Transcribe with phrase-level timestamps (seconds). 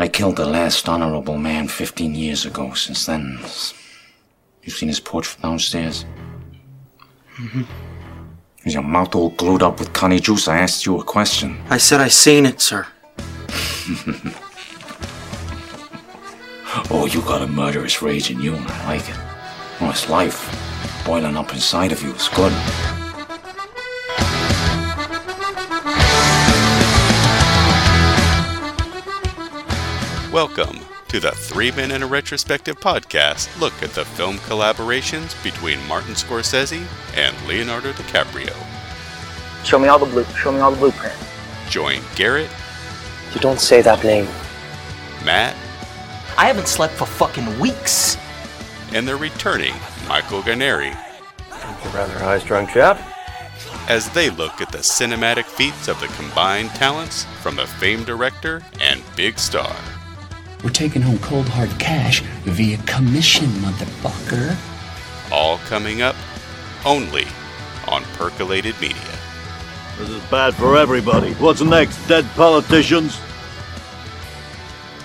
[0.00, 2.72] I killed the last honorable man 15 years ago.
[2.72, 3.38] Since then,
[4.62, 6.06] you've seen his portrait downstairs?
[7.36, 7.64] Mm-hmm.
[8.64, 10.48] Is your mouth all glued up with connie juice?
[10.48, 11.60] I asked you a question.
[11.68, 12.86] I said I seen it, sir.
[16.90, 19.16] oh, you got a murderous rage in you, and I like it.
[19.82, 20.48] Oh, it's life
[21.04, 22.10] boiling up inside of you.
[22.12, 22.54] It's good.
[30.32, 33.58] Welcome to the Three Men in a Retrospective podcast.
[33.58, 38.54] Look at the film collaborations between Martin Scorsese and Leonardo DiCaprio.
[39.64, 40.22] Show me all the blue.
[40.40, 41.16] Show me all the blueprint.
[41.68, 42.48] Join Garrett.
[43.34, 44.28] You don't say that name.
[45.24, 45.56] Matt.
[46.38, 48.16] I haven't slept for fucking weeks.
[48.92, 49.74] And the returning
[50.06, 50.92] Michael Guarnieri.
[51.50, 53.00] A rather high-strung chap.
[53.88, 58.62] As they look at the cinematic feats of the combined talents from the famed director
[58.80, 59.74] and big star.
[60.62, 64.56] We're taking home cold hard cash via commission, motherfucker.
[65.32, 66.16] All coming up
[66.84, 67.26] only
[67.88, 69.18] on Percolated Media.
[69.98, 71.32] This is bad for everybody.
[71.34, 73.18] What's next, dead politicians?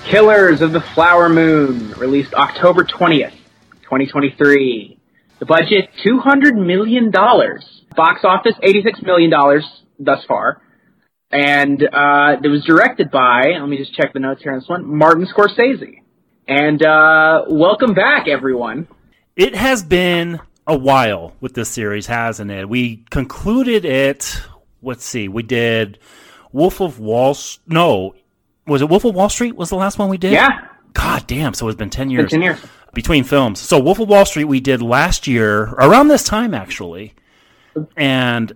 [0.05, 3.33] Killers of the Flower Moon, released October 20th,
[3.83, 4.97] 2023.
[5.39, 7.11] The budget, $200 million.
[7.11, 9.31] Box office, $86 million
[9.99, 10.61] thus far.
[11.35, 14.69] And uh, it was directed by, let me just check the notes here on this
[14.69, 16.01] one, Martin Scorsese.
[16.47, 18.87] And uh, welcome back, everyone.
[19.35, 22.69] It has been a while with this series, hasn't it?
[22.69, 24.41] We concluded it.
[24.81, 25.27] Let's see.
[25.27, 25.99] We did
[26.53, 27.35] Wolf of Wall.
[27.67, 28.15] No,
[28.65, 29.57] was it Wolf of Wall Street?
[29.57, 30.31] Was the last one we did?
[30.31, 30.69] Yeah.
[30.93, 31.53] God damn!
[31.53, 32.31] So it's been ten years.
[32.31, 32.59] Been ten years
[32.93, 33.59] between films.
[33.59, 37.13] So Wolf of Wall Street we did last year around this time actually,
[37.97, 38.53] and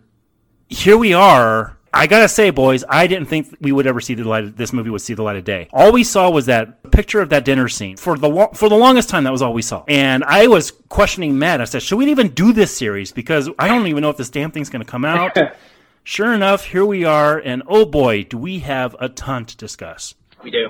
[0.69, 4.23] here we are I gotta say, boys, I didn't think we would ever see the
[4.23, 4.43] light.
[4.43, 5.69] Of, this movie would see the light of day.
[5.73, 7.97] All we saw was that picture of that dinner scene.
[7.97, 9.83] For the lo- for the longest time, that was all we saw.
[9.87, 11.61] And I was questioning Matt.
[11.61, 13.11] I said, "Should we even do this series?
[13.11, 15.37] Because I don't even know if this damn thing's gonna come out."
[16.03, 20.15] sure enough, here we are, and oh boy, do we have a ton to discuss.
[20.43, 20.69] We do.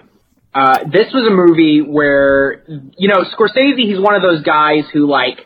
[0.53, 2.63] Uh, this was a movie where,
[2.97, 5.45] you know, Scorsese, he's one of those guys who like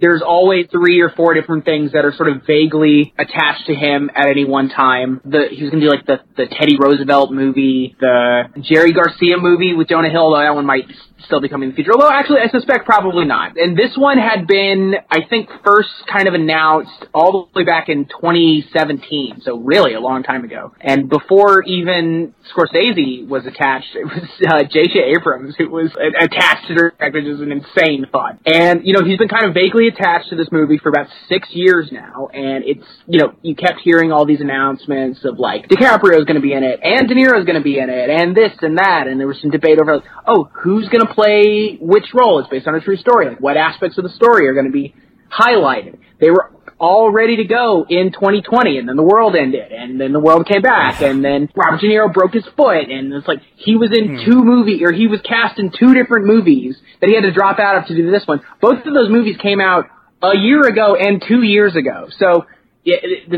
[0.00, 4.10] there's always three or four different things that are sort of vaguely attached to him
[4.14, 5.20] at any one time.
[5.24, 9.88] The he's gonna do like the the Teddy Roosevelt movie, the Jerry Garcia movie with
[9.88, 10.32] Jonah Hill.
[10.32, 10.86] Though that one might
[11.26, 11.92] still be coming in the future.
[11.92, 13.56] Although actually, I suspect probably not.
[13.56, 17.88] And this one had been, I think, first kind of announced all the way back
[17.88, 19.40] in 2017.
[19.42, 20.72] So really a long time ago.
[20.80, 25.16] And before even Scorsese was attached, it was uh, J.J.
[25.16, 25.90] Abrams who was
[26.20, 28.38] attached to direct, which is an insane thought.
[28.46, 31.48] And you know, he's been kind of vaguely attached to this movie for about six
[31.52, 32.28] years now.
[32.32, 36.36] And it's, you know, you kept hearing all these announcements of like DiCaprio is going
[36.36, 38.52] to be in it, and De Niro is going to be in it, and this
[38.60, 39.06] and that.
[39.06, 42.40] And there was some debate over like, oh, who's going to play which role.
[42.40, 43.28] It's based on a true story.
[43.28, 44.94] Like what aspects of the story are going to be
[45.30, 45.98] highlighted.
[46.20, 50.12] They were all ready to go in 2020, and then the world ended, and then
[50.12, 53.40] the world came back, and then Robert De Niro broke his foot, and it's like
[53.56, 54.30] he was in hmm.
[54.30, 57.58] two movies, or he was cast in two different movies that he had to drop
[57.58, 58.40] out of to do this one.
[58.60, 59.86] Both of those movies came out
[60.22, 62.08] a year ago and two years ago.
[62.18, 62.46] So
[62.84, 62.96] yeah,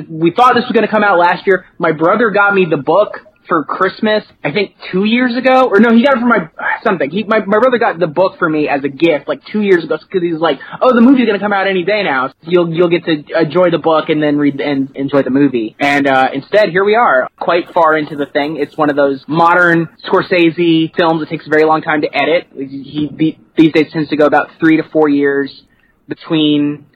[0.09, 1.67] we thought this was going to come out last year.
[1.79, 5.95] My brother got me the book for Christmas, I think two years ago, or no,
[5.95, 6.49] he got it for my
[6.85, 7.11] something.
[7.11, 9.85] He my my brother got the book for me as a gift like two years
[9.85, 12.29] ago because he's like, oh, the movie's gonna come out any day now.
[12.29, 15.77] So you'll you'll get to enjoy the book and then read and enjoy the movie.
[15.81, 18.57] And uh, instead, here we are, quite far into the thing.
[18.57, 22.49] It's one of those modern Scorsese films that takes a very long time to edit.
[22.55, 25.63] He, he these days tends to go about three to four years
[26.09, 26.87] between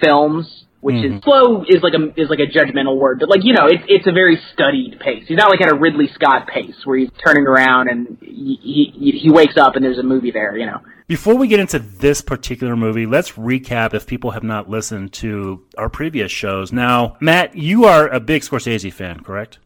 [0.00, 1.16] films which mm-hmm.
[1.16, 3.82] is slow is like a is like a judgmental word, but like you know, it's
[3.88, 5.24] it's a very studied pace.
[5.26, 9.18] He's not like at a Ridley Scott pace where he's turning around and he he,
[9.22, 10.82] he wakes up and there's a movie there, you know.
[11.06, 15.64] Before we get into this particular movie, let's recap if people have not listened to
[15.78, 16.70] our previous shows.
[16.70, 19.60] Now, Matt, you are a big Scorsese fan, correct?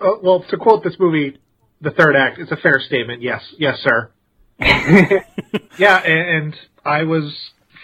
[0.00, 1.38] Uh, well, to quote this movie,
[1.82, 3.22] the third act, it's a fair statement.
[3.22, 4.10] Yes, yes, sir.
[5.78, 7.32] yeah, and, and I was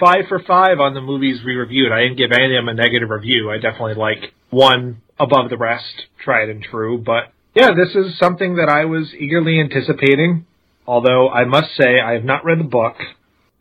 [0.00, 1.93] five for five on the movies we reviewed.
[1.93, 3.50] I didn't give any of them a negative review.
[3.50, 6.99] I definitely like one above the rest, tried and true.
[6.99, 10.47] But yeah, this is something that I was eagerly anticipating.
[10.87, 12.97] Although I must say I have not read the book,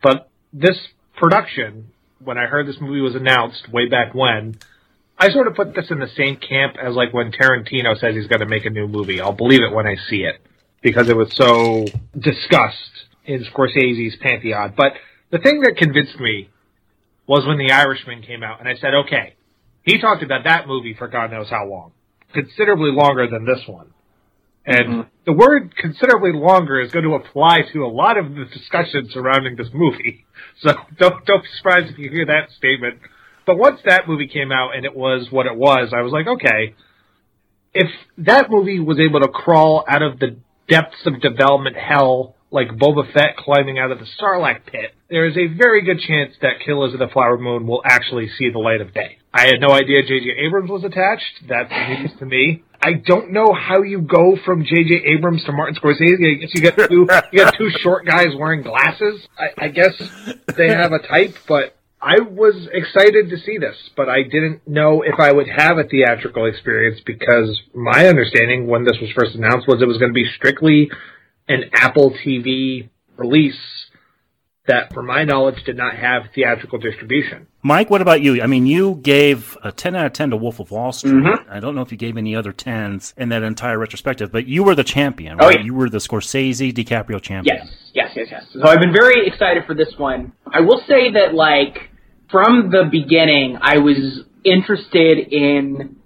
[0.02, 0.78] but this
[1.16, 1.90] production,
[2.24, 4.56] when I heard this movie was announced way back when,
[5.18, 8.26] I sort of put this in the same camp as like when Tarantino says he's
[8.26, 9.20] going to make a new movie.
[9.20, 10.40] I'll believe it when I see it
[10.82, 11.84] because it was so
[12.18, 14.72] discussed in Scorsese's pantheon.
[14.74, 14.94] But
[15.30, 16.50] the thing that convinced me
[17.26, 19.34] was when The Irishman came out, and I said, okay,
[19.82, 21.92] he talked about that movie for God knows how long,
[22.32, 23.92] considerably longer than this one.
[24.66, 25.08] And mm-hmm.
[25.24, 29.56] the word considerably longer is going to apply to a lot of the discussion surrounding
[29.56, 30.26] this movie.
[30.62, 32.98] So don't don't be surprised if you hear that statement.
[33.46, 36.26] But once that movie came out and it was what it was, I was like,
[36.26, 36.74] okay,
[37.72, 37.88] if
[38.18, 40.36] that movie was able to crawl out of the
[40.68, 45.36] depths of development hell like Boba Fett climbing out of the Sarlacc pit, there is
[45.36, 48.80] a very good chance that Killers of the Flower Moon will actually see the light
[48.80, 49.18] of day.
[49.32, 50.30] I had no idea J.J.
[50.44, 51.48] Abrams was attached.
[51.48, 52.64] That's news to me.
[52.82, 55.04] I don't know how you go from J.J.
[55.06, 56.14] Abrams to Martin Scorsese.
[56.18, 59.26] I guess you got two, you got two short guys wearing glasses.
[59.38, 59.92] I, I guess
[60.56, 65.02] they have a type, but I was excited to see this, but I didn't know
[65.02, 69.68] if I would have a theatrical experience because my understanding when this was first announced
[69.68, 70.90] was it was going to be strictly
[71.50, 73.58] an Apple TV release
[74.66, 77.46] that, for my knowledge, did not have theatrical distribution.
[77.62, 78.40] Mike, what about you?
[78.40, 81.14] I mean, you gave a 10 out of 10 to Wolf of Wall Street.
[81.14, 81.44] Mhm.
[81.50, 84.62] I don't know if you gave any other 10s in that entire retrospective, but you
[84.62, 85.60] were the champion, Oh, yeah.
[85.60, 87.56] You were the Scorsese DiCaprio champion.
[87.56, 88.44] Yes, yes, yes, yes.
[88.52, 90.32] So I've been very excited for this one.
[90.52, 91.90] I will say that, like,
[92.30, 95.96] from the beginning, I was interested in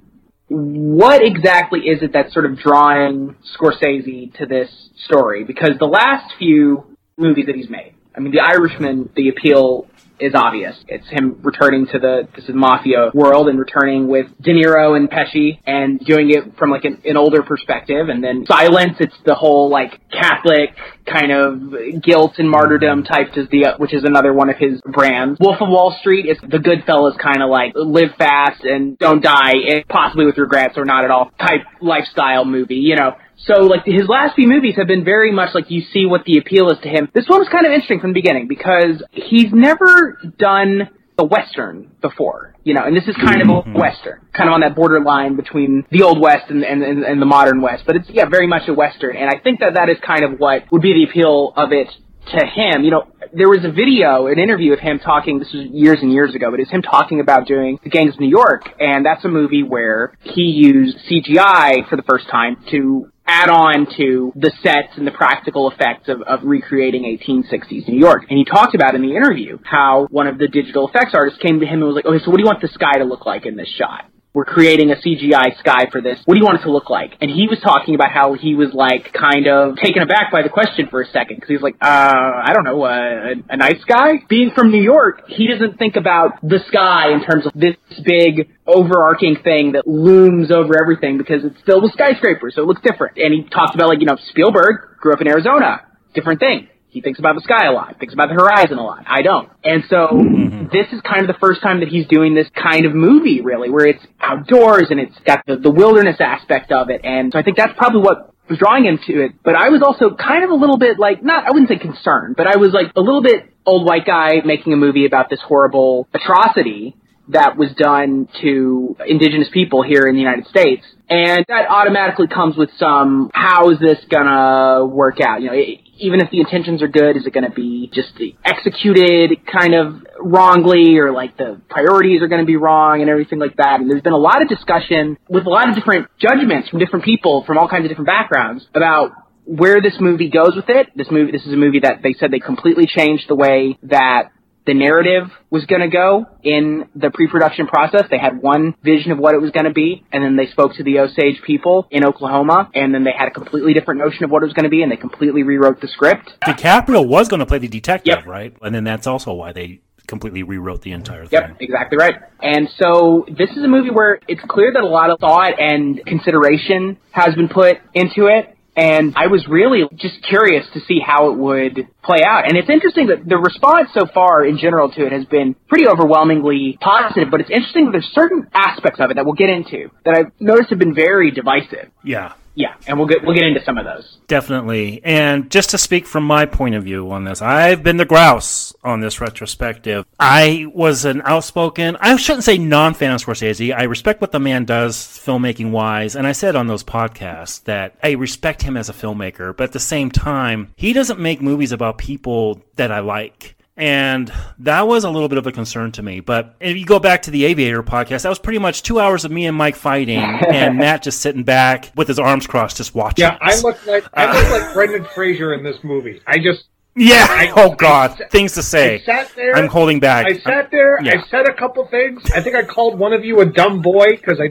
[0.48, 4.70] what exactly is it that's sort of drawing Scorsese to this
[5.06, 5.44] story?
[5.44, 9.88] Because the last few movies that he's made, I mean, The Irishman, the appeal
[10.20, 10.76] is obvious.
[10.88, 15.10] It's him returning to the this is mafia world and returning with De Niro and
[15.10, 18.08] Pesci and doing it from like an, an older perspective.
[18.08, 20.70] And then Silence, it's the whole like Catholic
[21.06, 25.38] kind of guilt and martyrdom type, is the which is another one of his brands.
[25.40, 29.54] Wolf of Wall Street is the Goodfellas kind of like live fast and don't die,
[29.68, 32.76] eh, possibly with regrets or not at all type lifestyle movie.
[32.76, 36.06] You know, so like his last few movies have been very much like you see
[36.06, 37.08] what the appeal is to him.
[37.14, 41.92] This one was kind of interesting from the beginning because he's never done a western
[42.00, 43.78] before, you know, and this is kind of a mm-hmm.
[43.78, 47.26] western, kind of on that borderline between the old west and, and, and, and the
[47.26, 47.84] modern west.
[47.86, 50.38] But it's yeah, very much a western, and I think that that is kind of
[50.38, 51.88] what would be the appeal of it
[52.32, 52.82] to him.
[52.82, 55.38] You know, there was a video, an interview of him talking.
[55.38, 58.20] This was years and years ago, but it's him talking about doing The Gangs of
[58.20, 63.10] New York, and that's a movie where he used CGI for the first time to
[63.26, 68.24] add on to the sets and the practical effects of, of recreating 1860s New York.
[68.28, 71.60] And he talked about in the interview how one of the digital effects artists came
[71.60, 73.24] to him and was like, okay, so what do you want the sky to look
[73.26, 74.10] like in this shot?
[74.34, 76.18] We're creating a CGI sky for this.
[76.24, 77.12] What do you want it to look like?
[77.20, 80.48] And he was talking about how he was like kind of taken aback by the
[80.48, 83.56] question for a second because he was like, uh, I don't know, uh, a, a
[83.56, 84.24] night sky?
[84.28, 88.50] Being from New York, he doesn't think about the sky in terms of this big
[88.66, 93.18] overarching thing that looms over everything because it's filled with skyscrapers, so it looks different.
[93.18, 95.86] And he talked about like, you know, Spielberg grew up in Arizona.
[96.12, 96.68] Different thing.
[96.94, 99.02] He thinks about the sky a lot, thinks about the horizon a lot.
[99.08, 99.50] I don't.
[99.64, 100.66] And so mm-hmm.
[100.72, 103.68] this is kind of the first time that he's doing this kind of movie, really,
[103.68, 107.00] where it's outdoors and it's got the, the wilderness aspect of it.
[107.04, 109.32] And so I think that's probably what was drawing him to it.
[109.42, 112.36] But I was also kind of a little bit like, not, I wouldn't say concerned,
[112.36, 115.40] but I was like a little bit old white guy making a movie about this
[115.42, 116.96] horrible atrocity
[117.28, 120.84] that was done to indigenous people here in the United States.
[121.08, 125.40] And that automatically comes with some, how is this gonna work out?
[125.40, 128.12] You know, e- even if the intentions are good, is it gonna be just
[128.44, 133.56] executed kind of wrongly or like the priorities are gonna be wrong and everything like
[133.56, 133.80] that?
[133.80, 137.04] And there's been a lot of discussion with a lot of different judgments from different
[137.04, 139.12] people from all kinds of different backgrounds about
[139.46, 140.88] where this movie goes with it.
[140.96, 144.30] This movie, this is a movie that they said they completely changed the way that
[144.66, 148.04] the narrative was going to go in the pre-production process.
[148.10, 150.74] They had one vision of what it was going to be, and then they spoke
[150.76, 154.30] to the Osage people in Oklahoma, and then they had a completely different notion of
[154.30, 156.32] what it was going to be, and they completely rewrote the script.
[156.46, 158.56] DiCaprio was going to play the detective, right?
[158.62, 161.40] And then that's also why they completely rewrote the entire thing.
[161.40, 162.14] Yep, exactly right.
[162.42, 166.04] And so this is a movie where it's clear that a lot of thought and
[166.06, 168.53] consideration has been put into it.
[168.76, 172.48] And I was really just curious to see how it would play out.
[172.48, 175.86] And it's interesting that the response so far in general to it has been pretty
[175.86, 179.90] overwhelmingly positive, but it's interesting that there's certain aspects of it that we'll get into
[180.04, 181.90] that I've noticed have been very divisive.
[182.02, 182.34] Yeah.
[182.54, 184.18] Yeah, and we'll get we'll get into some of those.
[184.28, 185.00] Definitely.
[185.04, 188.72] And just to speak from my point of view on this, I've been the grouse
[188.84, 190.06] on this retrospective.
[190.20, 193.76] I was an outspoken, I shouldn't say non fan of Scorsese.
[193.76, 196.14] I respect what the man does filmmaking wise.
[196.14, 199.72] And I said on those podcasts that I respect him as a filmmaker, but at
[199.72, 203.53] the same time, he doesn't make movies about people that I like.
[203.76, 206.20] And that was a little bit of a concern to me.
[206.20, 209.24] But if you go back to the Aviator podcast, that was pretty much two hours
[209.24, 212.94] of me and Mike fighting and Matt just sitting back with his arms crossed, just
[212.94, 213.24] watching.
[213.24, 216.22] Yeah, I look like I look uh, like Brendan Fraser in this movie.
[216.24, 217.26] I just Yeah.
[217.28, 218.20] I- oh God.
[218.22, 218.94] I Things to say.
[218.94, 219.56] I sat there.
[219.56, 220.26] I'm holding back.
[220.26, 221.02] I sat there.
[221.02, 221.20] Yeah.
[221.20, 222.22] I said a couple things.
[222.32, 224.46] I think I called one of you a dumb boy because I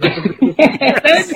[0.57, 1.33] with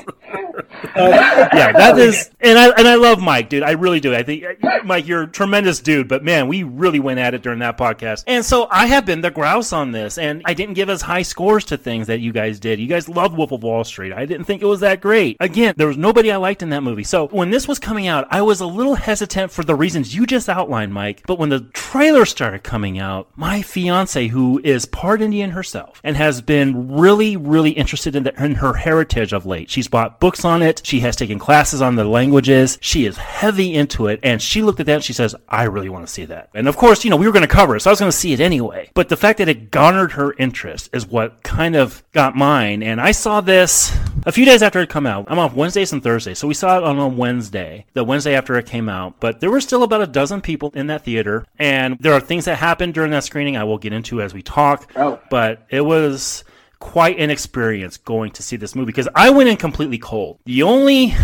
[0.95, 3.63] yeah, that is, and I and I love Mike, dude.
[3.63, 4.13] I really do.
[4.13, 4.43] I think
[4.83, 6.07] Mike, you're a tremendous dude.
[6.07, 8.23] But man, we really went at it during that podcast.
[8.27, 11.21] And so I have been the grouse on this, and I didn't give as high
[11.21, 12.79] scores to things that you guys did.
[12.79, 14.13] You guys loved Wolf of Wall Street.
[14.13, 15.37] I didn't think it was that great.
[15.39, 17.03] Again, there was nobody I liked in that movie.
[17.03, 20.25] So when this was coming out, I was a little hesitant for the reasons you
[20.25, 21.23] just outlined, Mike.
[21.25, 26.15] But when the trailer started coming out, my fiance, who is part Indian herself and
[26.17, 30.45] has been really, really interested in, the, in her heritage of late, she's bought books
[30.45, 30.81] on it.
[30.83, 32.77] She has taken classes on the languages.
[32.81, 34.19] She is heavy into it.
[34.23, 36.49] And she looked at that and she says, I really want to see that.
[36.53, 38.11] And of course, you know, we were going to cover it, so I was going
[38.11, 38.91] to see it anyway.
[38.93, 42.83] But the fact that it garnered her interest is what kind of got mine.
[42.83, 43.95] And I saw this
[44.25, 45.25] a few days after it come out.
[45.29, 46.39] I'm off Wednesdays and Thursdays.
[46.39, 49.19] So we saw it on a Wednesday, the Wednesday after it came out.
[49.19, 51.45] But there were still about a dozen people in that theater.
[51.57, 54.41] And there are things that happened during that screening I will get into as we
[54.41, 54.91] talk.
[54.95, 55.19] Oh.
[55.29, 56.43] But it was
[56.79, 60.39] quite an experience going to see this movie because I went in completely cold.
[60.45, 61.15] The only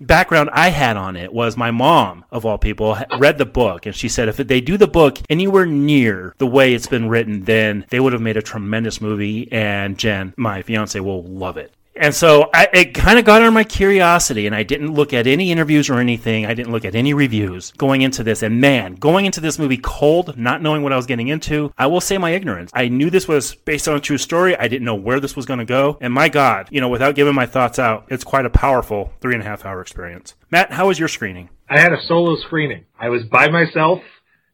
[0.00, 3.94] background I had on it was my mom, of all people, read the book and
[3.94, 7.86] she said if they do the book anywhere near the way it's been written, then
[7.90, 11.72] they would have made a tremendous movie and Jen, my fiance, will love it.
[11.96, 15.28] And so I, it kind of got on my curiosity, and I didn't look at
[15.28, 16.44] any interviews or anything.
[16.44, 18.42] I didn't look at any reviews going into this.
[18.42, 21.86] And man, going into this movie cold, not knowing what I was getting into, I
[21.86, 22.72] will say my ignorance.
[22.74, 24.56] I knew this was based on a true story.
[24.56, 25.96] I didn't know where this was going to go.
[26.00, 29.34] And my God, you know, without giving my thoughts out, it's quite a powerful three
[29.34, 30.34] and a half hour experience.
[30.50, 31.48] Matt, how was your screening?
[31.70, 32.86] I had a solo screening.
[32.98, 34.00] I was by myself,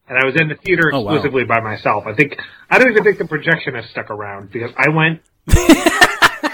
[0.09, 1.13] and I was in the theater Oh, wow.
[1.15, 2.05] exclusively by myself.
[2.07, 2.37] I think
[2.69, 5.23] I don't even think the projectionist stuck around because I went.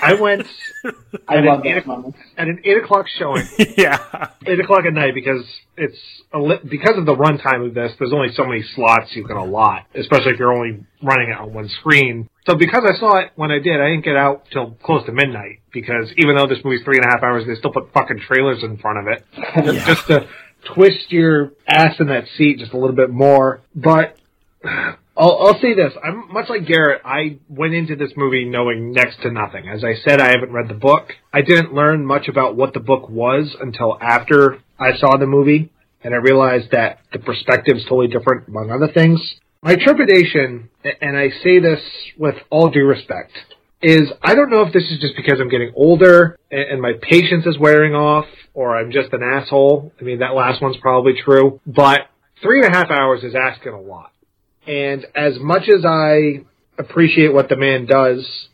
[0.07, 0.47] I went
[1.29, 2.19] I at, love an eight, moments.
[2.37, 3.47] at an eight o'clock showing,
[3.77, 3.99] yeah.
[4.47, 5.45] eight o'clock at night because
[5.77, 5.99] it's
[6.33, 7.93] a li- because of the runtime of this.
[7.99, 11.53] There's only so many slots you can allot, especially if you're only running it on
[11.53, 12.29] one screen.
[12.47, 15.13] So because I saw it when I did, I didn't get out till close to
[15.13, 18.21] midnight because even though this movie's three and a half hours, they still put fucking
[18.27, 19.25] trailers in front of it
[19.87, 20.29] just to
[20.75, 23.61] twist your ass in that seat just a little bit more.
[23.75, 24.17] But
[25.17, 27.03] I'll, I'll say this: I'm much like Garrett.
[27.05, 29.69] I went into this movie knowing next to nothing.
[29.69, 31.13] As I said, I haven't read the book.
[31.33, 35.71] I didn't learn much about what the book was until after I saw the movie,
[36.03, 39.21] and I realized that the perspective is totally different, among other things.
[39.63, 40.69] My trepidation,
[41.01, 41.81] and I say this
[42.19, 43.33] with all due respect,
[43.83, 47.47] is I don't know if this is just because I'm getting older and, my patience
[47.47, 49.93] is wearing off, or I'm just an asshole.
[50.01, 52.03] I mean, that last one's probably true, but
[52.43, 54.13] three and a half hours is asking a lot.
[54.67, 56.45] And as much as I
[56.79, 58.49] appreciate what the man does,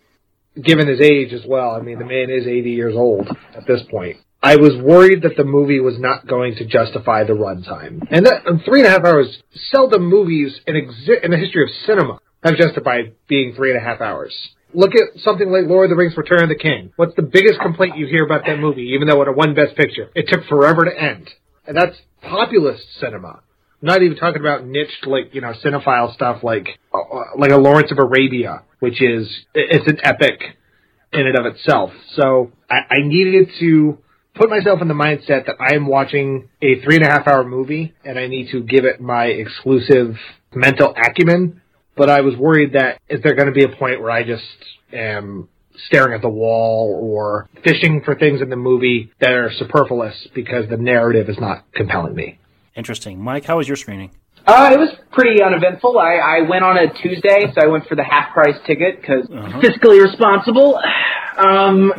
[0.61, 3.81] given his age as well, I mean, the man is 80 years old at this
[3.91, 4.19] point.
[4.43, 8.07] I was worried that the movie was not going to justify the runtime.
[8.11, 9.41] And that, in three and a half hours,
[9.71, 13.85] seldom movies in, exi- in the history of cinema have justified being three and a
[13.85, 14.35] half hours.
[14.75, 16.93] Look at something like Lord of the Rings Return of the King.
[16.97, 20.11] What's the biggest complaint you hear about that movie, even though it won Best Picture?
[20.15, 21.31] It took forever to end.
[21.67, 23.43] And that's populist cinema.
[23.83, 26.99] Not even talking about niched, like, you know, cinephile stuff like, uh,
[27.37, 30.41] like a Lawrence of Arabia, which is, it's an epic
[31.13, 31.91] in and of itself.
[32.15, 33.99] So I, I needed to
[34.35, 37.45] put myself in the mindset that I am watching a three and a half hour
[37.45, 40.17] movie and I need to give it my exclusive
[40.55, 41.61] mental acumen.
[41.97, 44.43] But I was worried that is there going to be a point where I just
[44.93, 45.49] am
[45.89, 50.69] staring at the wall or fishing for things in the movie that are superfluous because
[50.71, 52.39] the narrative is not compelling me.
[52.75, 53.21] Interesting.
[53.21, 54.11] Mike, how was your screening?
[54.47, 55.99] Uh, it was pretty uneventful.
[55.99, 59.27] I, I went on a Tuesday, so I went for the half price ticket because
[59.63, 60.81] fiscally responsible.
[61.33, 61.95] Um,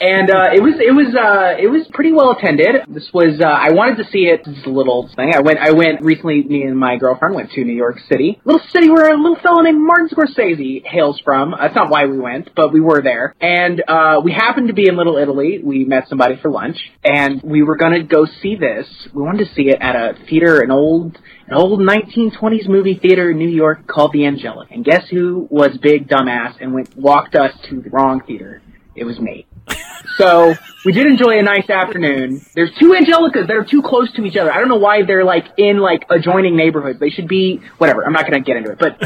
[0.00, 2.84] and uh, it was it was uh, it was pretty well attended.
[2.88, 4.44] This was uh, I wanted to see it.
[4.44, 5.32] This is a little thing.
[5.34, 6.42] I went I went recently.
[6.42, 9.62] Me and my girlfriend went to New York City, little city where a little fellow
[9.62, 11.54] named Martin Scorsese hails from.
[11.58, 14.88] That's not why we went, but we were there, and uh, we happened to be
[14.88, 15.60] in Little Italy.
[15.62, 18.86] We met somebody for lunch, and we were gonna go see this.
[19.14, 21.18] We wanted to see it at a theater, an old
[21.50, 24.72] an old 1920s movie theater in New York called the Angelika.
[24.72, 28.62] And guess who was big dumbass and went walked us to the wrong theater?
[28.94, 29.46] It was me.
[30.16, 30.54] So
[30.84, 32.44] we did enjoy a nice afternoon.
[32.54, 34.52] There's two Angelikas that are too close to each other.
[34.52, 36.98] I don't know why they're like in like adjoining neighborhoods.
[36.98, 38.04] They should be whatever.
[38.04, 38.98] I'm not gonna get into it, but.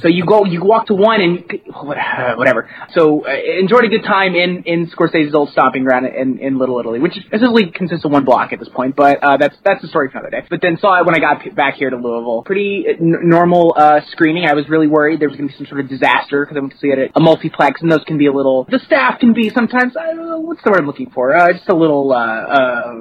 [0.00, 1.44] So you go, you walk to one and
[1.74, 2.68] whatever.
[2.94, 3.30] So uh,
[3.60, 7.12] enjoyed a good time in in Scorsese's old stomping ground in, in Little Italy, which
[7.30, 8.96] essentially consists of one block at this point.
[8.96, 10.46] But uh, that's that's the story for another day.
[10.48, 12.42] But then saw it when I got p- back here to Louisville.
[12.42, 14.46] Pretty uh, n- normal uh, screening.
[14.46, 16.60] I was really worried there was going to be some sort of disaster because I
[16.60, 18.64] went to see it at a multiplex, and those can be a little.
[18.64, 19.94] The staff can be sometimes.
[19.96, 21.36] I don't know what's the word I'm looking for.
[21.36, 22.94] Uh, just a little uh, uh,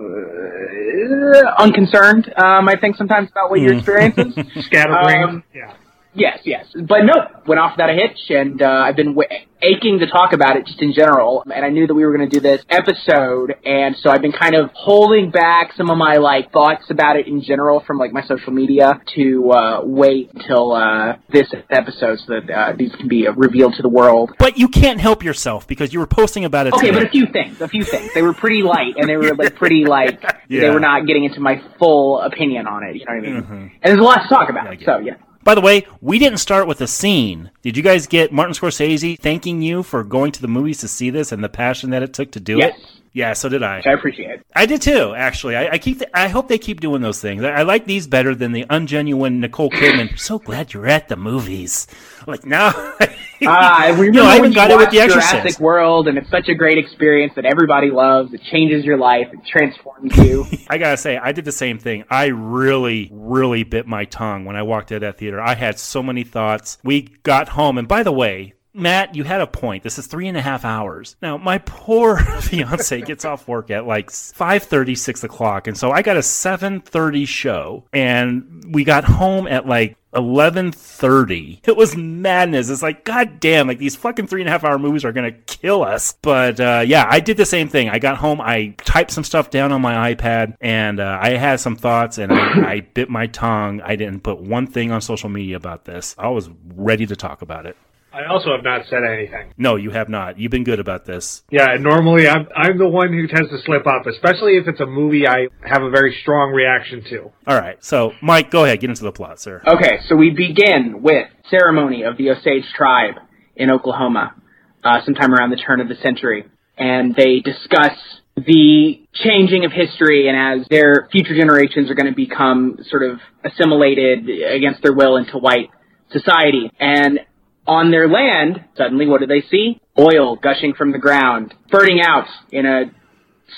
[1.60, 2.28] unconcerned.
[2.38, 4.34] Um, I think sometimes about what your experience is.
[4.66, 5.30] Scatterbrained.
[5.30, 5.74] Um, yeah.
[6.14, 7.14] Yes, yes, but no,
[7.48, 9.16] went off without a hitch, and uh, I've been.
[9.16, 9.26] Wa-
[9.64, 12.28] aching to talk about it just in general, and I knew that we were going
[12.28, 16.18] to do this episode, and so I've been kind of holding back some of my
[16.18, 20.72] like thoughts about it in general from like my social media to uh, wait until
[20.74, 24.32] uh, this episode so that uh, these can be revealed to the world.
[24.40, 26.74] But you can't help yourself because you were posting about it.
[26.74, 27.00] Okay, today.
[27.00, 28.10] but a few things, a few things.
[28.16, 30.62] They were pretty light, and they were like pretty like Yeah.
[30.62, 32.96] they were not getting into my full opinion on it.
[32.96, 33.44] You know what I mean?
[33.44, 33.72] Mhm.
[33.84, 34.76] And there's a lot to talk about.
[34.84, 35.14] so yeah.
[35.44, 37.50] By the way, we didn't start with a scene.
[37.64, 41.10] Did you guys get Martin Scorsese thanking you for going to the movies to see
[41.10, 42.78] this and the passion that it took to do Yes.
[42.78, 43.01] it?
[43.14, 43.82] Yeah, so did I.
[43.86, 44.46] I appreciate it.
[44.56, 45.58] I did too, actually.
[45.58, 46.00] I, I keep.
[46.00, 47.44] th- I hope they keep doing those things.
[47.44, 50.18] I, I like these better than the ungenuine Nicole Kidman.
[50.18, 51.88] so glad you're at the movies.
[52.26, 52.72] Like now,
[53.44, 55.32] Ah, I remember No, I even got it with The Exorcist.
[55.32, 58.34] Jurassic World, and it's such a great experience that everybody loves.
[58.34, 59.28] It changes your life.
[59.34, 60.46] It transforms you.
[60.70, 62.06] I gotta say, I did the same thing.
[62.10, 65.42] I really, really bit my tongue when I walked out of that theater.
[65.42, 66.78] I had so many thoughts.
[66.84, 69.84] We got home, and by the way, Matt, you had a point.
[69.84, 71.16] This is three and a half hours.
[71.22, 75.68] Now, my poor fiance gets off work at like 5.30, 6 o'clock.
[75.68, 81.68] And so I got a 7.30 show and we got home at like 11.30.
[81.68, 82.70] It was madness.
[82.70, 85.32] It's like, God damn, like these fucking three and a half hour movies are to
[85.32, 86.14] kill us.
[86.22, 87.90] But, uh, yeah, I did the same thing.
[87.90, 91.60] I got home, I typed some stuff down on my iPad and, uh, I had
[91.60, 93.82] some thoughts and I, I bit my tongue.
[93.82, 96.16] I didn't put one thing on social media about this.
[96.18, 97.76] I was ready to talk about it.
[98.14, 99.54] I also have not said anything.
[99.58, 100.38] No, you have not.
[100.38, 101.44] You've been good about this.
[101.50, 104.86] Yeah, normally I'm I'm the one who tends to slip up, especially if it's a
[104.86, 107.32] movie I have a very strong reaction to.
[107.48, 107.84] All right.
[107.84, 108.82] So, Mike, go ahead.
[108.82, 109.62] Get into the plot, sir.
[109.66, 113.16] Okay, so we begin with ceremony of the Osage tribe
[113.56, 114.36] in Oklahoma,
[114.84, 116.46] uh, sometime around the turn of the century,
[116.78, 117.98] and they discuss
[118.36, 123.20] the changing of history and as their future generations are going to become sort of
[123.44, 125.70] assimilated against their will into white
[126.12, 126.72] society.
[126.80, 127.20] And
[127.68, 129.80] on their land, suddenly what do they see?
[129.98, 132.86] Oil gushing from the ground, spurting out in a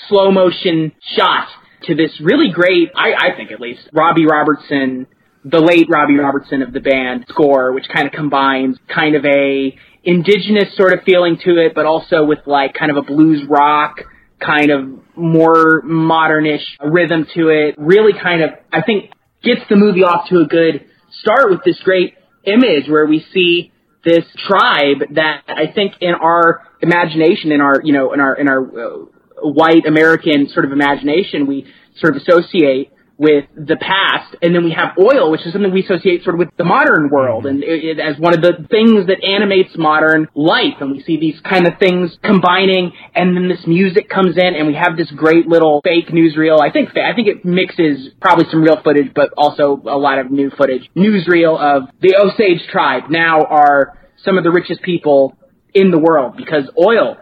[0.08, 1.48] slow motion shot
[1.84, 5.06] to this really great, I, I think at least, Robbie Robertson,
[5.44, 9.76] the late Robbie Robertson of the band score, which kind of combines kind of a
[10.02, 14.00] indigenous sort of feeling to it, but also with like kind of a blues rock
[14.40, 17.74] kind of more modernish rhythm to it.
[17.78, 19.10] Really kind of, I think,
[19.42, 20.86] gets the movie off to a good
[21.20, 23.72] start with this great image where we see
[24.04, 28.48] this tribe that I think in our imagination, in our, you know, in our, in
[28.48, 29.04] our uh,
[29.42, 34.72] white American sort of imagination, we sort of associate with the past, and then we
[34.72, 37.62] have oil, which is something we associate sort of with the modern world, mm-hmm.
[37.62, 40.80] and it, it, as one of the things that animates modern life.
[40.80, 44.66] And we see these kind of things combining, and then this music comes in, and
[44.66, 46.60] we have this great little fake newsreel.
[46.60, 50.30] I think I think it mixes probably some real footage, but also a lot of
[50.30, 50.90] new footage.
[50.96, 55.36] Newsreel of the Osage tribe now are some of the richest people
[55.72, 57.16] in the world because oil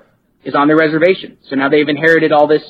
[0.44, 1.38] is on their reservation.
[1.48, 2.62] So now they've inherited all this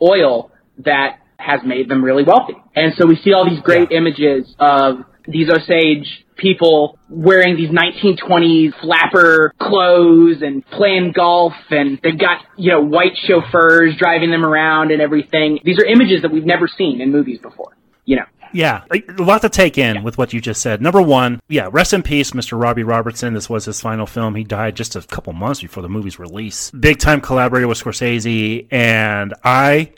[0.00, 2.54] oil that has made them really wealthy.
[2.74, 8.72] And so we see all these great images of these Osage people wearing these 1920s
[8.80, 14.90] flapper clothes and playing golf and they've got, you know, white chauffeurs driving them around
[14.90, 15.58] and everything.
[15.64, 18.24] These are images that we've never seen in movies before, you know.
[18.54, 20.82] Yeah, a a lot to take in with what you just said.
[20.82, 22.60] Number one, yeah, rest in peace, Mr.
[22.60, 23.32] Robbie Robertson.
[23.32, 24.34] This was his final film.
[24.34, 26.70] He died just a couple months before the movie's release.
[26.72, 29.92] Big time collaborator with Scorsese, and I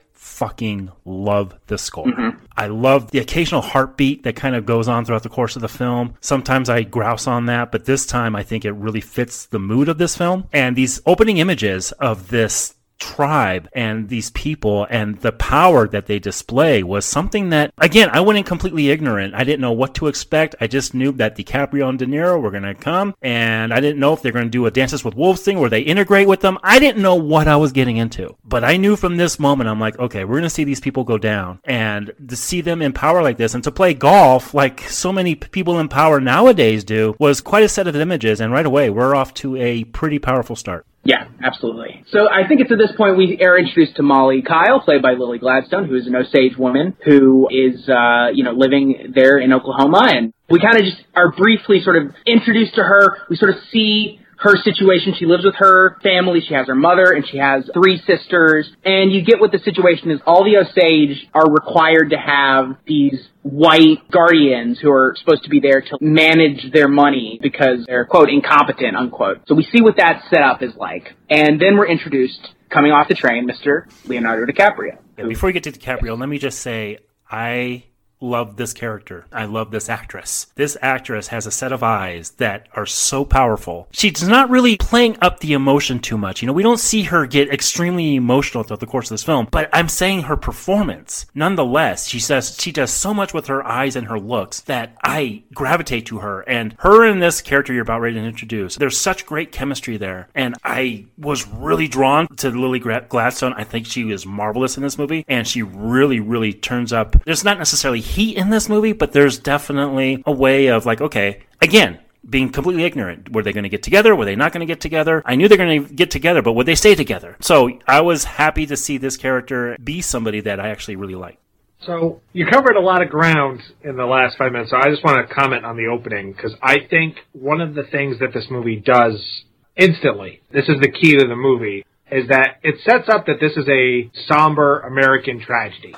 [0.45, 2.05] fucking love the score.
[2.05, 2.39] Mm-hmm.
[2.55, 5.69] I love the occasional heartbeat that kind of goes on throughout the course of the
[5.69, 6.17] film.
[6.21, 9.89] Sometimes I grouse on that, but this time I think it really fits the mood
[9.89, 10.47] of this film.
[10.53, 16.19] And these opening images of this tribe and these people and the power that they
[16.19, 19.35] display was something that again I went in completely ignorant.
[19.35, 20.55] I didn't know what to expect.
[20.61, 24.01] I just knew that DiCaprio and De Niro were going to come and I didn't
[24.01, 26.41] know if they're going to do a Dances with Wolves thing where they integrate with
[26.41, 26.59] them.
[26.63, 28.37] I didn't know what I was getting into.
[28.45, 31.05] But I knew from this moment I'm like, okay, we're going to see these people
[31.05, 34.81] go down and to see them in power like this and to play golf like
[34.81, 38.67] so many people in power nowadays do was quite a set of images and right
[38.67, 40.87] away we're off to a pretty powerful start.
[41.05, 42.03] Yeah, absolutely.
[42.09, 45.13] So I think it's at this point we are introduced to Molly Kyle, played by
[45.13, 49.53] Lily Gladstone, who is an Osage woman who is, uh, you know, living there in
[49.53, 50.09] Oklahoma.
[50.09, 53.19] And we kind of just are briefly sort of introduced to her.
[53.29, 55.15] We sort of see her situation.
[55.19, 56.41] She lives with her family.
[56.47, 58.71] She has her mother and she has three sisters.
[58.85, 60.21] And you get what the situation is.
[60.27, 65.61] All the Osage are required to have these white guardians who are supposed to be
[65.61, 69.43] there to manage their money because they're quote incompetent unquote.
[69.47, 71.15] So we see what that setup is like.
[71.29, 73.87] And then we're introduced coming off the train, Mr.
[74.09, 74.99] Leonardo DiCaprio.
[75.17, 76.99] Yeah, before we get to DiCaprio, let me just say
[77.31, 77.85] I
[78.25, 79.27] love this character.
[79.33, 80.47] I love this actress.
[80.55, 83.89] This actress has a set of eyes that are so powerful.
[83.93, 86.43] She's not really playing up the emotion too much.
[86.43, 89.49] You know, we don't see her get extremely emotional throughout the course of this film,
[89.51, 91.27] but I'm saying her performance.
[91.35, 95.43] Nonetheless, she says she does so much with her eyes and her looks that I
[95.55, 96.41] gravitate to her.
[96.43, 100.29] And her and this character you're about ready to introduce, there's such great chemistry there.
[100.35, 103.55] And I was really drawn to Lily Gladstone.
[103.55, 107.23] I think she is marvelous in this movie, and she really, really turns up.
[107.25, 111.43] There's not necessarily heat in this movie, but there's definitely a way of like, okay,
[111.61, 111.99] again,
[112.29, 113.33] being completely ignorant.
[113.33, 114.15] Were they going to get together?
[114.17, 115.23] Were they not going to get together?
[115.25, 117.37] I knew they're going to get together, but would they stay together?
[117.41, 121.39] So I was happy to see this character be somebody that I actually really like.
[121.81, 124.71] So you covered a lot of ground in the last five minutes.
[124.71, 127.83] So I just want to comment on the opening because I think one of the
[127.83, 129.45] things that this movie does
[129.77, 133.53] instantly, this is the key to the movie, is that it sets up that this
[133.57, 135.95] is a somber American tragedy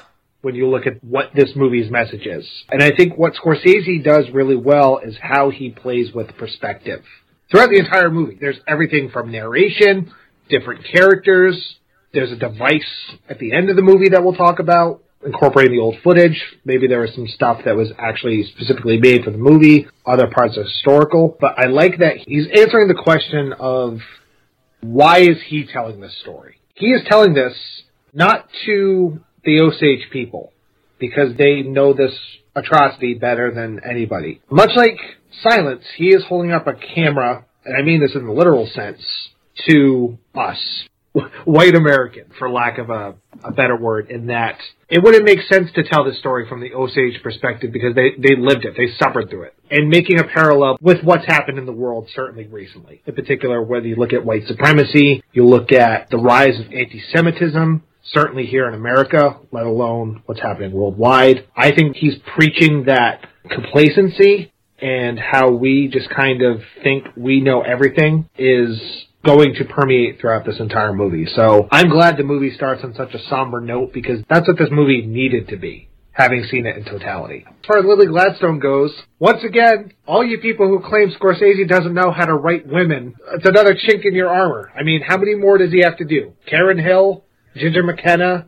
[0.46, 2.46] when you look at what this movie's message is.
[2.70, 7.02] And I think what Scorsese does really well is how he plays with perspective.
[7.50, 10.12] Throughout the entire movie, there's everything from narration,
[10.48, 11.78] different characters,
[12.14, 15.82] there's a device at the end of the movie that we'll talk about, incorporating the
[15.82, 16.40] old footage.
[16.64, 19.88] Maybe there was some stuff that was actually specifically made for the movie.
[20.06, 21.36] Other parts are historical.
[21.40, 23.98] But I like that he's answering the question of
[24.80, 26.60] why is he telling this story?
[26.74, 27.54] He is telling this
[28.14, 30.52] not to the Osage people
[30.98, 32.12] because they know this
[32.54, 34.40] atrocity better than anybody.
[34.50, 34.98] Much like
[35.42, 39.00] Silence, he is holding up a camera, and I mean this in the literal sense,
[39.68, 40.58] to us,
[41.44, 45.68] white American, for lack of a, a better word, in that it wouldn't make sense
[45.74, 49.28] to tell this story from the Osage perspective because they, they lived it, they suffered
[49.28, 49.54] through it.
[49.70, 53.02] And making a parallel with what's happened in the world certainly recently.
[53.04, 57.82] In particular, whether you look at white supremacy, you look at the rise of anti-Semitism,
[58.12, 61.46] certainly here in America, let alone what's happening worldwide.
[61.56, 67.62] I think he's preaching that complacency and how we just kind of think we know
[67.62, 71.26] everything is going to permeate throughout this entire movie.
[71.34, 74.68] So I'm glad the movie starts on such a somber note because that's what this
[74.70, 77.44] movie needed to be, having seen it in totality.
[77.48, 81.94] As far as Lily Gladstone goes, once again, all you people who claim Scorsese doesn't
[81.94, 84.70] know how to write women, it's another chink in your armor.
[84.78, 86.34] I mean, how many more does he have to do?
[86.46, 87.24] Karen Hill,
[87.56, 88.46] Ginger McKenna,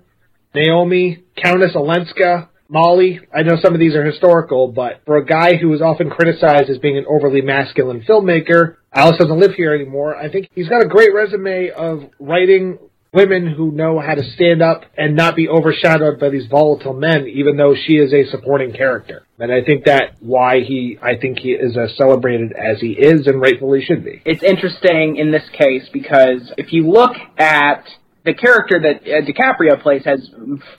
[0.54, 3.20] Naomi, Countess Olenska, Molly.
[3.34, 6.68] I know some of these are historical, but for a guy who is often criticized
[6.68, 10.16] as being an overly masculine filmmaker, Alice doesn't live here anymore.
[10.16, 12.78] I think he's got a great resume of writing
[13.12, 17.26] women who know how to stand up and not be overshadowed by these volatile men,
[17.26, 19.26] even though she is a supporting character.
[19.38, 23.26] And I think that why he, I think he is as celebrated as he is
[23.26, 24.20] and rightfully should be.
[24.26, 27.84] It's interesting in this case because if you look at
[28.28, 30.30] the character that uh, DiCaprio plays has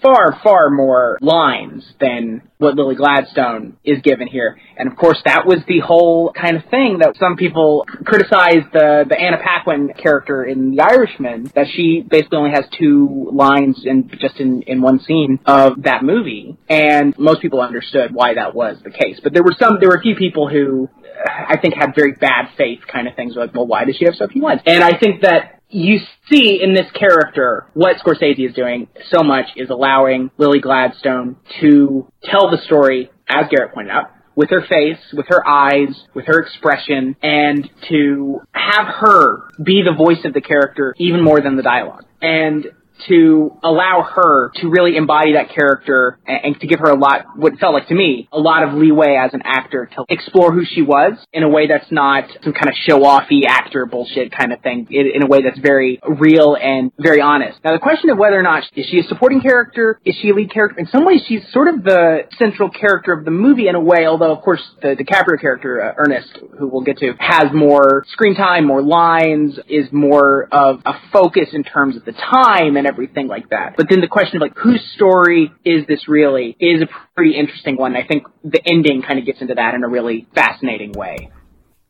[0.03, 4.59] far, far more lines than what Lily Gladstone is given here.
[4.77, 9.05] And of course, that was the whole kind of thing that some people criticized the,
[9.09, 14.11] the Anna Paquin character in The Irishman, that she basically only has two lines in
[14.19, 16.55] just in, in one scene of that movie.
[16.69, 19.19] And most people understood why that was the case.
[19.23, 20.87] But there were some, there were a few people who
[21.25, 24.15] I think had very bad faith kind of things like, well, why does she have
[24.15, 24.61] so few lines?
[24.65, 29.45] And I think that you see in this character what Scorsese is doing so much
[29.55, 34.97] is allowing Lily Gladstone to tell the story, as Garrett pointed out, with her face,
[35.13, 40.41] with her eyes, with her expression, and to have her be the voice of the
[40.41, 42.05] character even more than the dialogue.
[42.21, 42.67] And
[43.07, 47.37] to allow her to really embody that character and, and, to give her a lot,
[47.37, 50.65] what felt like to me, a lot of leeway as an actor to explore who
[50.65, 54.61] she was in a way that's not some kind of show-offy actor bullshit kind of
[54.61, 57.59] thing, in, in, a way that's very real and very honest.
[57.63, 60.33] Now the question of whether or not is she a supporting character, is she a
[60.33, 60.79] lead character?
[60.79, 64.05] In some ways, she's sort of the central character of the movie in a way,
[64.05, 68.35] although of course the DiCaprio character, uh, Ernest, who we'll get to, has more screen
[68.35, 73.27] time, more lines, is more of a focus in terms of the time and everything
[73.27, 73.75] like that.
[73.77, 77.77] But then the question of like whose story is this really is a pretty interesting
[77.77, 77.95] one.
[77.95, 81.31] I think the ending kind of gets into that in a really fascinating way.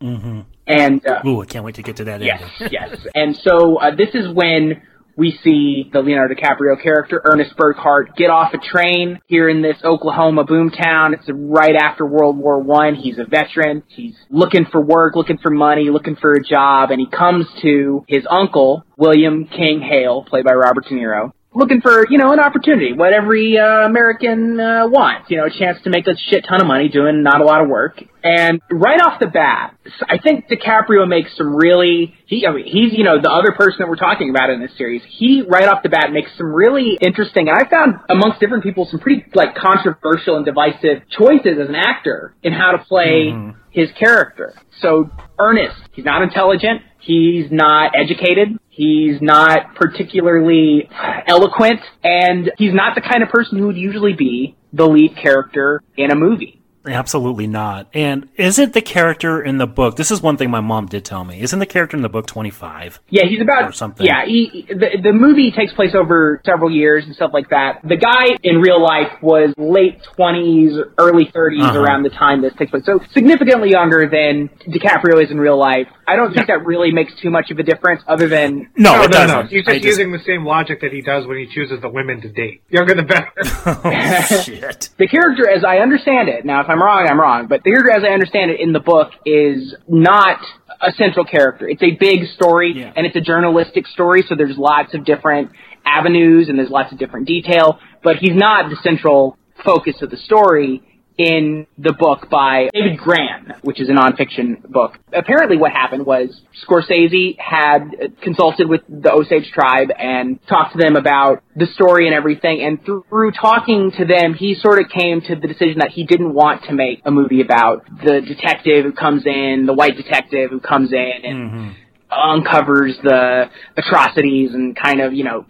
[0.02, 0.42] Mm-hmm.
[0.68, 2.22] And uh, ooh, I can't wait to get to that.
[2.22, 2.98] Yes, yes.
[3.16, 4.82] And so uh, this is when
[5.19, 9.75] we see the Leonardo DiCaprio character, Ernest Burkhart, get off a train here in this
[9.84, 11.13] Oklahoma boomtown.
[11.13, 12.95] It's right after World War One.
[12.95, 13.84] He's a veteran.
[13.88, 18.05] He's looking for work, looking for money, looking for a job, and he comes to
[18.08, 22.39] his uncle, William King Hale, played by Robert De Niro, looking for, you know, an
[22.39, 26.45] opportunity, what every uh, American uh, wants, you know, a chance to make a shit
[26.48, 28.02] ton of money doing not a lot of work.
[28.24, 32.91] And right off the bat, I think DiCaprio makes some really he I mean, he's
[32.93, 35.02] you know the other person that we're talking about in this series.
[35.08, 38.88] He right off the bat makes some really interesting and I found amongst different people
[38.91, 43.58] some pretty like controversial and divisive choices as an actor in how to play mm-hmm.
[43.72, 44.54] his character.
[44.82, 50.88] So Ernest, he's not intelligent, he's not educated, he's not particularly
[51.28, 55.82] eloquent, and he's not the kind of person who would usually be the lead character
[55.98, 56.60] in a movie.
[56.86, 57.88] Absolutely not.
[57.93, 59.98] And isn't the character in the book?
[59.98, 61.41] This is one thing my mom did tell me.
[61.41, 63.00] Isn't the character in the book twenty five?
[63.10, 64.06] Yeah, he's about or something.
[64.06, 67.82] Yeah, he, the the movie takes place over several years and stuff like that.
[67.84, 71.80] The guy in real life was late twenties, early 30s uh-huh.
[71.80, 72.86] around the time this takes place.
[72.86, 75.88] So significantly younger than DiCaprio is in real life.
[76.10, 79.04] I don't think that really makes too much of a difference, other than no, no,
[79.04, 79.43] it no, no.
[79.43, 82.19] He's just, just, using the same logic that he does when he chooses the women
[82.22, 82.63] to date.
[82.69, 83.32] Younger the better.
[83.38, 84.89] oh, shit.
[84.98, 87.91] The character, as I understand it, now if I'm wrong, I'm wrong, but the character,
[87.91, 90.39] as I understand it in the book, is not
[90.82, 91.69] a central character.
[91.69, 92.93] It's a big story, yeah.
[92.95, 95.52] and it's a journalistic story, so there's lots of different
[95.86, 100.17] avenues and there's lots of different detail, but he's not the central focus of the
[100.17, 100.82] story
[101.19, 104.97] in the book by David Grann, which is a nonfiction book.
[105.13, 106.29] Apparently what happened was
[106.65, 112.15] Scorsese had consulted with the Osage tribe and talked to them about the story and
[112.15, 116.05] everything, and through talking to them, he sort of came to the decision that he
[116.05, 120.51] didn't want to make a movie about the detective who comes in, the white detective
[120.51, 121.69] who comes in and mm-hmm
[122.12, 123.45] uncovers the
[123.77, 125.45] atrocities and kind of, you know,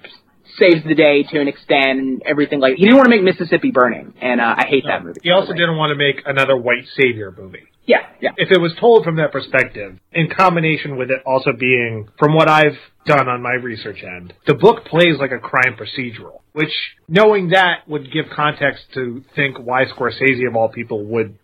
[0.60, 2.76] saves the day to an extent and everything like.
[2.76, 5.19] He didn't want to make Mississippi Burning, and uh, I hate no, that movie.
[5.24, 7.67] He also didn't want to make another white savior movie.
[7.86, 8.30] Yeah, yeah.
[8.38, 12.48] If it was told from that perspective, in combination with it also being, from what
[12.48, 16.69] I've done on my research end, the book plays like a crime procedural, which
[17.08, 21.39] knowing that would give context to think why Scorsese of all people would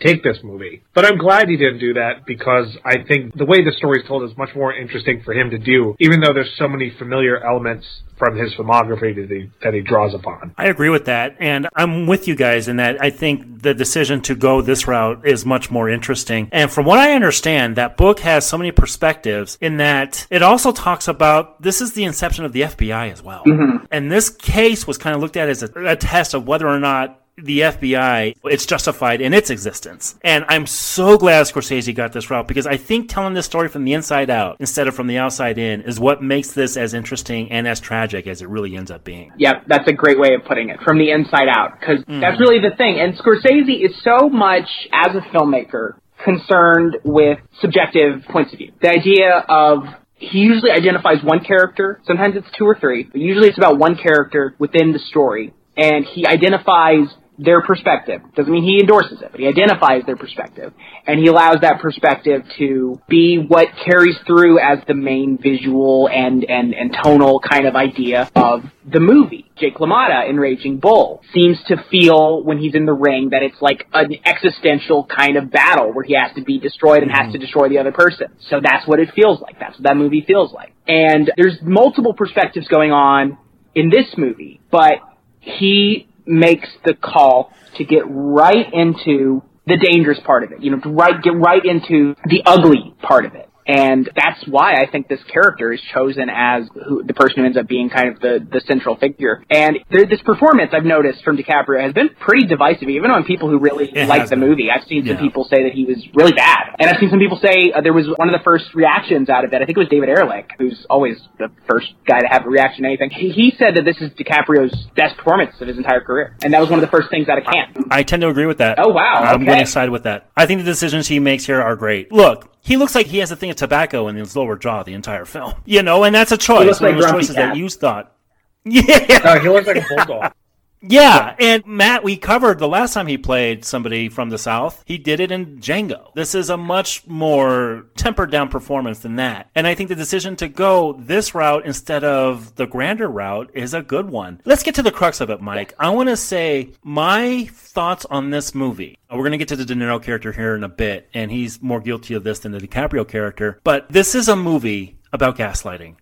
[0.00, 0.82] take this movie.
[0.94, 4.08] But I'm glad he didn't do that because I think the way the story is
[4.08, 7.44] told is much more interesting for him to do, even though there's so many familiar
[7.44, 10.52] elements from his filmography that he, that he draws upon.
[10.58, 11.36] I agree with that.
[11.38, 15.26] And I'm with you guys in that I think the decision to go this route
[15.26, 16.48] is much more interesting.
[16.52, 20.72] And from what I understand, that book has so many perspectives in that it also
[20.72, 23.44] talks about this is the inception of the FBI as well.
[23.44, 23.86] Mm-hmm.
[23.90, 26.80] And this case was kind of looked at as a, a test of whether or
[26.80, 30.16] not the FBI, it's justified in its existence.
[30.22, 33.84] And I'm so glad Scorsese got this route because I think telling this story from
[33.84, 37.50] the inside out instead of from the outside in is what makes this as interesting
[37.50, 39.32] and as tragic as it really ends up being.
[39.36, 42.20] Yep, that's a great way of putting it, from the inside out, because mm.
[42.20, 42.98] that's really the thing.
[43.00, 48.72] And Scorsese is so much, as a filmmaker, concerned with subjective points of view.
[48.82, 49.84] The idea of
[50.18, 53.96] he usually identifies one character, sometimes it's two or three, but usually it's about one
[53.96, 58.20] character within the story, and he identifies their perspective.
[58.34, 60.72] Doesn't mean he endorses it, but he identifies their perspective.
[61.06, 66.44] And he allows that perspective to be what carries through as the main visual and,
[66.44, 69.50] and, and tonal kind of idea of the movie.
[69.56, 73.60] Jake LaMotta in Raging Bull seems to feel when he's in the ring that it's
[73.60, 77.24] like an existential kind of battle where he has to be destroyed and mm-hmm.
[77.24, 78.28] has to destroy the other person.
[78.50, 79.60] So that's what it feels like.
[79.60, 80.72] That's what that movie feels like.
[80.88, 83.38] And there's multiple perspectives going on
[83.74, 84.98] in this movie, but
[85.40, 90.62] he makes the call to get right into the dangerous part of it.
[90.62, 93.47] You know, to right get right into the ugly part of it.
[93.68, 97.58] And that's why I think this character is chosen as who, the person who ends
[97.58, 99.44] up being kind of the, the central figure.
[99.50, 103.58] And this performance I've noticed from DiCaprio has been pretty divisive, even on people who
[103.58, 104.70] really it like the movie.
[104.70, 106.76] I've seen some people say that he was really bad.
[106.78, 109.44] And I've seen some people say uh, there was one of the first reactions out
[109.44, 109.56] of it.
[109.56, 112.84] I think it was David Ehrlich, who's always the first guy to have a reaction
[112.84, 113.10] to anything.
[113.10, 116.36] He, he said that this is DiCaprio's best performance of his entire career.
[116.42, 117.86] And that was one of the first things out of camp.
[117.90, 118.78] I tend to agree with that.
[118.78, 119.22] Oh, wow.
[119.24, 120.30] I'm going to side with that.
[120.36, 122.10] I think the decisions he makes here are great.
[122.10, 124.92] Look, he looks like he has a thing of tobacco in his lower jaw the
[124.92, 125.54] entire film.
[125.64, 126.60] You know, and that's a choice.
[126.60, 127.54] He looks One like of those choices cat.
[127.54, 128.14] that you thought.
[128.64, 129.20] Yeah.
[129.24, 130.32] No, he looks like a bulldog.
[130.80, 134.82] Yeah, and Matt, we covered the last time he played somebody from the South.
[134.86, 136.14] He did it in Django.
[136.14, 139.50] This is a much more tempered down performance than that.
[139.54, 143.74] And I think the decision to go this route instead of the grander route is
[143.74, 144.40] a good one.
[144.44, 145.74] Let's get to the crux of it, Mike.
[145.78, 148.98] I want to say my thoughts on this movie.
[149.10, 151.60] We're going to get to the De Niro character here in a bit, and he's
[151.60, 153.60] more guilty of this than the DiCaprio character.
[153.64, 155.96] But this is a movie about gaslighting.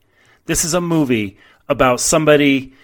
[0.44, 2.74] This is a movie about somebody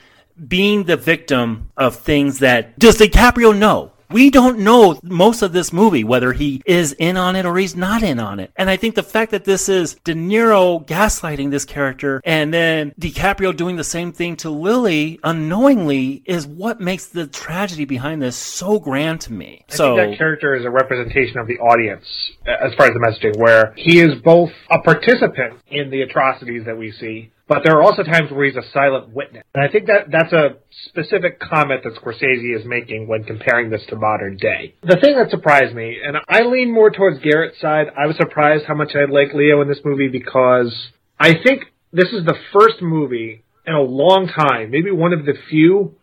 [0.49, 3.93] being the victim of things that does DiCaprio know?
[4.13, 7.75] We don't know most of this movie, whether he is in on it or he's
[7.75, 8.53] not in on it.
[8.57, 12.93] And I think the fact that this is De Niro gaslighting this character and then
[13.01, 18.37] DiCaprio doing the same thing to Lily unknowingly is what makes the tragedy behind this
[18.37, 19.65] so grand to me.
[19.71, 22.05] I so think that character is a representation of the audience
[22.47, 26.67] uh, as far as the messaging, where he is both a participant in the atrocities
[26.67, 29.45] that we see, but there are also times where he's a silent witness.
[29.55, 30.57] And I think that that's a
[30.89, 34.75] specific comment that Scorsese is making when comparing this to modern day.
[34.83, 38.65] The thing that surprised me, and I lean more towards Garrett's side, I was surprised
[38.67, 40.75] how much I like Leo in this movie because
[41.19, 45.35] I think this is the first movie in a long time, maybe one of the
[45.51, 45.95] few,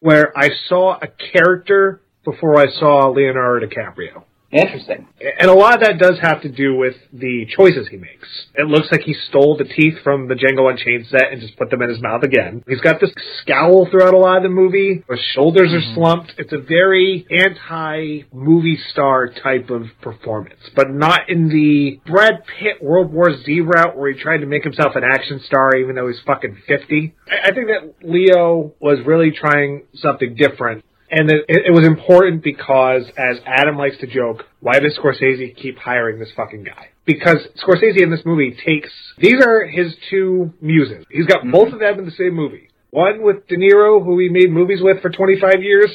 [0.00, 4.24] where I saw a character before I saw Leonardo DiCaprio.
[4.56, 5.06] Interesting.
[5.38, 8.28] And a lot of that does have to do with the choices he makes.
[8.54, 11.70] It looks like he stole the teeth from the Django Unchained set and just put
[11.70, 12.62] them in his mouth again.
[12.68, 13.10] He's got this
[13.42, 15.04] scowl throughout a lot of the movie.
[15.08, 15.94] His shoulders are mm-hmm.
[15.94, 16.32] slumped.
[16.38, 23.12] It's a very anti-movie star type of performance, but not in the Brad Pitt World
[23.12, 26.20] War Z route where he tried to make himself an action star even though he's
[26.26, 27.14] fucking 50.
[27.28, 30.84] I, I think that Leo was really trying something different
[31.16, 35.78] and it, it was important because, as Adam likes to joke, why does Scorsese keep
[35.78, 36.90] hiring this fucking guy?
[37.06, 41.06] Because Scorsese in this movie takes, these are his two muses.
[41.10, 42.68] He's got both of them in the same movie.
[42.90, 45.90] One with De Niro, who he made movies with for 25 years,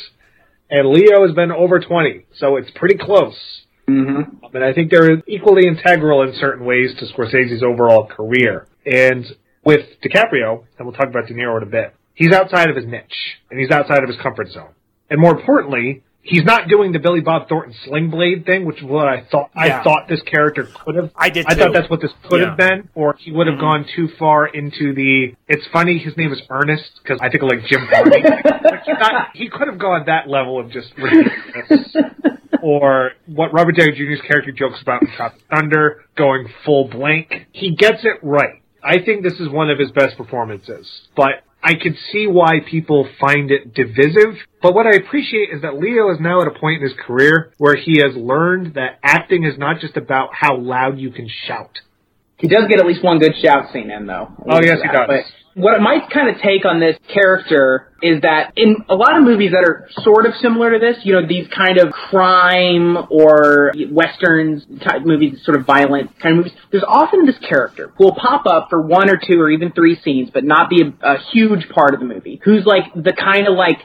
[0.71, 3.38] and Leo has been over 20, so it's pretty close.
[3.88, 4.47] Mm-hmm.
[4.51, 8.67] But I think they're equally integral in certain ways to Scorsese's overall career.
[8.88, 9.25] And
[9.63, 12.88] with DiCaprio, and we'll talk about De Niro in a bit, he's outside of his
[12.88, 14.73] niche, and he's outside of his comfort zone.
[15.12, 18.84] And more importantly, he's not doing the Billy Bob Thornton sling blade thing, which is
[18.84, 19.52] what I thought.
[19.56, 19.80] Yeah.
[19.82, 21.12] I thought this character could have.
[21.15, 22.47] I did I thought that's what this could Yeah.
[22.50, 23.60] have been, or he would have Mhm.
[23.62, 25.36] gone too far into the.
[25.47, 25.97] It's funny.
[25.97, 28.21] His name is Ernest because I think of like Jim Varney.
[28.24, 31.95] like not, he could have gone that level of just ridiculous.
[32.62, 37.47] or what Robert Downey Jr.'s character jokes about in Tropic Thunder, going full blank.
[37.52, 38.62] He gets it right.
[38.84, 43.08] I think this is one of his best performances, but I could see why people
[43.19, 44.36] find it divisive.
[44.62, 47.54] But what I appreciate is that Leo is now at a point in his career
[47.58, 51.80] where he has learned that acting is not just about how loud you can shout.
[52.38, 54.30] He does get at least one good shout scene in, though.
[54.50, 55.08] Oh, yes, he does.
[55.08, 59.23] But what my kind of take on this character is that in a lot of
[59.23, 63.73] movies that are sort of similar to this, you know, these kind of crime or
[63.91, 68.15] westerns type movies, sort of violent kind of movies, there's often this character who will
[68.15, 71.17] pop up for one or two or even three scenes, but not be a, a
[71.31, 72.39] huge part of the movie.
[72.43, 73.77] Who's like the kind of like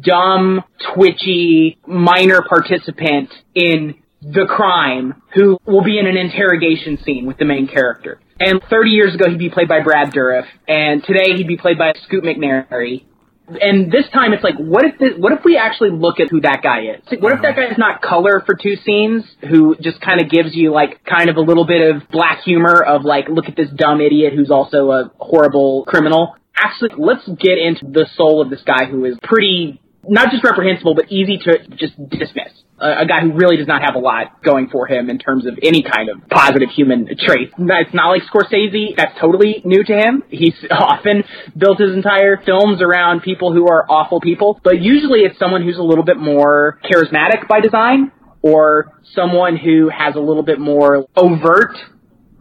[0.00, 0.62] dumb,
[0.94, 7.44] twitchy, minor participant in the crime who will be in an interrogation scene with the
[7.44, 8.20] main character.
[8.40, 11.78] And 30 years ago, he'd be played by Brad Dourif, and today he'd be played
[11.78, 13.04] by Scoot McNairy.
[13.48, 16.42] And this time, it's like, what if this, what if we actually look at who
[16.42, 17.20] that guy is?
[17.20, 17.66] What if that uh-huh.
[17.66, 21.30] guy is not color for two scenes, who just kind of gives you like kind
[21.30, 24.50] of a little bit of black humor of like, look at this dumb idiot who's
[24.50, 26.36] also a horrible criminal.
[26.54, 30.94] Actually, let's get into the soul of this guy who is pretty not just reprehensible,
[30.94, 32.52] but easy to just dismiss.
[32.80, 35.46] A, a guy who really does not have a lot going for him in terms
[35.46, 37.52] of any kind of positive human trait.
[37.58, 38.96] It's not like Scorsese.
[38.96, 40.22] That's totally new to him.
[40.28, 41.24] He's often
[41.56, 45.78] built his entire films around people who are awful people, but usually it's someone who's
[45.78, 48.12] a little bit more charismatic by design
[48.42, 51.76] or someone who has a little bit more overt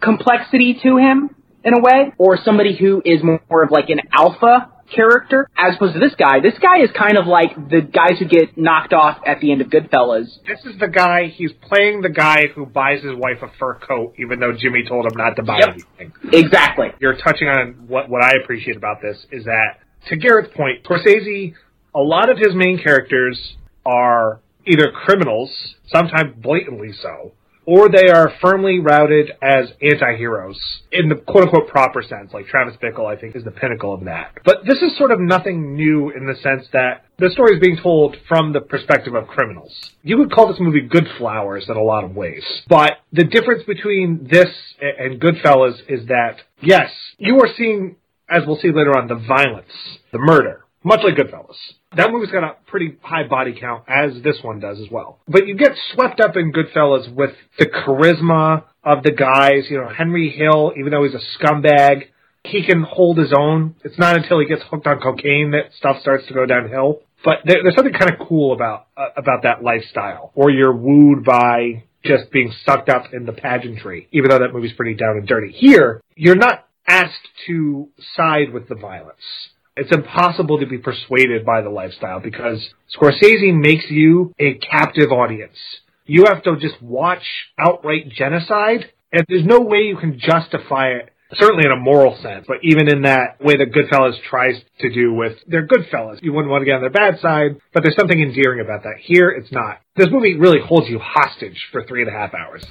[0.02, 4.71] complexity to him in a way, or somebody who is more of like an alpha
[4.93, 6.39] character, as opposed to this guy.
[6.39, 9.62] This guy is kind of like the guys who get knocked off at the end
[9.62, 10.28] of Goodfellas.
[10.47, 14.15] This is the guy, he's playing the guy who buys his wife a fur coat
[14.17, 15.69] even though Jimmy told him not to buy Yep.
[16.00, 16.13] anything.
[16.34, 16.88] Exactly.
[17.00, 21.54] You're touching on what, what I appreciate about this is that, to Garrett's point, Scorsese,
[21.93, 27.32] a lot of his main characters are either criminals, sometimes blatantly so,
[27.67, 30.58] or they are firmly routed as anti-heroes
[30.89, 32.32] in the quote-unquote proper sense.
[32.34, 34.32] Like Travis Bickle, I think, is the pinnacle of that.
[34.45, 37.77] But this is sort of nothing new in the sense that the story is being
[37.84, 39.75] told from the perspective of criminals.
[40.01, 42.43] You would call this movie Good Flowers in a lot of ways.
[42.69, 44.47] But the difference between this
[44.80, 47.97] and Goodfellas is that, yes, you are seeing,
[48.30, 49.73] as we'll see later on, the violence,
[50.13, 51.58] the murder, much like Goodfellas.
[51.95, 55.19] That movie's got a pretty high body count, as this one does as well.
[55.28, 59.65] But you get swept up in Goodfellas with the charisma of the guys.
[59.69, 62.08] You know, Henry Hill, even though he's a scumbag,
[62.43, 63.76] he can hold his own.
[63.84, 67.02] It's not until he gets hooked on cocaine that stuff starts to go downhill.
[67.23, 71.26] But there, there's something kind of cool about uh, about that lifestyle, or you're wooed
[71.26, 75.28] by just being sucked up in the pageantry, even though that movie's pretty down and
[75.28, 75.52] dirty.
[75.52, 81.62] Here, you're not asked to side with the violence It's impossible to be persuaded by
[81.62, 85.58] the lifestyle because Scorsese makes you a captive audience.
[86.06, 87.23] You have to just watch
[87.60, 92.46] outright genocide, and there's no way you can justify it certainly in a moral sense,
[92.48, 96.19] but even in that way that Goodfellas tries to do with they're Goodfellas.
[96.23, 98.96] You wouldn't want to get on their bad side, but there's something endearing about that.
[99.02, 99.80] Here, it's not.
[99.98, 102.63] This movie really holds you hostage for three and a half hours.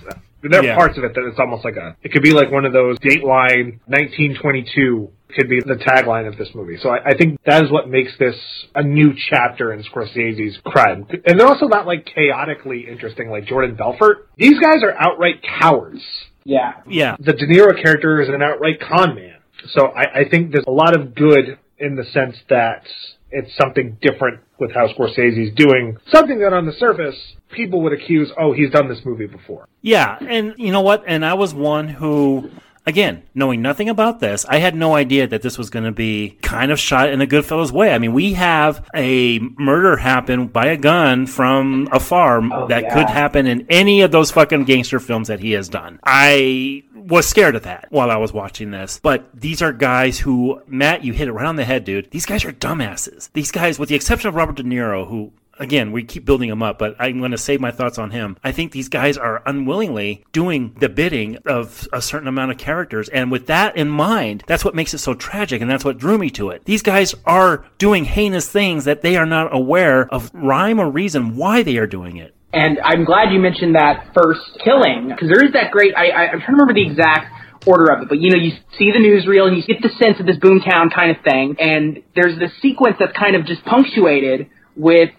[0.43, 0.75] There are Yeah.
[0.75, 2.99] parts of it that it's almost like a, it could be like one of those
[3.01, 6.79] Dateline 1922 could be the tagline of this movie.
[6.81, 8.37] So I, I think that is what makes this
[8.75, 11.07] a new chapter in Scorsese's crime.
[11.27, 14.29] And they're also not like chaotically interesting like Jordan Belfort.
[14.37, 16.03] These guys are outright cowards.
[16.45, 16.75] Yeah.
[16.89, 17.17] Yeah.
[17.19, 19.37] The De Niro character is an outright con man.
[19.75, 22.85] So I, I think there's a lot of good in the sense that
[23.31, 27.17] it's something different with how Scorsese's doing something that on the surface
[27.51, 29.69] people would accuse, oh, he's done this movie before.
[29.83, 31.05] Yeah, and you know what?
[31.07, 32.51] And I was one who,
[32.87, 36.39] again, knowing nothing about this, I had no idea that this was going to be
[36.43, 37.93] kind of shot in a Goodfellas way.
[37.93, 42.85] I mean, we have a murder happen by a gun from a farm oh, that
[42.85, 42.95] yeah.
[42.95, 45.99] could happen in any of those fucking gangster films that he has done.
[46.05, 49.01] I was scared of that while I was watching this.
[49.03, 52.11] But these are guys who, Matt, you hit it right on the head, dude.
[52.11, 53.31] These guys are dumbasses.
[53.33, 56.63] These guys, with the exception of Robert De Niro, who again, we keep building him
[56.63, 58.37] up, but I'm going to save my thoughts on him.
[58.45, 63.09] I think these guys are unwillingly doing the bidding of a certain amount of characters.
[63.09, 65.61] And with that in mind, that's what makes it so tragic.
[65.61, 66.65] And that's what drew me to it.
[66.65, 71.37] These guys are doing heinous things that they are not aware of rhyme or reason
[71.37, 72.35] why they are doing it.
[72.53, 75.95] And I'm glad you mentioned that first killing because there is that great.
[75.95, 77.33] I, I, I'm trying to remember the exact
[77.67, 80.21] order of it, but you know, you see the newsreel and you get the sense
[80.21, 84.49] of this boomtown kind of thing, and there's this sequence that's kind of just punctuated
[84.77, 85.11] with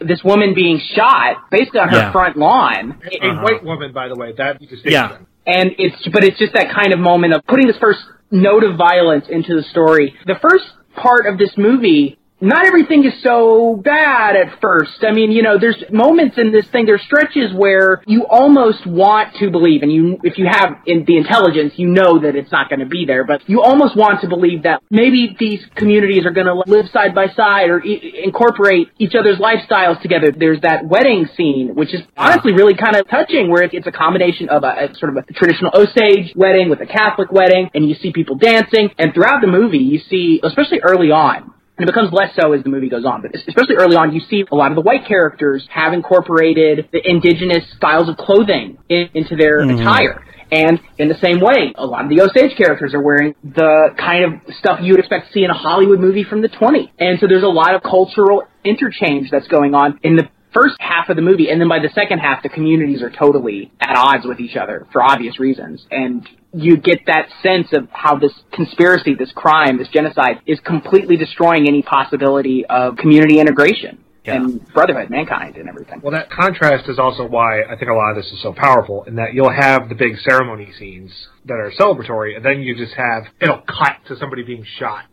[0.00, 2.12] this woman being shot basically on her Yeah.
[2.12, 3.00] front lawn.
[3.04, 3.42] A, a uh-huh.
[3.42, 4.92] white woman, by the way, that distinction.
[4.92, 5.18] Yeah.
[5.46, 8.76] and it's but it's just that kind of moment of putting this first note of
[8.76, 10.14] violence into the story.
[10.26, 15.02] The first part of this movie, not everything is so bad at first.
[15.02, 19.34] I mean, you know, there's moments in this thing, there's stretches where you almost want
[19.40, 22.68] to believe, and you, if you have in the intelligence, you know that it's not
[22.68, 26.30] going to be there, but you almost want to believe that maybe these communities are
[26.30, 30.30] going to live side by side or e- incorporate each other's lifestyles together.
[30.30, 34.48] There's that wedding scene, which is honestly really kind of touching, where it's a combination
[34.48, 37.96] of a, a sort of a traditional Osage wedding with a Catholic wedding, and you
[37.96, 42.12] see people dancing, and throughout the movie, you see, especially early on, and it becomes
[42.12, 44.72] less so as the movie goes on, but especially early on, you see a lot
[44.72, 49.78] of the white characters have incorporated the indigenous styles of clothing in, into their mm-hmm.
[49.78, 50.24] attire.
[50.50, 54.24] And in the same way, a lot of the Osage characters are wearing the kind
[54.24, 56.90] of stuff you would expect to see in a Hollywood movie from the 20s.
[56.98, 61.08] And so there's a lot of cultural interchange that's going on in the first half
[61.08, 64.26] of the movie, and then by the second half, the communities are totally at odds
[64.26, 65.86] with each other for obvious reasons.
[65.90, 71.16] And you get that sense of how this conspiracy, this crime, this genocide is completely
[71.16, 76.00] destroying any possibility of community integration and brotherhood, mankind, and everything.
[76.02, 79.04] Well, that contrast is also why I think a lot of this is so powerful,
[79.04, 81.10] in that you'll have the big ceremony scenes
[81.46, 85.04] that are celebratory, and then you just have it'll cut to somebody being shot,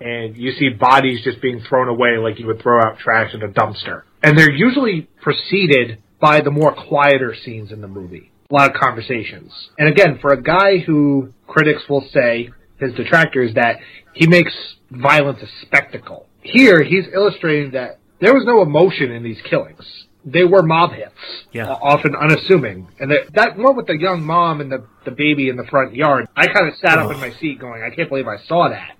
[0.00, 3.42] and you see bodies just being thrown away like you would throw out trash in
[3.42, 8.30] a dumpster, and they're usually preceded by the more quieter scenes in the movie.
[8.50, 13.54] A lot of conversations, and again, for a guy who critics will say his detractors
[13.54, 13.76] that
[14.14, 14.52] he makes
[14.90, 16.26] violence a spectacle.
[16.42, 19.84] Here, he's illustrating that there was no emotion in these killings.
[20.24, 21.12] They were mob hits,
[21.52, 21.68] Yeah.
[21.68, 22.88] uh, often unassuming.
[22.98, 25.94] And that, that one with the young mom and the, the baby in the front
[25.94, 28.68] yard, I kind of sat up in my seat going, I can't believe I saw
[28.70, 28.96] that.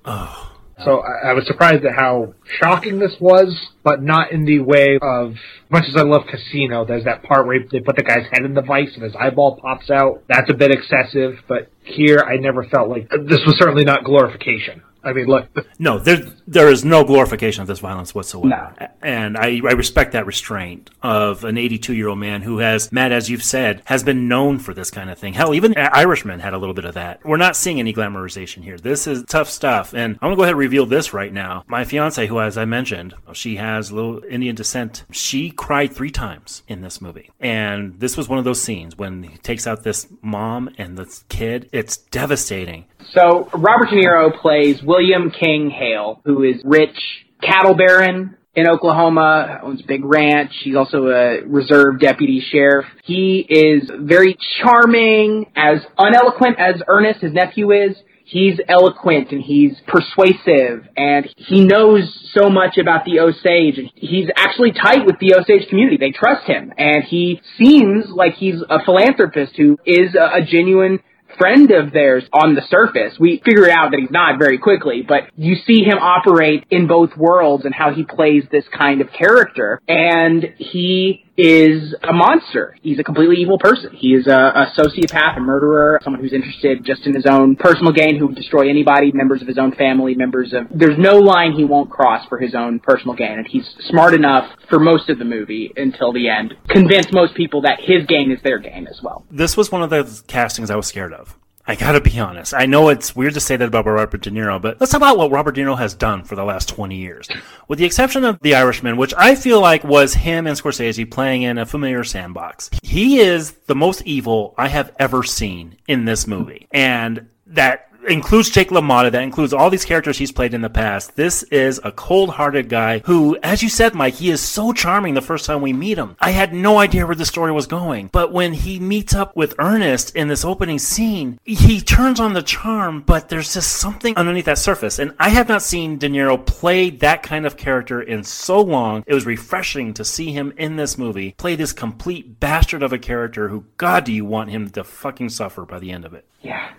[0.85, 4.99] So I, I was surprised at how shocking this was, but not in the way
[5.03, 5.35] of,
[5.71, 8.55] much as I love Casino, there's that part where they put the guy's head in
[8.55, 10.23] the vice and his eyeball pops out.
[10.29, 14.83] That's a bit excessive, but here I never felt like, this was certainly not glorification.
[15.05, 15.47] I mean, look,
[15.79, 18.89] No, there there is no glorification of this violence whatsoever, no.
[19.03, 23.13] and I, I respect that restraint of an 82 year old man who has, Matt,
[23.13, 25.35] as you've said, has been known for this kind of thing.
[25.35, 27.25] Hell, even Irishman had a little bit of that.
[27.25, 28.77] We're not seeing any glamorization here.
[28.79, 31.65] This is tough stuff, and I'm gonna go ahead and reveal this right now.
[31.69, 35.05] My fiance, who, as I mentioned, she has a little Indian descent.
[35.13, 39.23] She cried three times in this movie, and this was one of those scenes when
[39.23, 41.69] he takes out this mom and this kid.
[41.73, 42.87] It's devastating.
[43.13, 46.97] So Robert De Niro plays William King Hale, who is rich
[47.43, 50.51] cattle baron in Oklahoma, owns a big ranch.
[50.65, 52.87] He's also a reserve deputy sheriff.
[53.05, 57.97] He is very charming, as uneloquent as Ernest, his nephew, is.
[58.25, 62.03] He's eloquent and he's persuasive and he knows
[62.35, 63.91] so much about the Osage.
[63.95, 65.97] He's actually tight with the Osage community.
[65.97, 71.01] They trust him and he seems like he's a philanthropist who is a, a genuine
[71.39, 73.19] friend of theirs on the surface.
[73.19, 77.17] We figure out that he's not very quickly, but you see him operate in both
[77.17, 79.81] worlds and how he plays this kind of character.
[79.89, 82.77] And he is a monster.
[82.83, 83.95] He's a completely evil person.
[83.95, 87.93] He is a, a sociopath, a murderer, someone who's interested just in his own personal
[87.93, 90.67] gain, who would destroy anybody, members of his own family, members of.
[90.75, 94.51] There's no line he won't cross for his own personal gain, and he's smart enough
[94.69, 98.43] for most of the movie until the end, convince most people that his gain is
[98.43, 99.25] their gain as well.
[99.31, 101.37] This was one of the castings I was scared of.
[101.69, 102.55] I gotta be honest.
[102.55, 105.19] I know it's weird to say that about Robert De Niro, but let's talk about
[105.19, 107.29] what Robert De Niro has done for the last 20 years.
[107.69, 111.43] With the exception of The Irishman, which I feel like was him and Scorsese playing
[111.43, 112.71] in a familiar sandbox.
[112.83, 116.69] He is the most evil I have ever seen in this movie.
[116.71, 121.17] And that includes Jake LaMotta, that includes all these characters he's played in the past.
[121.17, 125.21] This is a cold-hearted guy who, as you said, Mike, he is so charming the
[125.21, 126.17] first time we meet him.
[126.21, 129.55] I had no idea where the story was going, but when he meets up with
[129.59, 134.47] Ernest in this opening scene, he turns on the charm, but there's just something underneath
[134.47, 134.99] that surface.
[134.99, 139.05] And I have not seen De Niro play that kind of character in so long.
[139.07, 142.99] It was refreshing to see him in this movie play this complete bastard of a
[142.99, 146.27] character who, God, do you want him to fucking suffer by the end of it?
[146.41, 146.71] Yeah.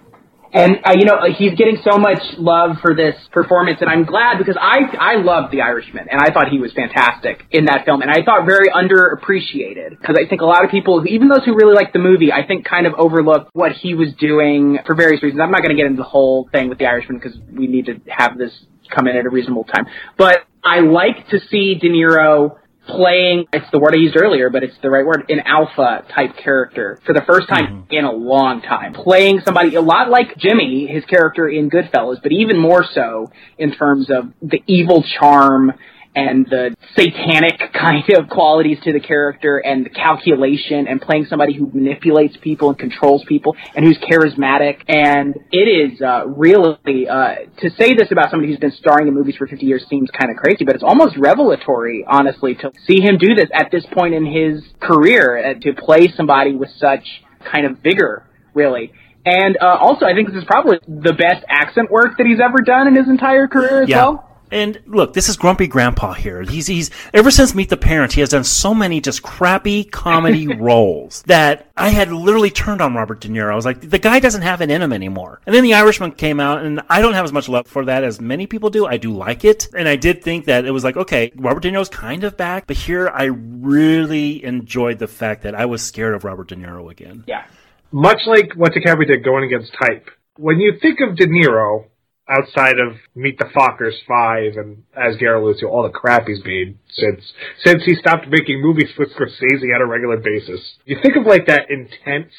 [0.52, 4.40] And uh, you know he's getting so much love for this performance, and I'm glad
[4.40, 8.02] because I I loved The Irishman, and I thought he was fantastic in that film,
[8.02, 11.54] and I thought very underappreciated because I think a lot of people, even those who
[11.54, 15.22] really like the movie, I think kind of overlooked what he was doing for various
[15.22, 15.40] reasons.
[15.40, 17.86] I'm not going to get into the whole thing with The Irishman because we need
[17.86, 18.52] to have this
[18.90, 19.86] come in at a reasonable time,
[20.18, 22.58] but I like to see De Niro
[22.96, 26.36] playing it's the word I used earlier, but it's the right word, an alpha type
[26.38, 27.94] character for the first time mm-hmm.
[27.94, 28.94] in a long time.
[28.94, 33.74] Playing somebody a lot like Jimmy, his character in Goodfellas, but even more so in
[33.74, 35.74] terms of the evil charm
[36.16, 41.54] and the satanic kind of qualities to the character and the calculation and playing somebody
[41.54, 44.82] who manipulates people and controls people and who's charismatic.
[44.88, 49.14] And it is uh, really, uh, to say this about somebody who's been starring in
[49.14, 53.02] movies for 50 years seems kind of crazy, but it's almost revelatory, honestly, to see
[53.02, 57.06] him do this at this point in his career, uh, to play somebody with such
[57.52, 58.92] kind of vigor, really.
[59.26, 62.62] And uh, also, I think this is probably the best accent work that he's ever
[62.66, 64.06] done in his entire career as yeah.
[64.06, 64.29] well.
[64.52, 66.42] And look, this is Grumpy Grandpa here.
[66.42, 70.48] He's he's ever since Meet the Parents, he has done so many just crappy comedy
[70.56, 73.52] roles that I had literally turned on Robert De Niro.
[73.52, 75.42] I was like, the guy doesn't have it in him anymore.
[75.46, 78.04] And then The Irishman came out, and I don't have as much love for that
[78.04, 78.86] as many people do.
[78.86, 81.72] I do like it, and I did think that it was like, okay, Robert De
[81.72, 86.16] Niro's kind of back, but here I really enjoyed the fact that I was scared
[86.16, 87.24] of Robert De Niro again.
[87.28, 87.46] Yeah.
[87.92, 90.10] Much like what DiCaprio did going against type.
[90.38, 91.86] When you think of De Niro,
[92.30, 97.34] outside of Meet the Fockers Five and as to, all the crap he's made since
[97.64, 100.62] since he stopped making movies with Scorsese on a regular basis.
[100.86, 102.32] You think of like that intense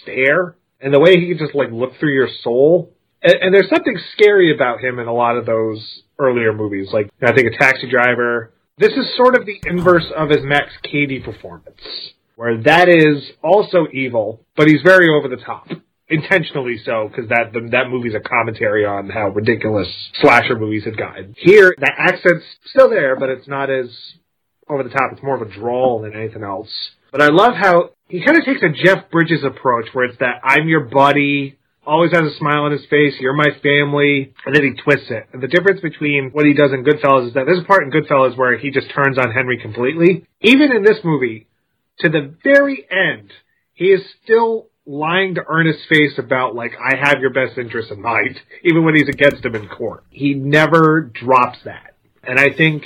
[0.00, 2.92] stare and the way he can just like look through your soul.
[3.22, 6.88] And, and there's something scary about him in a lot of those earlier movies.
[6.92, 8.52] Like I think a Taxi Driver.
[8.78, 11.80] This is sort of the inverse of his Max Cady performance,
[12.36, 15.68] where that is also evil, but he's very over the top
[16.12, 19.88] intentionally so because that that movie's a commentary on how ridiculous
[20.20, 21.34] slasher movies have gotten.
[21.38, 23.88] Here, the accent's still there, but it's not as
[24.68, 25.12] over the top.
[25.12, 26.70] It's more of a drawl than anything else.
[27.10, 30.40] But I love how he kind of takes a Jeff Bridges approach, where it's that
[30.44, 34.62] I'm your buddy, always has a smile on his face, you're my family, and then
[34.62, 35.28] he twists it.
[35.32, 37.90] And the difference between what he does in Goodfellas is that there's a part in
[37.90, 40.26] Goodfellas where he just turns on Henry completely.
[40.40, 41.48] Even in this movie,
[42.00, 43.30] to the very end,
[43.74, 48.00] he is still lying to Ernest's face about like I have your best interest in
[48.00, 50.04] mind, even when he's against him in court.
[50.10, 52.84] He never drops that, and I think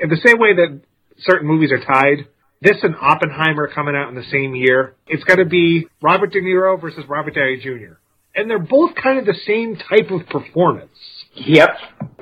[0.00, 0.80] in the same way that
[1.18, 2.26] certain movies are tied.
[2.60, 4.94] This and Oppenheimer coming out in the same year.
[5.08, 7.94] It's going to be Robert De Niro versus Robert Downey Jr.
[8.36, 10.96] And they're both kind of the same type of performance.
[11.34, 11.70] Yep.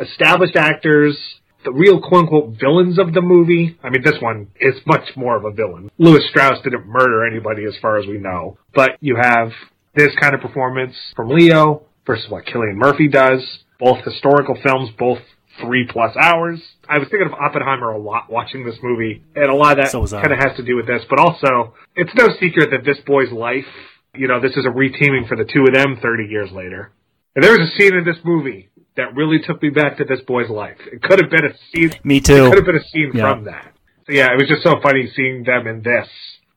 [0.01, 1.19] Established actors,
[1.65, 3.79] the real quote unquote villains of the movie.
[3.83, 5.91] I mean, this one is much more of a villain.
[5.99, 8.59] Lewis Strauss didn't murder anybody as far as we know.
[8.75, 9.53] But you have
[9.95, 13.41] this kind of performance from Leo versus what Cillian Murphy does.
[13.79, 15.21] Both historical films, both
[15.61, 16.61] three plus hours.
[16.89, 19.93] I was thinking of Oppenheimer a lot watching this movie, and a lot of that
[19.93, 21.03] So kind of has to do with this.
[21.09, 23.67] But also, it's no secret that this boy's life,
[24.15, 26.93] you know, this is a reteaming for the two of them 30 years later.
[27.35, 30.21] And there was a scene in this movie that really took me back to this
[30.27, 30.79] boy's life.
[30.93, 31.93] It could have been a scene.
[32.05, 32.47] Me too.
[32.47, 33.23] It could have been a scene Yeah.
[33.35, 33.73] from that.
[34.07, 36.09] So yeah, it was just so funny seeing them in this,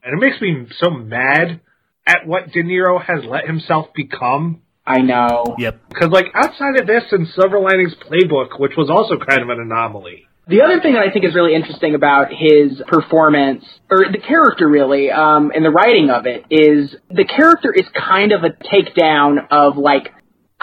[0.04, 1.60] and it makes me so mad
[2.08, 4.62] at what De Niro has let himself become.
[4.86, 5.56] I know.
[5.58, 5.80] Yep.
[5.90, 9.60] Because like outside of this and Silver Linings Playbook, which was also kind of an
[9.62, 14.18] anomaly, The other thing that I think is really interesting about his performance, or the
[14.18, 18.50] character really, um, and the writing of it, is the character is kind of a
[18.50, 20.12] takedown of like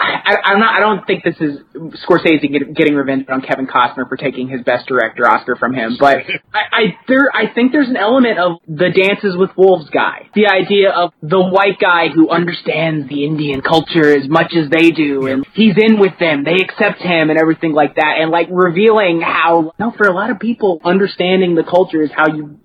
[0.01, 0.75] I, I'm not.
[0.75, 1.59] I don't think this is
[2.05, 5.97] Scorsese get, getting revenge on Kevin Costner for taking his Best Director Oscar from him.
[5.99, 6.17] But
[6.53, 10.47] I, I there, I think there's an element of the Dances with Wolves guy, the
[10.47, 15.27] idea of the white guy who understands the Indian culture as much as they do,
[15.27, 19.21] and he's in with them, they accept him, and everything like that, and like revealing
[19.21, 22.59] how, no, for a lot of people, understanding the culture is how you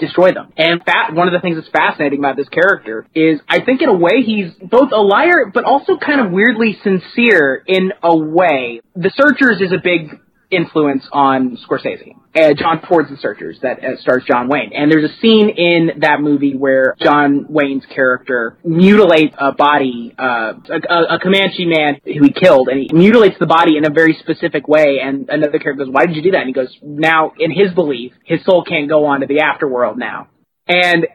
[0.00, 0.52] destroy them.
[0.56, 0.82] And
[1.12, 4.22] one of the things that's fascinating about this character is I think in a way
[4.24, 8.80] he's both a liar but also kind of weirdly sincere in a way.
[8.96, 10.18] The Searchers is a big
[10.50, 12.14] influence on Scorsese.
[12.34, 14.72] Uh, John Ford's The Searchers that uh, stars John Wayne.
[14.74, 20.52] And there's a scene in that movie where John Wayne's character mutilates a body, uh,
[20.68, 24.14] a, a, Comanche man who he killed, and he mutilates the body in a very
[24.20, 24.98] specific way.
[25.02, 26.40] And another character goes, why did you do that?
[26.40, 29.96] And he goes, now, in his belief, his soul can't go on to the afterworld
[29.96, 30.28] now.
[30.68, 31.06] And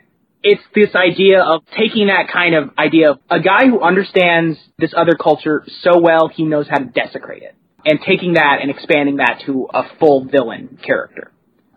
[0.43, 4.93] it's this idea of taking that kind of idea of a guy who understands this
[4.95, 7.55] other culture so well he knows how to desecrate it
[7.85, 11.31] and taking that and expanding that to a full villain character.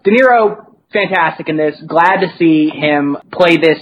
[0.05, 1.77] De Niro, fantastic in this.
[1.87, 3.79] Glad to see him play this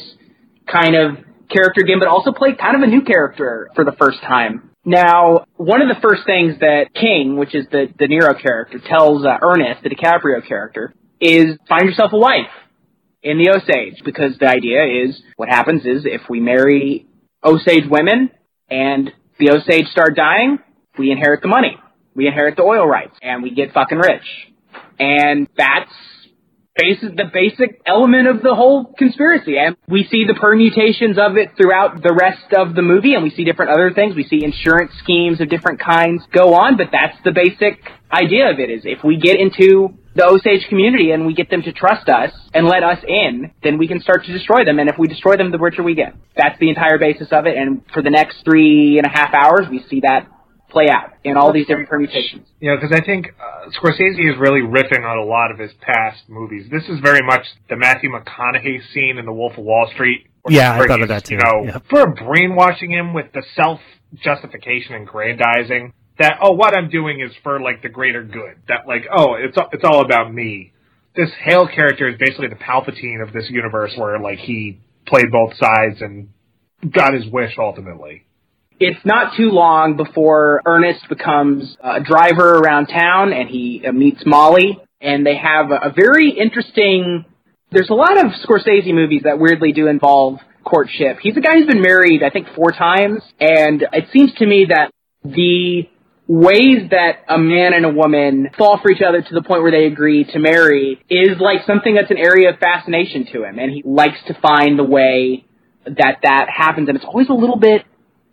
[0.71, 1.19] kind of
[1.49, 4.71] character again, but also play kind of a new character for the first time.
[4.85, 9.25] Now, one of the first things that King, which is the De Niro character, tells
[9.25, 12.51] uh, Ernest, the DiCaprio character, is find yourself a wife
[13.23, 17.07] in the Osage, because the idea is what happens is if we marry
[17.45, 18.31] Osage women
[18.71, 20.59] and the Osage start dying,
[20.99, 21.77] we inherit the money
[22.17, 24.25] we inherit the oil rights and we get fucking rich.
[24.99, 25.93] And that's
[26.75, 29.59] basic, the basic element of the whole conspiracy.
[29.59, 33.31] And we see the permutations of it throughout the rest of the movie and we
[33.31, 34.15] see different other things.
[34.15, 38.59] We see insurance schemes of different kinds go on, but that's the basic idea of
[38.59, 42.09] it is if we get into the Osage community and we get them to trust
[42.09, 44.79] us and let us in, then we can start to destroy them.
[44.79, 46.15] And if we destroy them, the richer we get.
[46.37, 47.57] That's the entire basis of it.
[47.57, 50.27] And for the next three and a half hours, we see that
[50.77, 52.47] play out in all these different permutations.
[52.61, 55.71] You know, because I think uh, Scorsese is really riffing on a lot of his
[55.81, 56.69] past movies.
[56.71, 60.27] This is very much the Matthew McConaughey scene in The Wolf of Wall Street.
[60.49, 61.37] Yeah, I thought of that too.
[61.37, 61.83] You know, yep.
[61.89, 63.81] for brainwashing him with the self
[64.23, 68.57] justification and grandizing that oh, what I'm doing is for like the greater good.
[68.69, 70.73] That like oh, it's it's all about me.
[71.17, 75.57] This Hale character is basically the Palpatine of this universe, where like he played both
[75.57, 76.29] sides and
[76.93, 78.26] got his wish ultimately.
[78.79, 84.23] It's not too long before Ernest becomes a driver around town and he uh, meets
[84.27, 84.79] Molly.
[85.01, 87.25] And they have a, a very interesting
[87.71, 91.19] there's a lot of Scorsese movies that weirdly do involve courtship.
[91.21, 94.67] He's a guy who's been married, I think, four times, and it seems to me
[94.69, 94.91] that
[95.25, 95.89] the
[96.29, 99.71] ways that a man and a woman fall for each other to the point where
[99.71, 103.71] they agree to marry is like something that's an area of fascination to him, and
[103.71, 105.45] he likes to find the way
[105.85, 107.85] that that happens, and it's always a little bit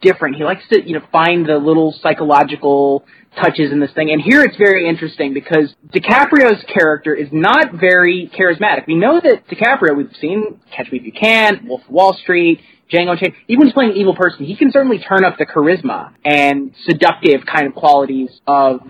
[0.03, 0.35] different.
[0.35, 3.05] He likes to, you know, find the little psychological
[3.41, 4.11] touches in this thing.
[4.11, 8.85] And here it's very interesting because DiCaprio's character is not very charismatic.
[8.87, 12.61] We know that DiCaprio, we've seen Catch Me If You Can, Wolf of Wall Street,
[12.91, 13.33] Django Unchained.
[13.47, 16.73] Even when he's playing an evil person, he can certainly turn up the charisma and
[16.85, 18.81] seductive kind of qualities of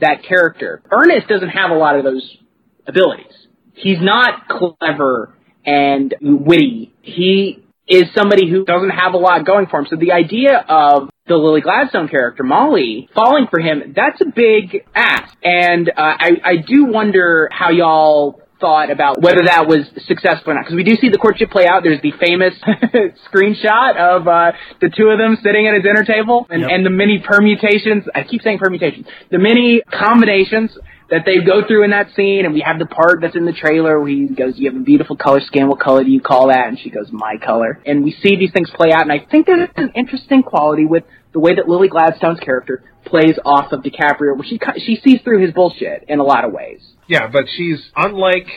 [0.00, 0.80] that character.
[0.90, 2.38] Ernest doesn't have a lot of those
[2.86, 3.32] abilities.
[3.74, 6.94] He's not clever and witty.
[7.02, 9.86] He is somebody who doesn't have a lot going for him.
[9.90, 14.86] So the idea of the Lily Gladstone character, Molly, falling for him, that's a big
[14.94, 15.36] ask.
[15.42, 20.54] And uh, I, I do wonder how y'all thought about whether that was successful or
[20.54, 20.64] not.
[20.64, 21.82] Because we do see the courtship play out.
[21.82, 22.54] There's the famous
[23.32, 26.70] screenshot of uh, the two of them sitting at a dinner table and, yep.
[26.70, 28.04] and the many permutations.
[28.14, 29.06] I keep saying permutations.
[29.30, 30.76] The many combinations
[31.10, 33.52] that they go through in that scene, and we have the part that's in the
[33.52, 35.68] trailer where he goes, "You have a beautiful color skin.
[35.68, 38.52] What color do you call that?" And she goes, "My color." And we see these
[38.52, 41.88] things play out, and I think there's an interesting quality with the way that Lily
[41.88, 46.24] Gladstone's character plays off of DiCaprio, where she she sees through his bullshit in a
[46.24, 46.80] lot of ways.
[47.08, 48.48] Yeah, but she's unlike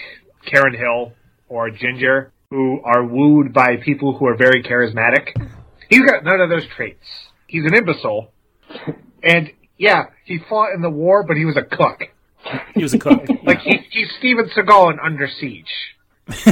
[0.45, 1.13] Karen Hill
[1.49, 5.29] or Ginger, who are wooed by people who are very charismatic.
[5.89, 7.05] He's got none of those traits.
[7.47, 8.31] He's an imbecile,
[9.23, 12.09] and yeah, he fought in the war, but he was a cook.
[12.75, 13.23] He was a cook.
[13.43, 15.65] like he, he's Steven Seagal in Under Siege.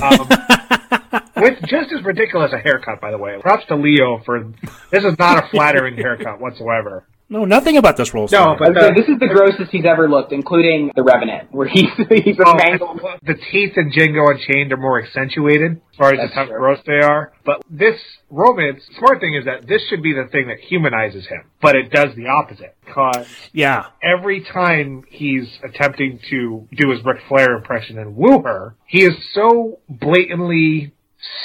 [0.02, 0.28] Um,
[1.38, 3.38] with just as ridiculous a haircut, by the way.
[3.42, 4.52] Props to Leo for
[4.92, 7.06] this is not a flattering haircut whatsoever.
[7.32, 8.26] No, nothing about this role.
[8.26, 8.60] No, started.
[8.60, 12.38] but the, this is the grossest he's ever looked, including The Revenant, where he's he's
[12.38, 13.00] a oh, mangled.
[13.24, 16.58] the teeth in Django Unchained are more accentuated as far as That's just how true.
[16.58, 17.32] gross they are.
[17.46, 17.98] But this
[18.30, 21.90] romance, smart thing is that this should be the thing that humanizes him, but it
[21.90, 22.76] does the opposite.
[22.86, 28.76] Because yeah, every time he's attempting to do his Ric Flair impression and woo her,
[28.88, 30.92] he is so blatantly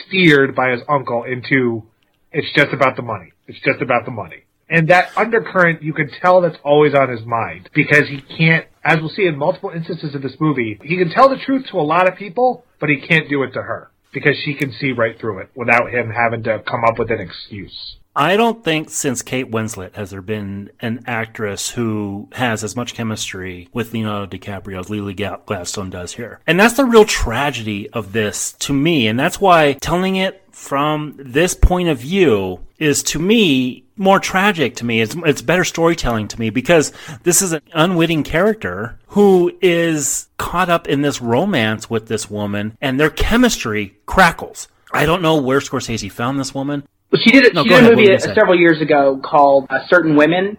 [0.05, 1.85] steered by his uncle into
[2.33, 3.33] it's just about the money.
[3.47, 4.46] It's just about the money.
[4.69, 8.99] And that undercurrent, you can tell that's always on his mind because he can't, as
[8.99, 11.83] we'll see in multiple instances of this movie, he can tell the truth to a
[11.83, 15.19] lot of people, but he can't do it to her because she can see right
[15.21, 17.97] through it without him having to come up with an excuse.
[18.19, 22.95] I don't think since Kate Winslet has there been an actress who has as much
[22.95, 26.41] chemistry with Leonardo DiCaprio as Lily Gladstone does here.
[26.47, 29.07] And that's the real tragedy of this to me.
[29.07, 34.77] And that's why telling it from this point of view is to me more tragic
[34.77, 35.01] to me.
[35.01, 36.93] It's, it's better storytelling to me because
[37.23, 42.77] this is an unwitting character who is caught up in this romance with this woman
[42.81, 44.69] and their chemistry crackles.
[44.93, 46.87] I don't know where Scorsese found this woman.
[47.11, 47.93] Well, she did, a- No, she did ahead.
[47.93, 48.41] a movie were you uh, gonna say?
[48.41, 50.59] several years ago called uh, Certain Women,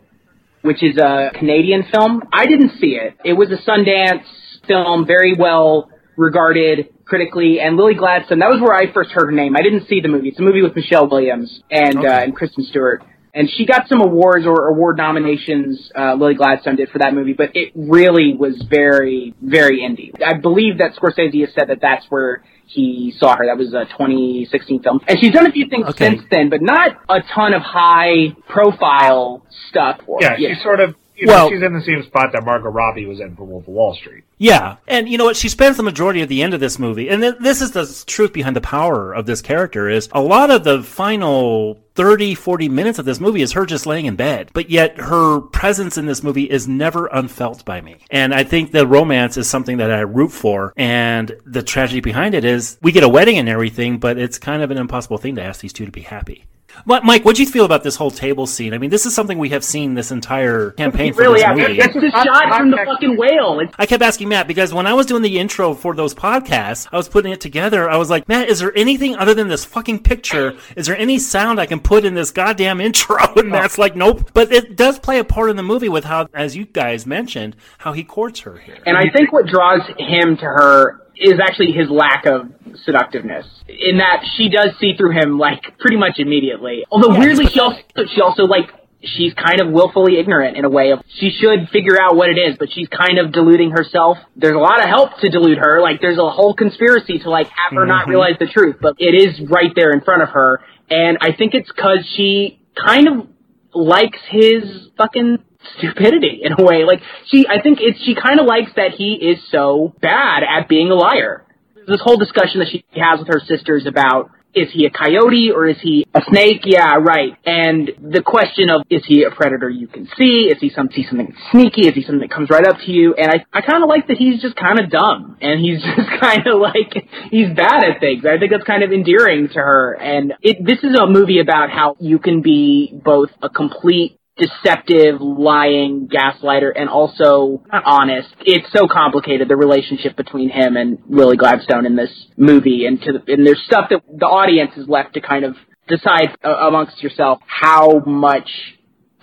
[0.62, 2.24] which is a Canadian film.
[2.34, 3.16] I didn't see it.
[3.24, 4.24] It was a Sundance
[4.68, 9.32] film, very well regarded critically, and Lily Gladstone, that was where I first heard her
[9.32, 9.56] name.
[9.56, 10.30] I didn't see the movie.
[10.30, 13.04] It's a movie with Michelle Williams and, uh, and Kristen Stewart.
[13.38, 17.34] And she got some awards or award nominations, uh, Lily Gladstone did for that movie,
[17.34, 20.12] but it really was very, very indie.
[20.26, 23.46] I believe that Scorsese has said that that's where he saw her.
[23.46, 25.02] That was a 2016 film.
[25.08, 26.10] And she's done a few things Okay.
[26.16, 30.02] since then, but not a ton of high profile stuff.
[30.06, 30.54] For Yeah, yeah.
[30.56, 33.20] she's sort of, you know, Well- she's in the same spot that Margot Robbie was
[33.20, 34.24] in for Wolf of Wall Street.
[34.40, 35.36] Yeah, and you know what?
[35.36, 38.04] She spends the majority of the end of this movie, and th- this is the
[38.06, 39.90] truth behind the power of this character.
[39.90, 43.88] Is a lot of the final 30, 40 minutes of this movie is her just
[43.88, 47.98] laying in bed, but yet her presence in this movie is never unfelt by me.
[48.12, 52.36] And I think the romance is something that I root for, and the tragedy behind
[52.36, 55.36] it is we get a wedding and everything, but it's kind of an impossible thing
[55.36, 56.46] to ask these two to be happy.
[56.86, 58.74] But Mike, what do you feel about this whole table scene?
[58.74, 61.54] I mean, this is something we have seen this entire campaign for really, this yeah,
[61.54, 61.80] movie.
[61.80, 63.60] it's the shot from the fucking whale.
[63.60, 66.88] It's I kept asking Matt because when I was doing the intro for those podcasts,
[66.92, 67.90] I was putting it together.
[67.90, 70.56] I was like, Matt, is there anything other than this fucking picture?
[70.76, 73.18] Is there any sound I can put in this goddamn intro?
[73.36, 74.32] And Matt's like, nope.
[74.34, 77.56] But it does play a part in the movie with how, as you guys mentioned,
[77.80, 78.78] how he courts her here.
[78.86, 82.52] And I think what draws him to her is actually his lack of
[82.86, 83.46] seductiveness.
[83.68, 86.84] In that she does see through him like pretty much immediately.
[86.92, 87.80] Although Yeah, weirdly she also
[88.14, 88.70] she also like
[89.04, 92.38] she's kind of willfully ignorant in a way of she should figure out what it
[92.38, 94.18] is, but she's kind of deluding herself.
[94.36, 95.82] There's a lot of help to delude her.
[95.82, 98.10] Like there's a whole conspiracy to like have her not Mhm.
[98.10, 100.62] realize the truth, but it is right there in front of her.
[100.90, 103.28] And I think it's cause she kind of
[103.74, 105.40] likes his fucking
[105.78, 106.84] stupidity in a way.
[106.86, 110.68] Like she, I think it's she kind of likes that he is so bad at
[110.68, 111.46] being a liar.
[111.76, 115.52] There's This whole discussion that she has with her sisters about is he a coyote
[115.52, 116.62] or is he a snake?
[116.66, 117.38] Yeah, right.
[117.46, 120.50] And the question of is he a predator you can see?
[120.50, 121.88] Is he some see something sneaky?
[121.88, 123.14] Is he something that comes right up to you?
[123.14, 126.10] And I I kind of like that he's just kind of dumb and he's just
[126.20, 128.26] kind of like he's bad at things.
[128.26, 129.94] I think that's kind of endearing to her.
[129.94, 135.20] And it this is a movie about how you can be both a complete deceptive,
[135.20, 138.30] lying gaslighter, and also not honest.
[138.42, 143.14] It's so complicated the relationship between him and Lily Gladstone in this movie, and to
[143.14, 145.56] the, and there's stuff that the audience is left to kind of
[145.88, 148.50] decide uh, amongst yourself how much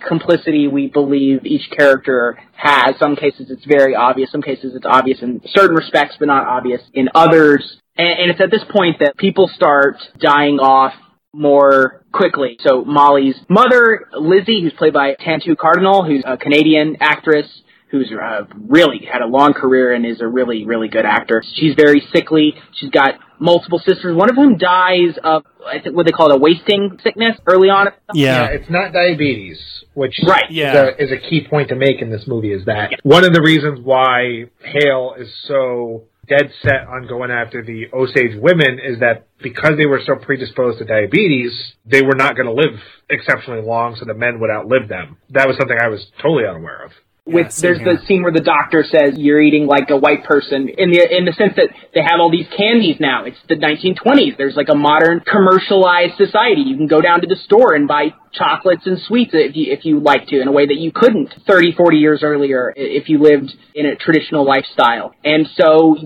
[0.06, 2.94] complicity we believe each character has.
[2.98, 4.30] Some cases it's very obvious.
[4.30, 7.80] Some cases it's obvious in certain respects, but not obvious in others.
[7.96, 10.94] And, and it's at this point that people start dying off
[11.34, 12.56] more quickly.
[12.60, 17.46] So Molly's mother, Lizzie, who's played by Tantoo Cardinal, who's a Canadian actress
[17.90, 21.44] who's uh, really had a long career and is a really, really good actor.
[21.54, 22.54] She's very sickly.
[22.74, 26.34] She's got multiple sisters, one of whom dies of, I think, what they call it,
[26.34, 27.88] a wasting sickness early on.
[28.12, 28.46] Yeah.
[28.46, 29.60] it's not diabetes,
[29.92, 30.50] which Right.
[30.50, 30.72] Yeah.
[30.72, 32.52] is, a, is a key point to make in this movie.
[32.52, 37.62] Is that one of the reasons why Hale is so dead set on going after
[37.62, 41.52] the Osage women is that because they were so predisposed to diabetes,
[41.84, 45.18] they were not going to live exceptionally long, so the men would outlive them.
[45.30, 46.92] That was something I was totally unaware of.
[47.26, 47.96] With same there's here.
[47.96, 51.24] the scene where the doctor says you're eating like a white person in the in
[51.24, 53.24] the sense that they have all these candies now.
[53.24, 54.36] It's the 1920s.
[54.36, 56.60] There's like a modern commercialized society.
[56.62, 59.84] You can go down to the store and buy chocolates and sweets if you if
[59.86, 63.18] you like to in a way that you couldn't 30 40 years earlier if you
[63.18, 65.14] lived in a traditional lifestyle.
[65.24, 65.96] And so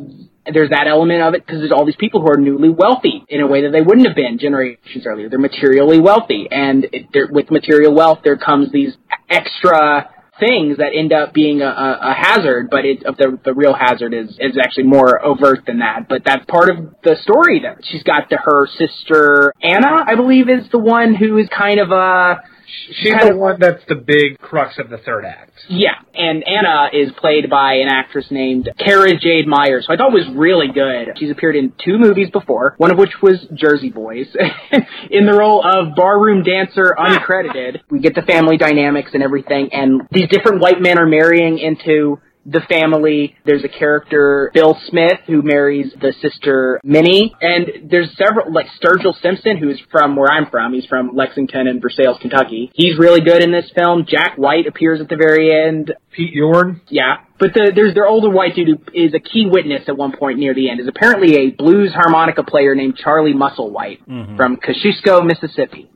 [0.51, 3.41] there's that element of it because there's all these people who are newly wealthy in
[3.41, 5.29] a way that they wouldn't have been generations earlier.
[5.29, 8.95] They're materially wealthy, and it, there- with material wealth, there comes these
[9.29, 10.09] extra
[10.41, 14.31] things that end up being a, a, hazard, but it, the the real hazard is
[14.39, 16.09] is actually more overt than that.
[16.09, 17.61] But that's part of the story.
[17.61, 21.81] That she's got to her sister Anna, I believe, is the one who is kind
[21.81, 22.43] of a
[22.93, 25.53] She's the one that's the big crux of the third act.
[25.69, 30.13] Yeah, and Anna is played by an actress named Cara Jade Myers, who I thought
[30.13, 31.17] was really good.
[31.19, 34.27] She's appeared in two movies before, one of which was Jersey Boys,
[35.11, 37.19] in the role of barroom dancer ah!
[37.19, 37.81] uncredited.
[37.91, 42.21] we get the family dynamics and everything, and these different white men are marrying into
[42.51, 43.37] the family.
[43.45, 47.35] There's a character, Bill Smith, who marries the sister Minnie.
[47.41, 50.73] And there's several, like Sturgill Simpson, who's from where I'm from.
[50.73, 52.71] He's from Lexington and Versailles, Kentucky.
[52.75, 54.07] He's really good in this film.
[54.09, 55.93] Jack White appears at the very end.
[56.13, 56.81] Pete Yorn?
[56.89, 57.17] Yeah.
[57.39, 60.39] But the, there's their older white dude who is a key witness at one point
[60.39, 60.81] near the end.
[60.81, 64.37] Is apparently a blues harmonica player named Charlie Musselwhite Mm-hmm.
[64.37, 65.89] from Kosciusko, Mississippi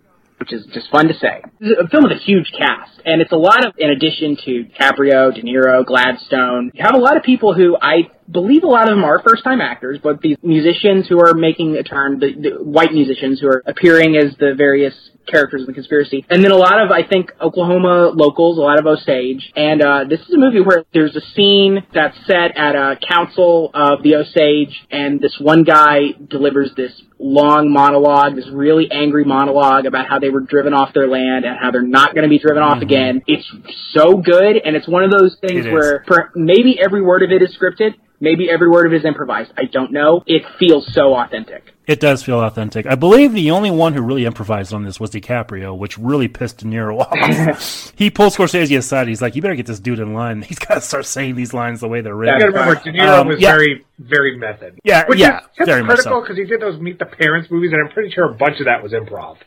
[0.42, 1.40] which is just fun to say.
[1.78, 5.32] A film with a huge cast, and it's a lot of, in addition to DiCaprio,
[5.32, 8.96] De Niro, Gladstone, you have a lot of people who I believe a lot of
[8.96, 12.64] them are first time actors, but these musicians who are making a turn, the, the
[12.64, 14.94] white musicians who are appearing as the various
[15.26, 16.24] characters in the conspiracy.
[16.28, 19.52] And then a lot of, I think, Oklahoma locals, a lot of Osage.
[19.54, 23.70] And uh, this is a movie where there's a scene that's set at a council
[23.72, 29.86] of the Osage, and this one guy delivers this long monologue, this really angry monologue
[29.86, 32.38] about how they were driven off their land and how they're not going to be
[32.38, 33.22] driven off again.
[33.28, 33.48] It's
[33.92, 37.30] so good, and it's one of those things It where per, maybe every word of
[37.30, 39.50] it is scripted, maybe every word of it is improvised.
[39.58, 40.22] I don't know.
[40.26, 41.74] It feels so authentic.
[41.86, 42.86] It does feel authentic.
[42.86, 46.58] I believe the only one who really improvised on this was DiCaprio, which really pissed
[46.58, 47.92] De Niro off.
[47.96, 49.08] he pulled Scorsese aside.
[49.08, 50.42] He's like, "You better get this dude in line.
[50.42, 52.92] He's got to start saying these lines the way they're You written." gotta remember, De
[52.92, 53.50] Niro Um, was yeah.
[53.50, 54.78] very, very method.
[54.84, 56.22] Yeah, Which yeah, is very much hypocritical so.
[56.22, 58.66] because he did those Meet the Parents movies, and I'm pretty sure a bunch of
[58.66, 59.38] that was improv.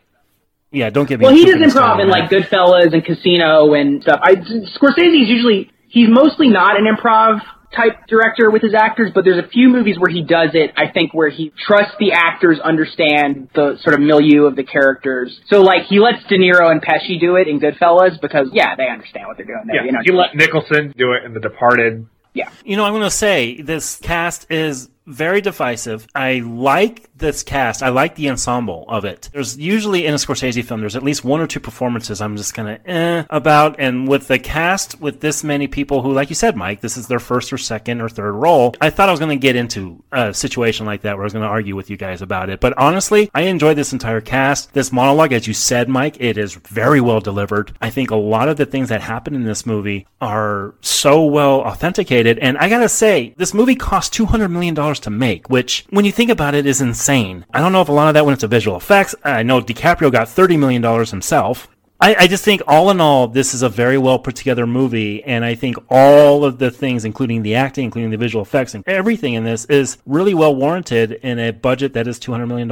[0.72, 1.26] Yeah, don't get me.
[1.28, 4.20] Well, he too does improv started in like Goodfellas and Casino and stuff.
[4.22, 7.40] I, Scorsese is usually he's mostly not an improv
[7.76, 10.72] type director with his actors, but there's a few movies where he does it.
[10.78, 15.38] I think where he trusts the actors understand the sort of milieu of the characters.
[15.50, 18.88] So like he lets De Niro and Pesci do it in Goodfellas because yeah, they
[18.90, 19.78] understand what they're doing there.
[19.78, 22.08] Yeah, you know, he let Nicholson do it in The Departed.
[22.34, 22.50] yeah.
[22.64, 26.08] You know, I'm going to say this cast is very divisive.
[26.16, 27.84] I like this cast.
[27.84, 29.30] I like the ensemble of it.
[29.32, 32.54] There's usually in a Scorsese film, there's at least one or two performances I'm just
[32.54, 33.76] kind of eh about.
[33.80, 37.08] And with the cast, with this many people who, like you said, Mike, this is
[37.08, 40.04] their first or second or third role, I thought I was going to get into
[40.12, 42.60] a situation like that where I was going to argue with you guys about it.
[42.60, 44.74] But honestly, I enjoyed this entire cast.
[44.74, 47.78] This monologue, as you said, Mike, it is very well delivered.
[47.82, 51.62] I think a lot of the things that happen in this movie are so well
[51.62, 52.40] authenticated.
[52.40, 56.30] And I gotta say, this movie cost $200 million to make, which, when you think
[56.30, 57.46] about it, is insane.
[57.54, 59.16] I don't know if a lot of that went into visual effects.
[59.24, 61.68] I know DiCaprio got $30 million himself.
[62.00, 65.24] I, I just think all in all, this is a very well put together movie,
[65.24, 68.84] and I think all of the things, including the acting, including the visual effects, and
[68.86, 72.70] everything in this is really well warranted in a budget that is $200 million.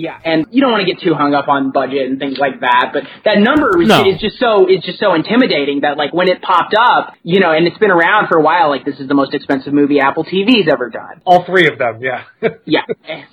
[0.00, 2.60] Yeah, and you don't want to get too hung up on budget and things like
[2.60, 4.08] that, but that number is, No.
[4.08, 7.52] is just so is just so intimidating that like when it popped up, you know,
[7.52, 8.70] and it's been around for a while.
[8.70, 11.20] Like this is the most expensive movie Apple TV's ever done.
[11.26, 12.24] All three of them, yeah.
[12.64, 12.82] Yeah,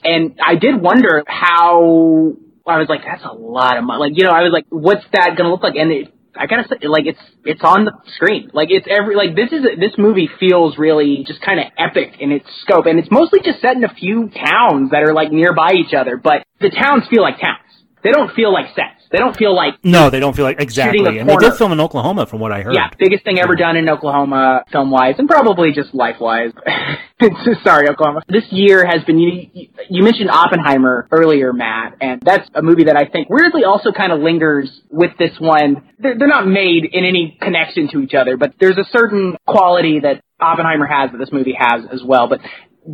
[0.04, 2.34] and I did wonder how
[2.68, 4.00] I was like, that's a lot of money.
[4.10, 5.76] Like you know, I was like, what's that gonna look like?
[5.76, 8.50] And it, I gotta say, like it's it's on the screen.
[8.54, 12.32] Like it's every like this is this movie feels really just kind of epic in
[12.32, 15.74] its scope, and it's mostly just set in a few towns that are like nearby
[15.74, 17.68] each other, but the towns feel like towns.
[18.04, 18.97] They don't feel like sets.
[19.12, 21.18] They don't feel like No, they don't feel like exactly.
[21.20, 22.74] And they did film in Oklahoma, from what I heard.
[22.76, 26.52] yeah, biggest thing ever done in Oklahoma film wise, and probably just life wise.
[27.64, 28.22] Sorry, Oklahoma.
[28.28, 29.20] This year has been.
[29.20, 33.64] You, you- you mentioned Oppenheimer earlier, Matt, and that's a movie that I think weirdly
[33.64, 35.82] also kind of lingers with this one.
[35.98, 40.02] They're, they're not made in any connection to each other, but there's a certain quality
[40.02, 42.28] that Oppenheimer has that this movie has as well.
[42.28, 42.42] But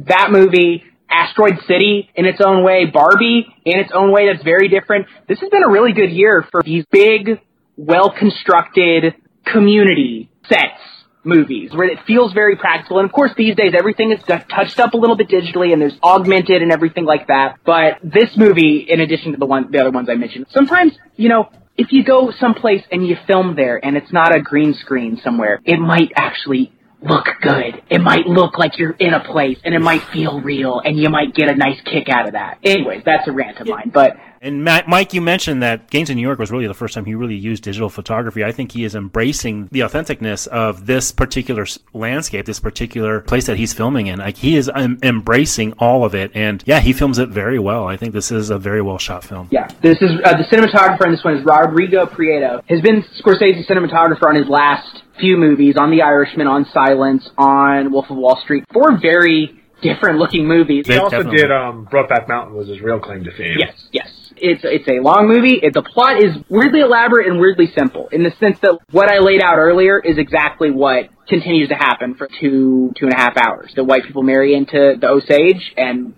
[0.07, 0.83] that movie.
[1.13, 5.07] Asteroid City in its own way, Barbie in its own way that's very different.
[5.27, 7.39] This has been a really good year for these big,
[7.77, 10.81] well constructed community sets
[11.25, 12.99] movies where it feels very practical.
[12.99, 15.97] And of course, these days everything is touched up a little bit digitally and there's
[16.03, 17.59] augmented and everything like that.
[17.65, 21.29] But this movie, in addition to the one, the other ones I mentioned, sometimes, you
[21.29, 25.19] know, if you go someplace and you film there and it's not a green screen
[25.23, 26.71] somewhere, it might actually
[27.03, 27.81] look good.
[27.89, 31.09] It might look like you're in a place and it might feel real and you
[31.09, 32.59] might get a nice kick out of that.
[32.63, 36.17] Anyways, that's a rant of mine, but And Ma- Mike, you mentioned that Gangs in
[36.17, 38.43] New York was really the first time he really used digital photography.
[38.43, 43.55] I think he is embracing the authenticness of this particular landscape, this particular place that
[43.55, 44.19] he's filming in.
[44.19, 47.87] Like he is um, embracing all of it, and yeah, he films it very well.
[47.87, 49.47] I think this is a very well shot film.
[49.49, 52.61] Yeah, this is uh, the cinematographer in this one is Rodrigo Prieto.
[52.67, 57.93] Has been Scorsese's cinematographer on his last few movies, on The Irishman, on Silence, on
[57.93, 58.65] Wolf of Wall Street.
[58.73, 60.85] Four very different looking movies.
[60.85, 63.57] He also did um, Brokeback Mountain was his real claim to fame.
[63.57, 64.22] Yes, yes.
[64.45, 65.57] It's it's a long movie.
[65.63, 69.19] It, the plot is weirdly elaborate and weirdly simple in the sense that what I
[69.19, 73.37] laid out earlier is exactly what continues to happen for two two and a half
[73.37, 73.71] hours.
[73.73, 76.13] The white people marry into the Osage and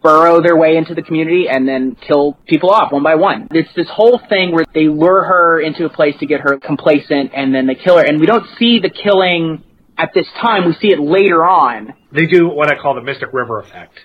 [0.00, 3.48] burrow their way into the community and then kill people off one by one.
[3.50, 7.32] It's this whole thing where they lure her into a place to get her complacent
[7.36, 8.04] and then they kill her.
[8.06, 9.62] And we don't see the killing
[9.98, 10.64] at this time.
[10.64, 11.92] We see it later on.
[12.10, 13.98] They do what I call the Mystic River effect.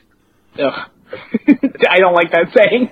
[0.59, 0.89] Ugh.
[1.89, 2.89] I don't like that saying.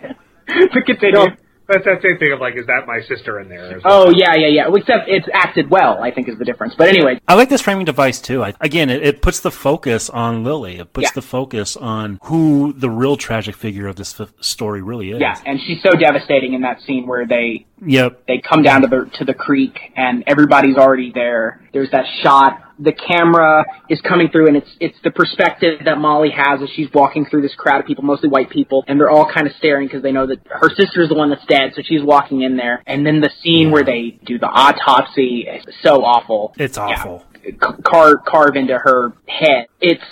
[0.73, 1.25] but continue.
[1.71, 3.79] That's that same thing of like, is that my sister in there?
[3.85, 4.75] Oh yeah, yeah, yeah.
[4.75, 6.01] Except it's acted well.
[6.01, 6.73] I think is the difference.
[6.75, 8.43] But anyway, I like this framing device too.
[8.43, 10.79] I, again, it, it puts the focus on Lily.
[10.79, 11.11] It puts Yeah.
[11.13, 15.19] the focus on who the real tragic figure of this f- story really is.
[15.21, 18.25] yeah, and she's so devastating in that scene where they Yep.
[18.27, 21.61] they come down to the to the creek and everybody's already there.
[21.71, 22.63] There's that shot.
[22.79, 26.87] The camera is coming through, and it's it's the perspective that Molly has as she's
[26.93, 29.87] walking through this crowd of people, mostly white people, and they're all kind of staring
[29.87, 31.73] because they know that her sister's the one that's dead.
[31.75, 35.63] So she's walking in there, and then the scene where they do the autopsy is
[35.83, 36.53] so awful.
[36.57, 37.25] It's awful.
[37.83, 39.67] Car carve into her head.
[39.81, 40.03] It's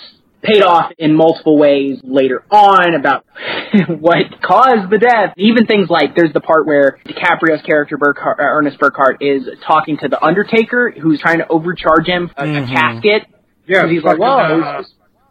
[0.42, 3.24] paid off in multiple ways later on about
[3.88, 5.34] what caused the death.
[5.36, 9.96] Even things like there's the part where DiCaprio's character Burkhart, uh, Ernest Burkhart is talking
[9.98, 12.68] to the Undertaker, who's trying to overcharge him a, a Mhm.
[12.74, 13.22] casket.
[13.66, 14.82] Yeah, 'Cause he's like, "Whoa, uh,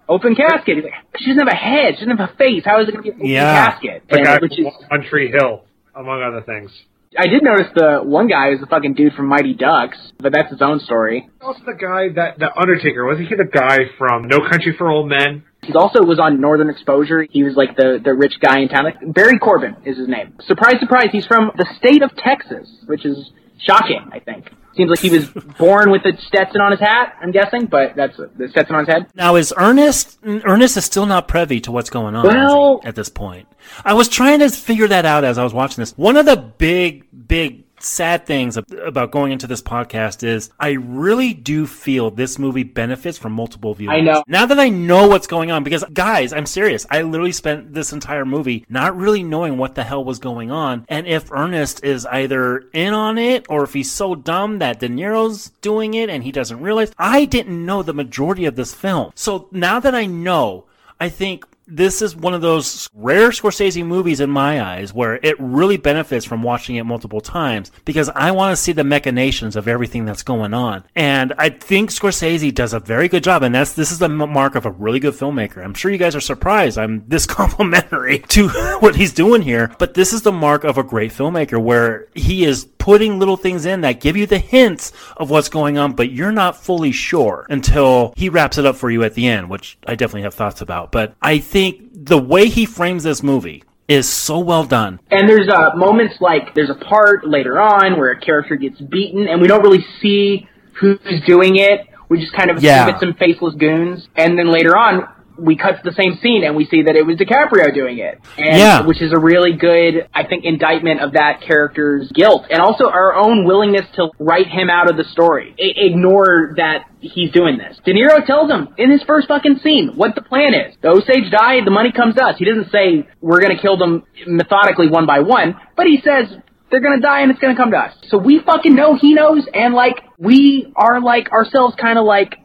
[0.10, 1.96] open casket." He's like, "She doesn't have a head.
[1.98, 2.64] She doesn't have a face.
[2.66, 3.70] How is it going to be an open Yeah.
[3.72, 5.64] casket?" The And- guy which is from One Tree Hill,
[5.96, 6.72] among other things.
[7.18, 10.52] I did notice the one guy is the fucking dude from Mighty Ducks, but that's
[10.52, 11.30] his own story.
[11.42, 15.10] Also, the guy that the Undertaker wasn't he the guy from No Country for Old
[15.10, 15.44] Men?
[15.64, 17.26] He also was on Northern Exposure.
[17.30, 18.86] He was like the, the rich guy in town.
[18.86, 20.36] Like, Barry Corbin is his name.
[20.46, 24.50] Surprise, surprise, he's from the state of Texas, which is shocking, I think.
[24.76, 28.16] Seems like he was born with a Stetson on his hat, I'm guessing, but that's
[28.16, 29.08] the Stetson on his head.
[29.16, 30.20] Now is Ernest?
[30.24, 33.48] Ernest is still not privy to what's going on Well- at this point.
[33.84, 35.92] I was trying to figure that out as I was watching this.
[35.98, 41.34] One of the big, big sad things about going into this podcast is I really
[41.34, 43.92] do feel this movie benefits from multiple viewings.
[43.92, 44.24] I know.
[44.28, 46.86] Now that I know what's going on, because guys, I'm serious.
[46.90, 50.86] I literally spent this entire movie not really knowing what the hell was going on,
[50.90, 54.90] and if Ernest is either in on it or if he's so dumb that De
[54.90, 56.92] Niro's doing it and he doesn't realize.
[56.98, 59.12] I didn't know the majority of this film.
[59.16, 60.66] So now that I know,
[61.00, 65.36] I think this is one of those rare Scorsese movies in my eyes where it
[65.40, 69.68] really benefits from watching it multiple times because I want to see the machinations of
[69.68, 70.86] everything that's going on.
[70.96, 73.44] And I think Scorsese does a very good job.
[73.44, 75.64] And that's, this is the mark of a really good filmmaker.
[75.64, 78.48] I'm sure you guys are surprised I'm this complimentary to
[78.80, 82.46] what he's doing here, but this is the mark of a great filmmaker where he
[82.46, 86.10] is putting little things in that give you the hints of what's going on, but
[86.10, 89.78] you're not fully sure until he wraps it up for you at the end, which
[89.86, 90.94] I definitely have thoughts about.
[90.94, 91.57] But I think
[91.94, 95.00] the way he frames this movie is so well done.
[95.12, 99.28] And there's uh, moments like there's a part later on where a character gets beaten,
[99.28, 100.48] and we don't really see
[100.80, 101.88] who's doing it.
[102.10, 102.90] We just kind of assume Yeah.
[102.90, 104.08] it's some faceless goons.
[104.16, 107.06] And then later on, we cut to the same scene and we see that it
[107.06, 108.20] was DiCaprio doing it.
[108.38, 108.82] And, Yeah.
[108.86, 112.46] Which is a really good, I think, indictment of that character's guilt.
[112.50, 115.54] And also our own willingness to write him out of the story.
[115.60, 117.80] I- ignore that he's doing this.
[117.86, 120.76] De Niro tells him in his first fucking scene what the plan is.
[120.82, 122.38] The Osage died, the money comes to us.
[122.38, 126.28] He doesn't say we're gonna kill them methodically one by one, but he says
[126.70, 127.94] they're gonna die and it's gonna come to us.
[128.10, 132.38] So we fucking know he knows and like, we are like ourselves kinda like,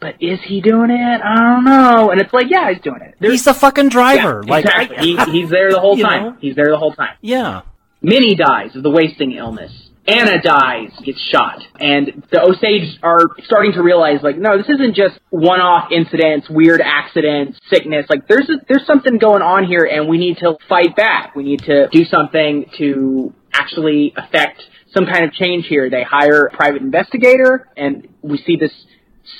[0.00, 1.20] but is he doing it?
[1.22, 2.10] I don't know.
[2.10, 3.14] And it's like, yeah, he's doing it.
[3.20, 4.42] There's- He's the fucking driver.
[4.44, 4.96] Yeah, like, exactly.
[5.18, 6.22] I- he, he's there the whole time.
[6.22, 6.36] know?
[6.40, 7.16] He's there the whole time.
[7.20, 7.62] yeah.
[8.02, 9.72] Minnie dies of the wasting illness.
[10.08, 11.62] Anna dies, gets shot.
[11.78, 16.80] And the Osage are starting to realize, like, no, this isn't just one-off incidents, weird
[16.82, 18.06] accidents, sickness.
[18.08, 21.36] Like, there's a, there's something going on here, and we need to fight back.
[21.36, 24.62] We need to do something to actually affect
[24.94, 25.90] some kind of change here.
[25.90, 28.72] They hire a private investigator, and we see this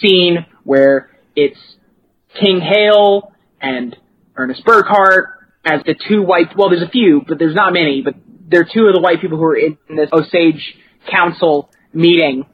[0.00, 1.58] scene where it's
[2.38, 3.96] King Hale and
[4.36, 5.32] Ernest Burkhart
[5.64, 6.56] as the two white.
[6.56, 8.02] Well, there's a few, but there's not many.
[8.02, 8.14] But
[8.48, 10.76] they're two of the white people who are in this Osage
[11.10, 12.44] Council meeting,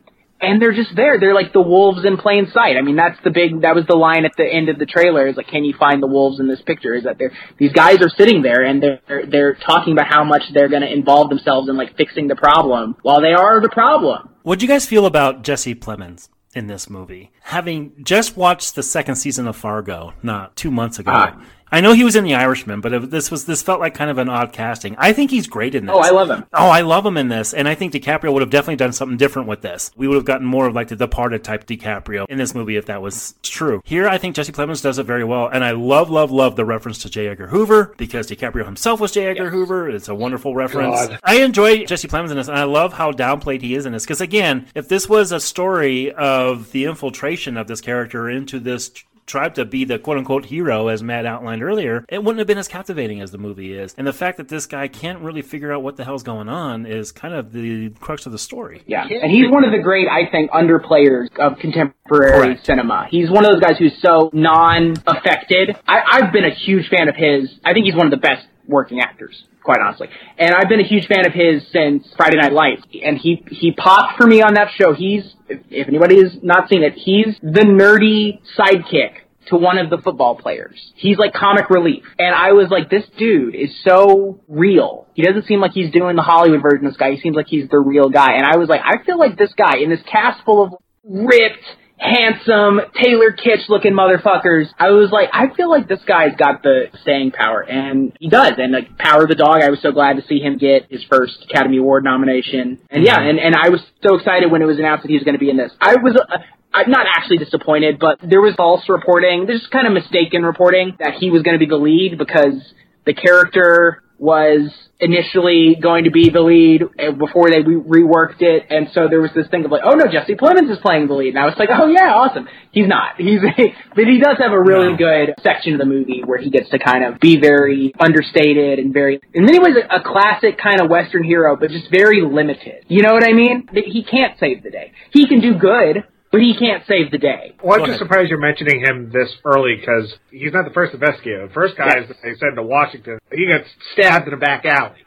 [0.40, 1.18] and they're just there.
[1.18, 2.76] They're like the wolves in plain sight.
[2.76, 3.62] I mean, that's the big.
[3.62, 5.26] That was the line at the end of the trailer.
[5.26, 6.94] Is like, can you find the wolves in this picture?
[6.94, 10.42] Is that they're these guys are sitting there and they're they're talking about how much
[10.52, 14.30] they're going to involve themselves in like fixing the problem while they are the problem.
[14.42, 17.30] What do you guys feel about Jesse Plemons in this movie?
[17.42, 21.12] Having just watched the second season of Fargo, not two months ago.
[21.14, 21.40] Ah.
[21.72, 24.10] I know he was in The Irishman, but it, this was this felt like kind
[24.10, 24.94] of an odd casting.
[24.98, 25.94] I think he's great in this.
[25.94, 26.44] Oh, I love him.
[26.52, 29.16] Oh, I love him in this, and I think DiCaprio would have definitely done something
[29.16, 29.90] different with this.
[29.96, 32.86] We would have gotten more of like the Departed type DiCaprio in this movie if
[32.86, 33.82] that was true.
[33.84, 36.64] Here, I think Jesse Plemons does it very well, and I love, love, love the
[36.64, 37.28] reference to J.
[37.28, 39.26] Edgar Hoover because DiCaprio himself was J.
[39.26, 39.90] Edgar Hoover.
[39.90, 41.08] It's a wonderful reference.
[41.08, 41.20] God.
[41.24, 44.04] I enjoy Jesse Plemons in this, and I love how downplayed he is in this.
[44.04, 48.92] Because again, if this was a story of the infiltration of this character into this
[49.26, 52.46] tr- tribe to be the quote unquote hero, as Matt outlined earlier, it wouldn't have
[52.46, 53.94] been as captivating as the movie is.
[53.98, 56.86] And the fact that this guy can't really figure out what the hell's going on
[56.86, 58.82] is kind of the crux of the story.
[58.86, 62.64] Yeah, and he's one of the great, I think, underplayers of contemporary Correct.
[62.64, 63.08] cinema.
[63.10, 65.76] He's one of those guys who's so non-affected.
[65.86, 67.58] I've been a huge fan of his.
[67.64, 70.08] I think he's one of the best working actors, quite honestly.
[70.38, 72.82] And I've been a huge fan of his since Friday Night Lights.
[73.04, 74.94] And he he popped for me on that show.
[74.94, 79.98] He's, if, anybody has not seen it, he's the nerdy sidekick to one of the
[79.98, 80.92] football players.
[80.96, 82.04] He's like comic relief.
[82.18, 85.06] And I was like, this dude is so real.
[85.14, 87.12] He doesn't seem like he's doing the Hollywood version of this guy.
[87.12, 88.34] He seems like he's the real guy.
[88.36, 91.64] And I was like, I feel like this guy in this cast full of ripped,
[91.98, 94.66] handsome, Taylor Kitsch looking motherfuckers.
[94.78, 98.52] I was like, I feel like this guy's got the staying power, and he does.
[98.58, 101.04] And like Power of the Dog, I was so glad to see him get his
[101.04, 102.78] first Academy Award nomination.
[102.90, 105.24] And yeah, and, and I was so excited when it was announced that he was
[105.24, 105.72] going to be in this.
[105.80, 106.16] I was.
[106.16, 106.38] Uh,
[106.74, 109.46] I'm not actually disappointed, but there was false reporting.
[109.46, 112.74] There's kind of mistaken reporting that he was going to be the lead because
[113.06, 116.82] the character was initially going to be the lead
[117.18, 120.10] before they re- reworked it, and so there was this thing of like, oh no,
[120.10, 122.48] Jesse Plemons is playing the lead, and I was like, oh yeah, awesome.
[122.72, 123.16] He's not.
[123.18, 126.70] He's, but he does have a really good section of the movie where he gets
[126.70, 130.80] to kind of be very understated and very, in many ways, a, a classic kind
[130.80, 132.84] of Western hero, but just very limited.
[132.88, 133.68] You know what I mean?
[133.72, 134.92] He can't save the day.
[135.12, 136.04] He can do good.
[136.36, 137.54] But he can't save the day.
[137.64, 141.46] Well, I'm just surprised you're mentioning him this early because he's not the first investigator.
[141.48, 142.10] The first guy Yes.
[142.10, 143.18] is they sent to Washington.
[143.32, 144.98] He gets stabbed in the back alley.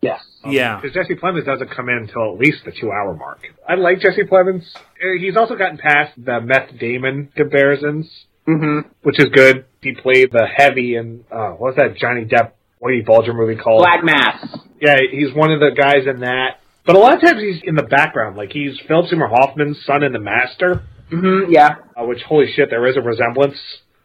[0.00, 0.20] Yes.
[0.44, 0.80] Yeah.
[0.80, 3.38] Because Jesse Plemons doesn't come in until at least the two hour mark.
[3.68, 4.64] I like Jesse Plemons.
[4.74, 8.10] Uh, He's also gotten past the Meth Damon comparisons,
[8.48, 8.88] Mm-hmm.
[9.04, 9.66] which is good.
[9.82, 12.50] He played the heavy in, uh, what's that Johnny Depp,
[12.82, 13.82] Whitey Bulger movie called?
[13.82, 14.44] Black Mass.
[14.80, 16.58] Yeah, he's one of the guys in that.
[16.84, 18.36] But a lot of times he's in the background.
[18.36, 21.52] Like he's Philip Seymour Hoffman's son in The Master, Mm-hmm.
[21.52, 21.76] Yeah.
[21.94, 23.56] uh, which, holy shit, there is a resemblance.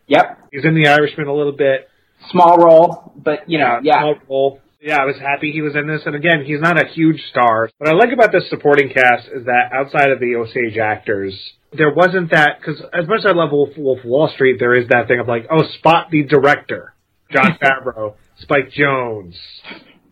[0.07, 0.49] Yep.
[0.51, 1.87] He's in The Irishman a little bit.
[2.31, 3.99] Small role, but you know, yeah.
[4.01, 4.61] Small role.
[4.81, 6.01] Yeah, I was happy he was in this.
[6.05, 7.69] And again, he's not a huge star.
[7.77, 11.33] What I like about this supporting cast is that outside of the Osage actors,
[11.73, 14.87] there wasn't that, because as much as I love Wolf, Wolf Wall Street, there is
[14.89, 16.93] that thing of like, oh, spot the director.
[17.31, 19.35] Jon Favreau, Spike Jonze,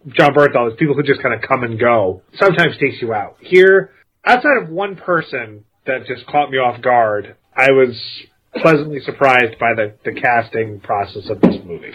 [0.07, 2.21] Jon Bernthal, it's people who just kind of come and go.
[2.35, 3.37] Sometimes takes you out.
[3.39, 3.91] Here,
[4.25, 7.99] outside of one person that just caught me off guard, I was
[8.61, 11.93] pleasantly surprised by the, the casting process of this movie.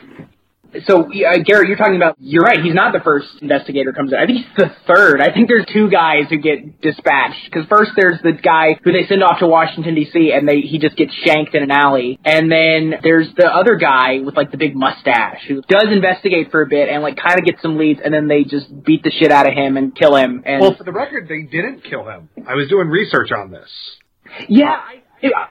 [0.86, 4.18] So, yeah, Garrett, you're talking about, you're right, he's not the first investigator comes in.
[4.18, 5.20] I think he's the third.
[5.20, 7.44] I think there's two guys who get dispatched.
[7.44, 10.78] Because first there's the guy who they send off to Washington, D.C., and they he
[10.78, 12.18] just gets shanked in an alley.
[12.24, 16.62] And then there's the other guy with, like, the big mustache who does investigate for
[16.62, 19.10] a bit and, like, kind of gets some leads, and then they just beat the
[19.10, 20.42] shit out of him and kill him.
[20.46, 22.28] And Well, for the record, they didn't kill him.
[22.46, 23.68] I was doing research on this.
[24.48, 25.02] Yeah, I,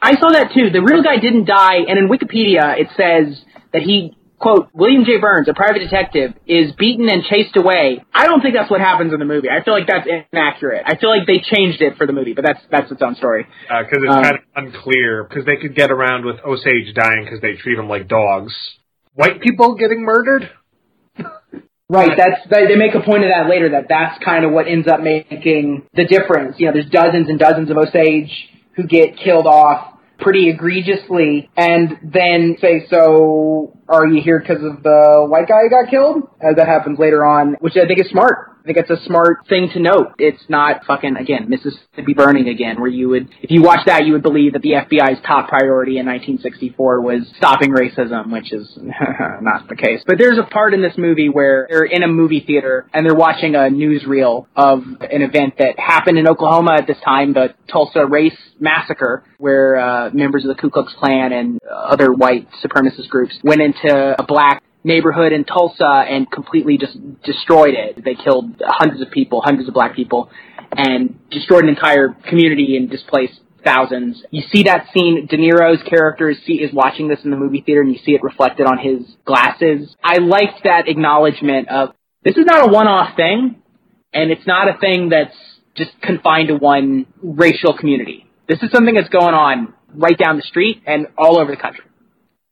[0.01, 0.69] I saw that too.
[0.71, 3.43] The real guy didn't die, and in Wikipedia it says
[3.73, 5.19] that he, quote, William J.
[5.19, 8.03] Burns, a private detective, is beaten and chased away.
[8.13, 9.49] I don't think that's what happens in the movie.
[9.49, 10.83] I feel like that's inaccurate.
[10.85, 13.45] I feel like they changed it for the movie, but that's that's its own story.
[13.67, 15.23] Because it's Um, kind of unclear.
[15.23, 18.53] Because they could get around with Osage dying because they treat them like dogs.
[19.13, 20.49] White people getting murdered?
[21.91, 23.69] Right, that's they make a point of that later.
[23.69, 26.55] That that's kind of what ends up making the difference.
[26.59, 28.29] You know, there's dozens and dozens of Osage
[28.75, 29.88] who get killed off
[30.19, 35.69] pretty egregiously, and then say, "So, are you here because of the white guy who
[35.69, 38.47] got killed?" As that happens later on, which I think is smart.
[38.69, 40.13] Think it's a smart thing to note.
[40.19, 44.13] It's not fucking again Mississippi Burning again, where you would, if you watch that, you
[44.13, 48.71] would believe that the FBI's top priority in 1964 was stopping racism, which is
[49.41, 50.03] not the case.
[50.05, 53.15] But there's a part in this movie where they're in a movie theater and they're
[53.15, 58.05] watching a newsreel of an event that happened in Oklahoma at this time, the Tulsa
[58.05, 63.35] Race Massacre, where uh, members of the Ku Klux Klan and other white supremacist groups
[63.43, 68.03] went into a black neighborhood in Tulsa and completely just destroyed it.
[68.03, 70.29] They killed hundreds of people, hundreds of black people.
[70.75, 74.23] and destroyed an entire community and displaced thousands.
[74.31, 75.27] You see that scene.
[75.27, 78.23] De Niro's character is, is watching this in the movie theater, and you see it
[78.23, 79.95] reflected on his glasses.
[80.03, 81.89] I liked that acknowledgement of
[82.23, 83.61] this is not a one-off thing,
[84.13, 85.35] and it's not a thing that's
[85.75, 88.29] just confined to one racial community.
[88.47, 91.85] This is something that's going on right down the street and all over the country.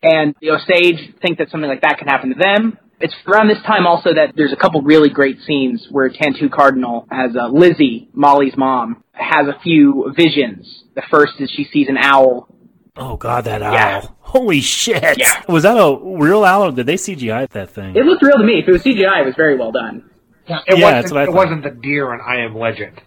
[0.04, 2.78] And the Osage think that something like that can happen to them.
[3.00, 7.08] It's around this time also that there's a couple really great scenes where Tantoo Cardinal,
[7.12, 10.84] as uh, Lizzie, Molly's mom, has a few visions.
[10.96, 12.48] The first is she sees an owl.
[12.96, 13.74] Oh god, that owl!
[13.74, 14.02] Yeah.
[14.22, 15.20] Holy shit!
[15.20, 15.44] Yeah.
[15.48, 16.64] Was that a real owl?
[16.64, 17.96] or Did they CGI that thing?
[17.96, 18.60] It looked real to me.
[18.60, 20.10] If it was CGI, it was very well done.
[20.48, 23.00] It Yeah, wasn't, that's what I it wasn't the deer in I Am Legend.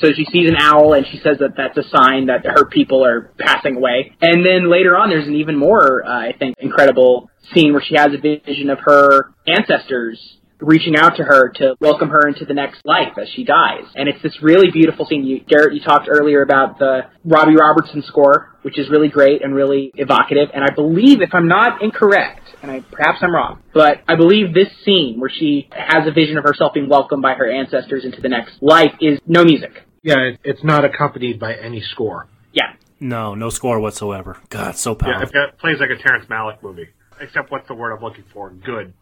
[0.00, 3.04] So she sees an owl and she says that that's a sign that her people
[3.04, 4.12] are passing away.
[4.20, 7.96] And then later on, there's an even more, uh, I think, incredible scene where she
[7.96, 12.54] has a vision of her ancestors reaching out to her to welcome her into the
[12.54, 13.84] next life as she dies.
[13.94, 15.24] And it's this really beautiful scene.
[15.24, 19.54] You, Garrett, you talked earlier about the Robbie Robertson score, which is really great and
[19.54, 20.48] really evocative.
[20.52, 24.52] And I believe, if I'm not incorrect, and I, perhaps I'm wrong, but I believe
[24.52, 28.20] this scene where she has a vision of herself being welcomed by her ancestors into
[28.20, 29.84] the next life is no music.
[30.02, 32.28] Yeah, it, it's not accompanied by any score.
[32.52, 32.74] Yeah.
[33.00, 34.38] No, no score whatsoever.
[34.48, 35.28] God, so powerful.
[35.28, 36.88] it, it plays like a Terrence Malick movie.
[37.20, 38.50] Except what's the word I'm looking for?
[38.50, 38.94] Good.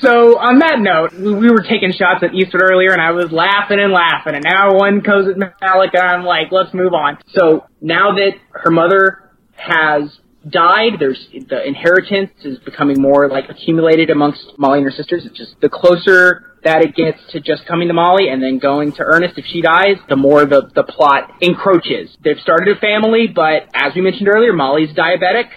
[0.00, 3.32] So on that note, we we were taking shots at Eastwood earlier, and I was
[3.32, 7.16] laughing and laughing, and now one goes at Malick, and I'm like, let's move on.
[7.32, 10.18] So now that her mother has
[10.48, 15.24] died, there's the inheritance is becoming more like accumulated amongst Molly and her sisters.
[15.24, 18.92] It's just the closer that it gets to just coming to Molly and then going
[18.92, 22.16] to Ernest if she dies, the more the the plot encroaches.
[22.24, 25.48] They've started a family, but as we mentioned earlier, Molly's diabetic,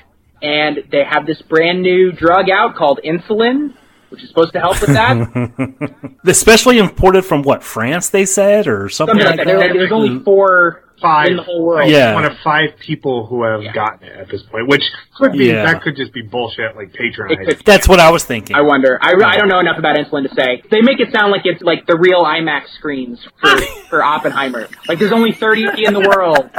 [0.41, 3.73] and they have this brand new drug out called insulin
[4.09, 6.17] which is supposed to help with that.
[6.25, 8.07] Especially imported from what France?
[8.09, 9.59] They said or something, Something like that.
[9.59, 11.89] There- There's only four Five in the whole world.
[11.89, 12.15] Yeah.
[12.15, 14.81] One of five people who have gotten it at this point, which
[15.15, 15.63] could be Yeah.
[15.65, 17.59] that could just be bullshit, like patronizing.
[17.65, 18.55] That's what I was thinking.
[18.55, 18.97] I wonder.
[19.01, 20.63] I, I don't know enough about insulin to say.
[20.71, 23.57] They make it sound like it's like the real IMAX screens for,
[23.89, 24.67] for Oppenheimer.
[24.87, 26.49] Like there's only 30 in the world,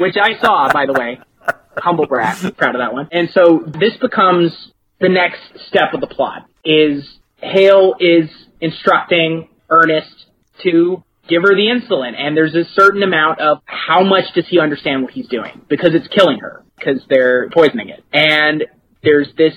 [0.00, 1.20] which I saw, by the way.
[1.78, 2.56] Humble brag.
[2.56, 3.08] Proud of that one.
[3.12, 8.28] And so this becomes the next step of the plot is Hale is
[8.60, 10.26] instructing Ernest
[10.64, 14.58] to give her the insulin and there's a certain amount of how much does he
[14.58, 18.04] understand what he's doing because it's killing her because they're poisoning it.
[18.12, 18.64] And
[19.02, 19.54] there's this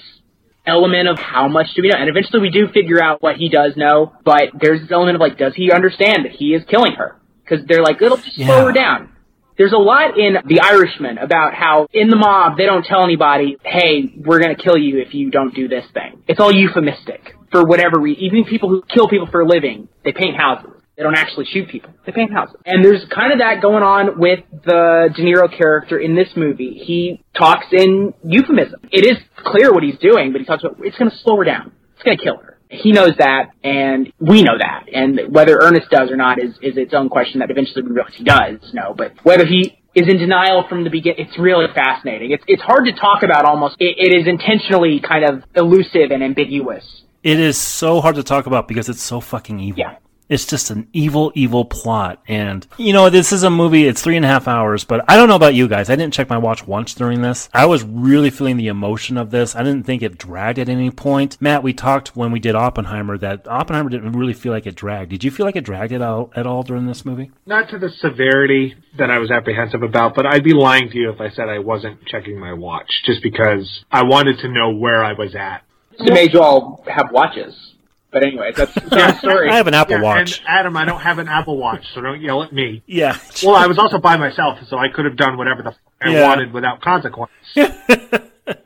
[0.66, 1.98] element of how much do we know?
[1.98, 5.22] And eventually we do figure out what he does know, but there's this element of
[5.22, 7.20] like, does he understand that he is killing her?
[7.44, 9.10] Because they're like, it'll just slow her down.
[9.58, 13.58] There's a lot in The Irishman about how in the mob they don't tell anybody,
[13.64, 16.24] hey, we're gonna kill you if you don't do this thing.
[16.28, 18.24] It's all euphemistic for whatever reason.
[18.24, 20.81] Even people who kill people for a living, they paint houses.
[21.02, 21.90] They don't actually shoot people.
[22.06, 22.58] They paint houses.
[22.64, 26.76] And there's kind of that going on with the De Niro character in this movie.
[26.86, 28.82] He talks in euphemism.
[28.92, 31.44] It is clear what he's doing, but he talks about it's going to slow her
[31.44, 31.72] down.
[31.96, 32.60] It's going to kill her.
[32.70, 34.86] He knows that, and we know that.
[34.94, 38.14] And whether Ernest does or not is, is its own question that eventually we realize
[38.16, 38.94] he does know.
[38.96, 42.30] But whether he is in denial from the beginning, it's really fascinating.
[42.30, 43.78] It's, it's hard to talk about almost.
[43.80, 46.86] It, it is intentionally kind of elusive and ambiguous.
[47.24, 49.80] It is so hard to talk about because it's so fucking evil.
[49.80, 49.96] Yeah.
[50.32, 52.24] It's just an evil, evil plot.
[52.26, 55.18] And, you know, this is a movie, it's three and a half hours, but I
[55.18, 55.90] don't know about you guys.
[55.90, 57.50] I didn't check my watch once during this.
[57.54, 59.58] I was really feeling the emotion of this.
[59.58, 61.36] I didn't think it dragged at any point.
[61.42, 65.12] Matt, we talked when we did Oppenheimer that Oppenheimer didn't really feel like it dragged.
[65.12, 67.30] Did you feel like it dragged it out at all during this movie?
[67.46, 71.12] Not to the severity that I was apprehensive about, but I'd be lying to you
[71.12, 75.04] if I said I wasn't checking my watch, just because I wanted to know where
[75.04, 75.64] I was at.
[76.00, 77.71] It made you all have watches.
[78.12, 79.50] But anyway, that's that's story.
[79.50, 80.40] I have an Apple Yeah, Watch.
[80.40, 82.84] And Adam, I don't have an Apple Watch, so don't yell at me.
[82.88, 83.18] Yeah.
[83.44, 86.10] Well, I was also by myself, so I could have done whatever the f- I
[86.12, 86.28] Yeah.
[86.28, 87.32] wanted without consequence.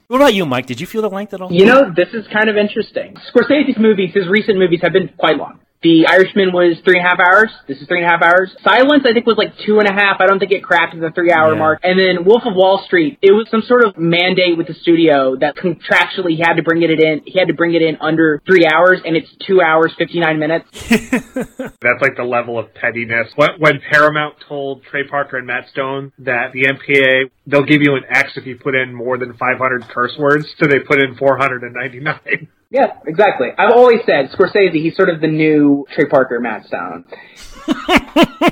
[0.07, 0.67] What about you, Mike?
[0.67, 1.51] Did you feel the length at all?
[1.51, 3.15] You know, this is kind of interesting.
[3.33, 5.59] Scorsese's movies, his recent movies, have been quite long.
[5.85, 7.51] The Irishman was three and a half hours.
[7.67, 8.49] This is three and a half hours.
[8.63, 10.17] Silence, I think, was like two and a half.
[10.19, 11.59] I don't think it cracked the three hour Yeah.
[11.59, 11.79] mark.
[11.83, 15.35] And then Wolf of Wall Street, it was some sort of mandate with the studio
[15.35, 17.21] that contractually he had to bring it in.
[17.27, 20.39] He had to bring it in under three hours, and it's two hours fifty nine
[20.39, 20.65] minutes.
[21.35, 23.27] That's like the level of pettiness.
[23.35, 27.93] When, when Paramount told Trey Parker and Matt Stone that the MPA, they'll give you
[27.93, 31.15] an X if you put in more than 500 curse words, so they put in
[31.15, 32.47] 499.
[32.69, 33.49] Yeah, exactly.
[33.57, 37.05] I've always said Scorsese, he's sort of the new Trey Parker, Matt Stone.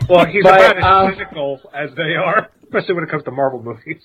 [0.10, 3.32] Well, he's But, about as um, physical as they are, especially when it comes to
[3.32, 4.02] Marvel movies.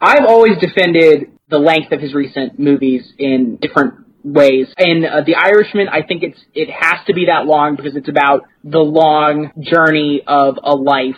[0.00, 4.72] I've always defended the length of his recent movies in different ways.
[4.78, 8.08] In uh, The Irishman, I think it's it has to be that long because it's
[8.08, 11.16] about the long journey of a life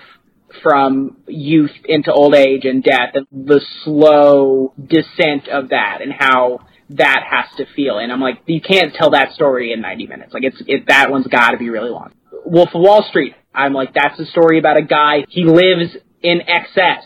[0.62, 6.60] from youth into old age and death and the slow descent of that and how
[6.90, 7.98] that has to feel.
[7.98, 10.32] And I'm like, you can't tell that story in 90 minutes.
[10.34, 12.12] Like it's, it, that one's gotta be really long.
[12.44, 13.34] Wolf of Wall Street.
[13.54, 17.04] I'm like, that's a story about a guy, he lives in excess.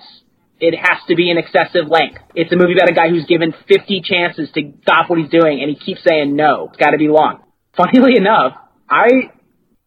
[0.58, 2.18] It has to be an excessive length.
[2.34, 5.62] It's a movie about a guy who's given 50 chances to stop what he's doing
[5.62, 6.68] and he keeps saying no.
[6.68, 7.42] It's gotta be long.
[7.76, 8.54] Funnily enough,
[8.88, 9.30] I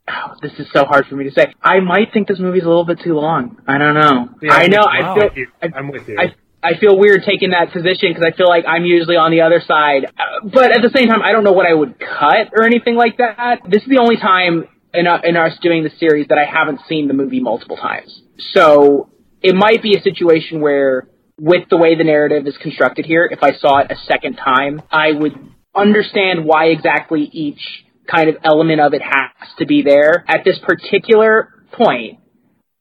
[0.05, 1.53] Oh, this is so hard for me to say.
[1.61, 3.61] I might think this movie's a little bit too long.
[3.65, 4.29] I don't know.
[4.41, 4.79] Yeah, I know.
[4.79, 5.15] wow.
[5.15, 5.45] I feel.
[5.61, 6.17] I, I'm with you.
[6.19, 9.41] I, I feel weird taking that position because I feel like I'm usually on the
[9.41, 10.05] other side.
[10.43, 13.17] But at the same time, I don't know what I would cut or anything like
[13.17, 13.59] that.
[13.69, 16.79] This is the only time in, uh, in us doing the series that I haven't
[16.87, 18.21] seen the movie multiple times.
[18.53, 19.09] So
[19.41, 23.43] it might be a situation where, with the way the narrative is constructed here, if
[23.43, 25.33] I saw it a second time, I would
[25.75, 30.23] understand why exactly each kind of element of it has to be there.
[30.27, 32.19] At this particular point,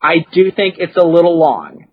[0.00, 1.88] I do think it's a little long.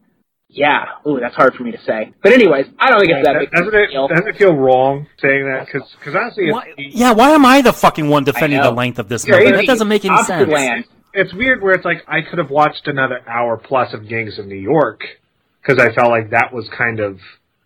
[0.52, 2.12] Yeah, ooh, that's hard for me to say.
[2.24, 3.52] But anyways, I don't think it's that big.
[3.52, 4.08] doesn't of a it deal.
[4.08, 5.68] doesn't it feel wrong saying that?
[5.68, 9.08] Because honestly, it's, Why, yeah, why am I the fucking one defending the length of
[9.10, 9.52] this You're movie?
[9.52, 9.66] crazy.
[9.68, 10.52] That doesn't make any Opposite sense.
[10.52, 10.86] land.
[11.14, 14.48] it's weird where it's like I could have watched another hour plus of Gangs of
[14.48, 15.02] New York
[15.62, 17.20] because I felt like that was kind of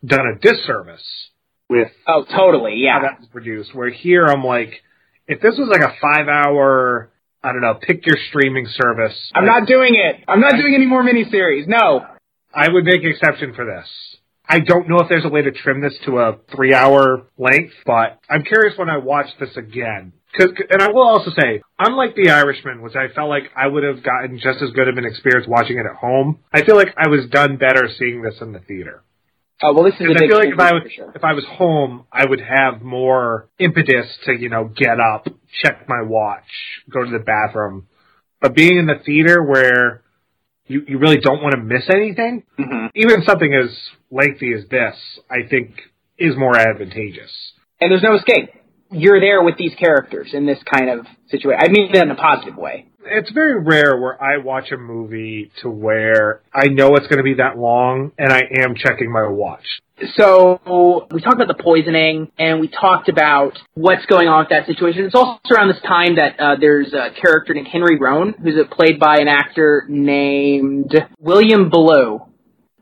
[0.05, 1.29] done a disservice
[1.69, 2.71] with Oh, totally.
[2.85, 2.99] how Yeah.
[3.03, 3.73] that was produced.
[3.73, 4.81] Where here I'm like,
[5.27, 7.09] if this was like a five hour,
[7.41, 10.21] I don't know, pick your streaming service, I'm not doing it.
[10.27, 11.65] I'm not doing any more miniseries.
[11.65, 12.07] No.
[12.53, 13.87] I would make an exception for this.
[14.47, 17.73] I don't know if there's a way to trim this to a three hour length,
[17.85, 20.13] but I'm curious when I watch this again.
[20.37, 23.83] Cause, and I will also say, unlike The Irishman, which I felt like I would
[23.83, 26.93] have gotten just as good of an experience watching it at home, I feel like
[26.97, 29.03] I was done better seeing this in the theater.
[29.61, 31.11] Oh well, this is a I feel like if I was sure.
[31.15, 35.27] if I was home, I would have more impetus to you know get up,
[35.63, 36.43] check my watch,
[36.89, 37.87] go to the bathroom.
[38.41, 40.02] But being in the theater where
[40.67, 42.89] you you really don't want to miss anything, Mhm.
[42.95, 43.69] even something as
[44.11, 45.81] lengthy as this, I think
[46.17, 47.53] is more advantageous.
[47.81, 48.49] And there's no escape.
[48.93, 51.59] You're there with these characters in this kind of situation.
[51.61, 52.87] I mean that in a positive way.
[53.05, 57.23] It's very rare where I watch a movie to where I know it's going to
[57.23, 59.65] be that long and I am checking my watch.
[60.15, 60.59] So
[61.11, 65.05] we talked about the poisoning, and we talked about what's going on with that situation.
[65.05, 68.99] It's also around this time that uh, there's a character named Henry Roan, who's played
[68.99, 72.27] by an actor named William Belleau.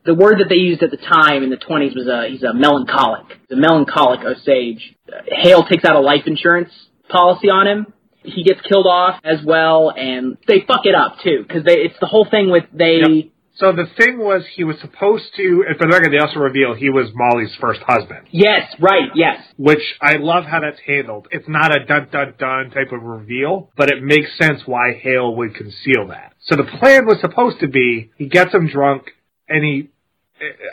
[0.04, 2.52] The word that they used at the time in the 20s was uh, he's a
[2.52, 3.38] melancholic.
[3.50, 4.96] A melancholic Osage.
[5.26, 6.70] Hale takes out a life insurance
[7.08, 7.92] policy on him.
[8.24, 12.06] He gets killed off as well, and they fuck it up too because it's the
[12.06, 13.00] whole thing with they.
[13.04, 13.32] Yep.
[13.54, 16.74] So the thing was, he was supposed to, and for the record, they also reveal
[16.74, 18.28] he was Molly's first husband.
[18.30, 19.44] Yes, right, yes.
[19.58, 21.28] Which I love how that's handled.
[21.30, 25.36] It's not a dun dun dun type of reveal, but it makes sense why Hale
[25.36, 26.32] would conceal that.
[26.40, 29.10] So the plan was supposed to be he gets him drunk
[29.48, 29.90] and he,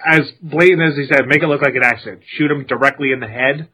[0.06, 2.22] as blatant as he said, make it look like an accident.
[2.38, 3.70] Shoot him directly in the head.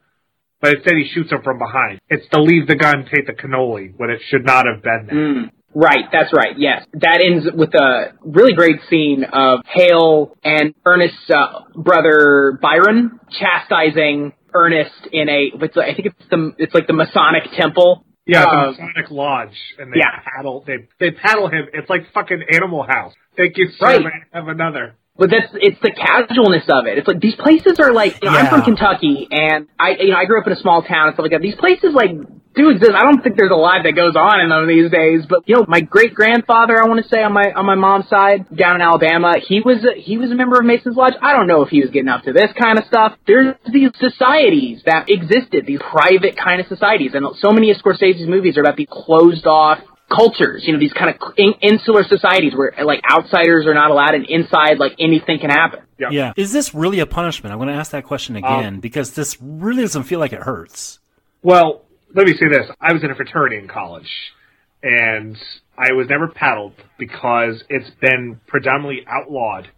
[0.60, 2.00] But instead he shoots him from behind.
[2.08, 5.16] It's to leave the gun, take the cannoli, when it should not have been there.
[5.16, 5.50] Mm.
[5.74, 6.58] Right, that's right.
[6.58, 13.20] Yes, that ends with a really great scene of Hale and Ernest's uh, brother Byron
[13.30, 15.50] chastising Ernest in a.
[15.62, 18.06] It's, I think it's the it's like the Masonic temple.
[18.26, 20.22] Yeah, the Masonic Lodge, and they yeah.
[20.34, 20.64] paddle.
[20.66, 21.66] They they paddle him.
[21.74, 23.12] It's like fucking Animal House.
[23.36, 23.68] Thank you.
[23.78, 24.02] Right.
[24.32, 24.96] Have another.
[25.18, 26.98] But that's it's the casualness of it.
[26.98, 30.16] It's like these places are like you know, I'm from Kentucky and I you know
[30.16, 31.40] I grew up in a small town and stuff like that.
[31.40, 32.10] These places like
[32.56, 32.92] do exist.
[32.96, 35.24] I don't think there's a lot that goes on in them these days.
[35.28, 38.08] But you know, my great grandfather, I want to say on my on my mom's
[38.08, 41.14] side down in Alabama, he was a, he was a member of Mason's Lodge.
[41.20, 43.16] I don't know if he was getting up to this kind of stuff.
[43.26, 48.26] There's these societies that existed, these private kind of societies, and so many of Scorsese's
[48.26, 52.54] movies are about these closed off cultures, you know, these kind of in- insular societies
[52.54, 55.80] where like outsiders are not allowed and inside like anything can happen.
[55.98, 56.08] Yeah.
[56.10, 56.32] Yeah.
[56.36, 57.52] Is this really a punishment?
[57.52, 60.42] I'm going to ask that question um, again because this really doesn't feel like it
[60.42, 61.00] hurts.
[61.42, 61.82] Well,
[62.14, 62.68] let me say this.
[62.80, 64.10] I was in a fraternity in college,
[64.82, 65.36] and
[65.76, 69.68] I was never paddled because it's been predominantly outlawed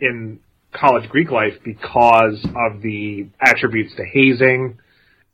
[0.00, 0.40] in
[0.72, 4.78] college Greek life because of the attributes to hazing,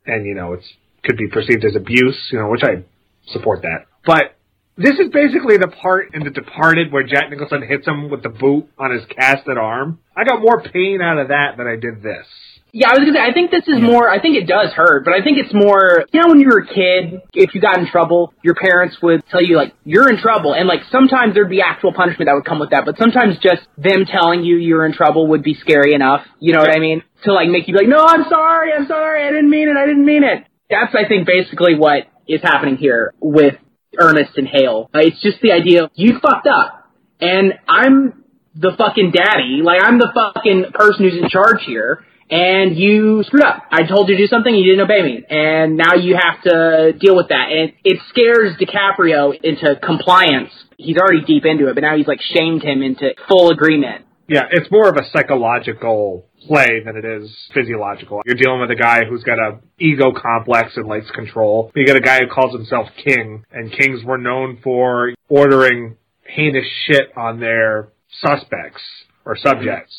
[0.05, 0.65] and you know, it's
[1.03, 2.83] could be perceived as abuse, you know, which I
[3.31, 3.85] support that.
[4.05, 4.35] But
[4.77, 8.29] this is basically the part in The Departed where Jack Nicholson hits him with the
[8.29, 9.99] boot on his casted arm.
[10.15, 12.27] I got more pain out of that than I did this.
[12.75, 15.05] Yeah, I was gonna say, I think this is more, I think it does hurt,
[15.05, 17.79] but I think it's more, you know, when you were a kid, if you got
[17.79, 21.49] in trouble, your parents would tell you, like, you're in trouble, and, like, sometimes there'd
[21.49, 24.85] be actual punishment that would come with that, but sometimes just them telling you you're
[24.85, 27.01] in trouble would be scary enough, you know what I mean?
[27.23, 29.77] To, like, make you be like, no, I'm sorry, I'm sorry, I didn't mean it,
[29.77, 30.43] I didn't mean it.
[30.69, 33.55] That's, I think, basically what is happening here with
[33.99, 34.89] Ernest and Hale.
[34.93, 36.89] Uh, it's just the idea of you fucked up,
[37.19, 38.23] and I'm
[38.55, 39.61] the fucking daddy.
[39.63, 43.63] Like I'm the fucking person who's in charge here, and you screwed up.
[43.71, 46.93] I told you to do something, you didn't obey me, and now you have to
[46.93, 47.49] deal with that.
[47.51, 50.51] And it scares DiCaprio into compliance.
[50.77, 54.04] He's already deep into it, but now he's like shamed him into full agreement.
[54.27, 58.21] Yeah, it's more of a psychological play than it is physiological.
[58.25, 61.71] You're dealing with a guy who's got a ego complex and likes control.
[61.75, 66.65] You get a guy who calls himself king, and kings were known for ordering heinous
[66.85, 67.89] shit on their
[68.21, 68.81] suspects
[69.25, 69.93] or subjects.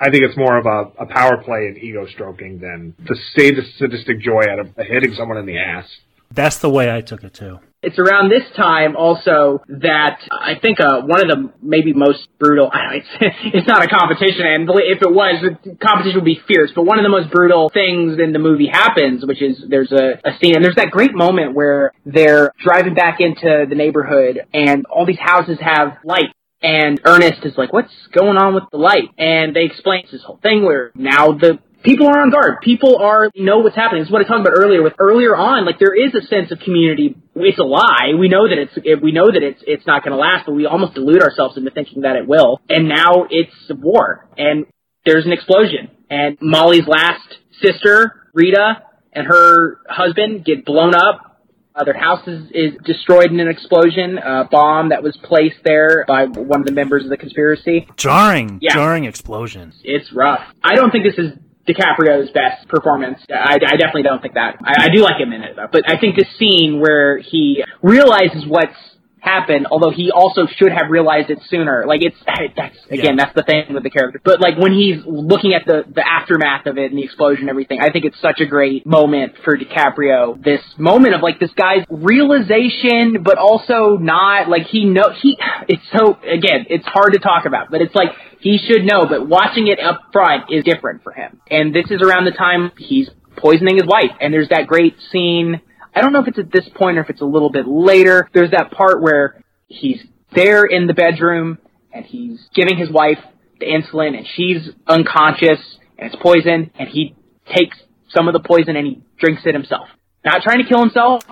[0.00, 3.50] I think it's more of a, a power play and ego stroking than to say
[3.50, 5.86] the sadistic joy out of hitting someone in the ass.
[6.30, 7.60] That's the way I took it too.
[7.84, 12.70] It's around this time also that I think uh, one of the maybe most brutal.
[12.84, 13.08] Know, it's
[13.54, 16.70] it's not a competition, and if it was, the competition would be fierce.
[16.74, 20.20] But one of the most brutal things in the movie happens, which is there's a,
[20.24, 24.86] a scene, and there's that great moment where they're driving back into the neighborhood, and
[24.86, 26.34] all these houses have light.
[26.62, 29.10] And Ernest is like, what's going on with the light?
[29.18, 32.60] And they explain this whole thing where now the people are on guard.
[32.62, 34.02] People are know what's happening.
[34.02, 34.82] This is what I talked about earlier.
[34.82, 37.16] With earlier on, like there is a sense of community.
[37.36, 38.14] It's a lie.
[38.18, 40.66] We know that it's we know that it's it's not going to last, but we
[40.66, 42.60] almost delude ourselves into thinking that it will.
[42.68, 44.66] And now it's war, and
[45.06, 47.22] there's an explosion, and Molly's last
[47.62, 48.82] sister, Rita,
[49.12, 51.30] and her husband get blown up.
[51.76, 56.04] Uh, their house is, is destroyed in an explosion, a bomb that was placed there
[56.06, 57.88] by one of the members of the conspiracy.
[57.96, 58.74] Jarring, Yeah.
[58.74, 59.72] jarring explosion.
[59.82, 60.38] It's rough.
[60.62, 61.32] I don't think this is
[61.68, 63.18] DiCaprio's best performance.
[63.30, 64.56] I, I definitely don't think that.
[64.62, 67.64] I, I do like him in it though, but I think the scene where he
[67.82, 68.76] realizes what's
[69.24, 71.84] happened, although he also should have realized it sooner.
[71.86, 72.16] Like it's
[72.56, 73.24] that's again Yeah.
[73.24, 74.20] that's the thing with the character.
[74.22, 77.50] But like when he's looking at the the aftermath of it and the explosion and
[77.50, 80.42] everything, I think it's such a great moment for DiCaprio.
[80.42, 85.36] This moment of like this guy's realization, but also not like he know he.
[85.66, 88.10] It's so again, it's hard to talk about, but it's like
[88.40, 89.06] he should know.
[89.08, 91.40] But watching it up front is different for him.
[91.50, 95.60] And this is around the time he's poisoning his wife, and there's that great scene.
[95.94, 98.28] I don't know if it's at this point or if it's a little bit later.
[98.32, 100.02] There's that part where he's
[100.34, 101.58] there in the bedroom
[101.92, 103.18] and he's giving his wife
[103.60, 105.60] the insulin and she's unconscious
[105.96, 107.14] and it's poison and he
[107.54, 109.86] takes some of the poison and he drinks it himself.
[110.24, 111.22] Not trying to kill himself,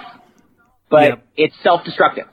[0.90, 1.26] but Yep.
[1.36, 2.26] it's self-destructive.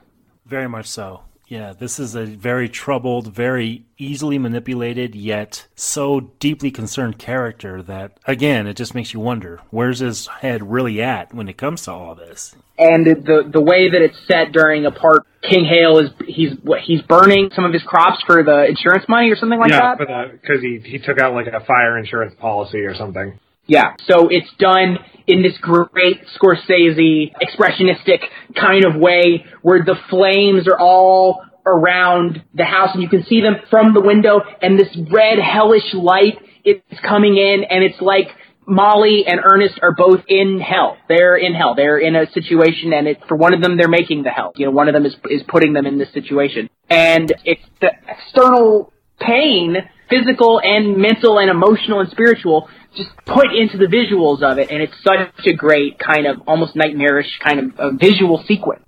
[0.46, 1.22] Very much so.
[1.50, 8.18] Yeah, this is a very troubled, very easily manipulated, yet so deeply concerned character that,
[8.24, 11.92] again, it just makes you wonder where's his head really at when it comes to
[11.92, 12.54] all this?
[12.80, 16.80] and the the way that it's set during a part King Hale is he's what
[16.80, 20.32] he's burning some of his crops for the insurance money or something like yeah, that.
[20.32, 23.38] because he he took out like a fire insurance policy or something.
[23.70, 24.98] Yeah, so it's done
[25.28, 28.18] in this great Scorsese expressionistic
[28.60, 33.40] kind of way where the flames are all around the house and you can see
[33.40, 38.26] them from the window and this red hellish light is coming in and it's like
[38.66, 40.96] Molly and Ernest are both in hell.
[41.08, 41.76] They're in hell.
[41.76, 44.50] They're in a situation and it, for one of them they're making the hell.
[44.56, 46.68] You know, one of them is is putting them in this situation.
[46.88, 49.76] And it's the external pain,
[50.08, 54.82] physical and mental and emotional and spiritual, just put into the visuals of it, and
[54.82, 58.84] it's such a great kind of almost nightmarish kind of uh, visual sequence.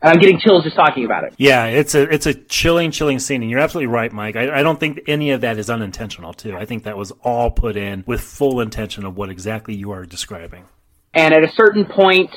[0.00, 1.34] And I'm getting chills just talking about it.
[1.38, 4.36] Yeah, it's a it's a chilling, chilling scene, and you're absolutely right, Mike.
[4.36, 6.56] I, I don't think any of that is unintentional, too.
[6.56, 10.06] I think that was all put in with full intention of what exactly you are
[10.06, 10.66] describing.
[11.14, 12.30] And at a certain point,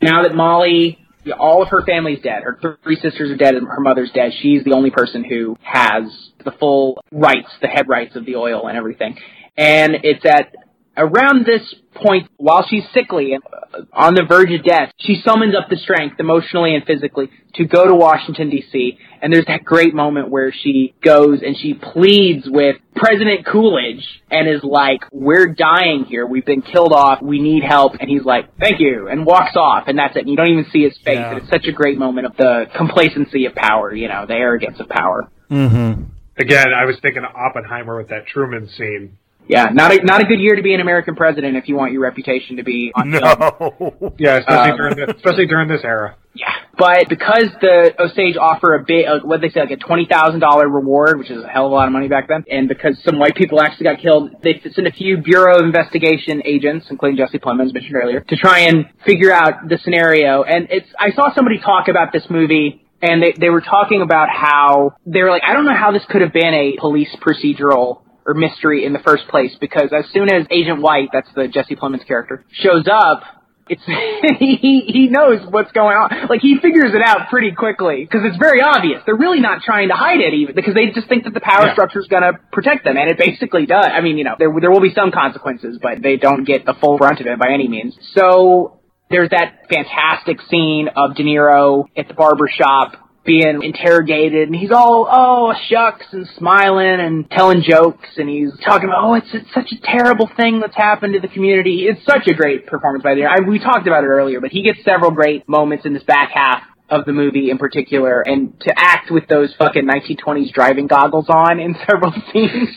[0.00, 1.04] now that Molly,
[1.36, 4.62] all of her family's dead, her three sisters are dead, and her mother's dead, she's
[4.62, 6.04] the only person who has
[6.44, 9.18] the full rights, the head rights of the oil and everything.
[9.58, 10.54] And it's at
[10.96, 11.62] around this
[11.94, 15.76] point, while she's sickly and uh, on the verge of death, she summons up the
[15.76, 18.98] strength, emotionally and physically, to go to Washington, D.C.
[19.20, 24.48] And there's that great moment where she goes and she pleads with President Coolidge and
[24.48, 26.26] is like, We're dying here.
[26.26, 27.20] We've been killed off.
[27.20, 27.94] We need help.
[27.98, 29.08] And he's like, Thank you.
[29.08, 29.88] And walks off.
[29.88, 30.20] And that's it.
[30.20, 31.18] And you don't even see his face.
[31.18, 31.30] Yeah.
[31.30, 34.78] And it's such a great moment of the complacency of power, you know, the arrogance
[34.78, 35.28] of power.
[35.50, 36.04] Mm-hmm.
[36.40, 39.18] Again, I was thinking of Oppenheimer with that Truman scene.
[39.48, 41.92] Yeah, not a not a good year to be an American president if you want
[41.92, 43.22] your reputation to be on film.
[43.22, 44.12] No.
[44.18, 46.16] Yeah, especially Um, during this, especially during this era.
[46.34, 50.06] Yeah, but because the Osage offer a big, uh, what they say, like a twenty
[50.06, 52.68] thousand dollar reward, which is a hell of a lot of money back then, and
[52.68, 56.86] because some white people actually got killed, they sent a few Bureau of Investigation agents,
[56.90, 60.42] including Jesse Plemons mentioned earlier, to try and figure out the scenario.
[60.42, 62.84] And it's, I saw somebody talk about this movie.
[63.00, 66.02] And they, they were talking about how they were like, I don't know how this
[66.10, 70.30] could have been a police procedural or mystery in the first place because as soon
[70.32, 73.22] as Agent White, that's the Jesse Plemons character, shows up,
[73.70, 73.82] it's
[74.38, 76.28] he he knows what's going on.
[76.28, 79.02] Like he figures it out pretty quickly because it's very obvious.
[79.04, 81.66] They're really not trying to hide it even because they just think that the power
[81.66, 81.72] Yeah.
[81.74, 83.84] structure is going to protect them, and it basically does.
[83.92, 86.74] I mean, you know, there there will be some consequences, but they don't get the
[86.80, 87.94] full brunt of it by any means.
[88.14, 88.80] So
[89.10, 92.92] there's that fantastic scene of De Niro at the barber shop
[93.28, 98.88] being interrogated and he's all oh shucks and smiling and telling jokes and he's talking
[98.88, 101.86] about oh it's, it's such a terrible thing that's happened to the community.
[101.86, 104.62] It's such a great performance by the I, we talked about it earlier but he
[104.62, 108.72] gets several great moments in this back half of the movie in particular and to
[108.74, 112.70] act with those fucking 1920s driving goggles on in several scenes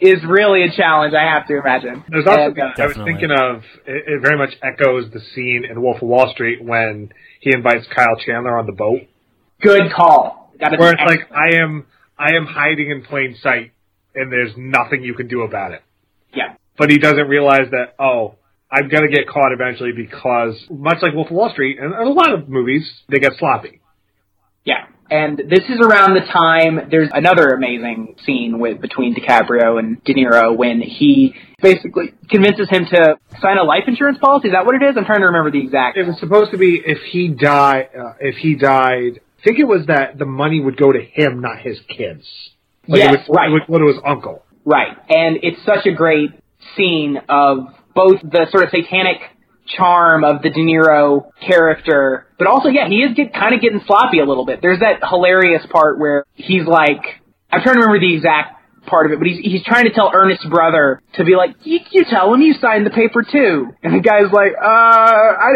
[0.00, 2.04] is really a challenge I have to imagine.
[2.08, 5.66] There's also, And, uh, I was thinking of, it, it very much echoes the scene
[5.70, 9.00] in Wolf of Wall Street when he invites Kyle Chandler on the boat.
[9.60, 11.86] Good call Where it's like, I am,
[12.18, 13.72] I am hiding in plain sight
[14.14, 15.82] and there's nothing you can do about it.
[16.34, 16.54] Yeah.
[16.76, 18.36] But he doesn't realize that, oh,
[18.70, 22.34] I'm gonna get caught eventually because, much like Wolf of Wall Street, and a lot
[22.34, 23.80] of movies, they get sloppy.
[24.64, 24.86] Yeah.
[25.10, 30.12] And this is around the time there's another amazing scene with between DiCaprio and De
[30.12, 34.48] Niro when he basically convinces him to sign a life insurance policy.
[34.48, 34.96] Is that what it is?
[34.98, 35.96] I'm trying to remember the exact.
[35.96, 39.86] It was supposed to be if he died, uh, if he died, think it was
[39.86, 42.24] that the money would go to him, not his kids.
[42.86, 43.48] Like Yes, it would, right.
[43.48, 44.44] It would go to his uncle.
[44.64, 44.96] Right.
[45.08, 46.30] And it's such a great
[46.76, 49.16] scene of both the sort of satanic
[49.66, 53.80] charm of the De Niro character, but also, yeah, he is get, kind of getting
[53.86, 54.60] sloppy a little bit.
[54.60, 57.00] There's that hilarious part where he's like,
[57.50, 58.56] I'm trying to remember the exact
[58.86, 61.80] part of it, but he's, he's trying to tell Ernest's brother to be like, you,
[61.90, 63.68] you tell him you signed the paper too.
[63.82, 65.52] And the guy's like, uh, I,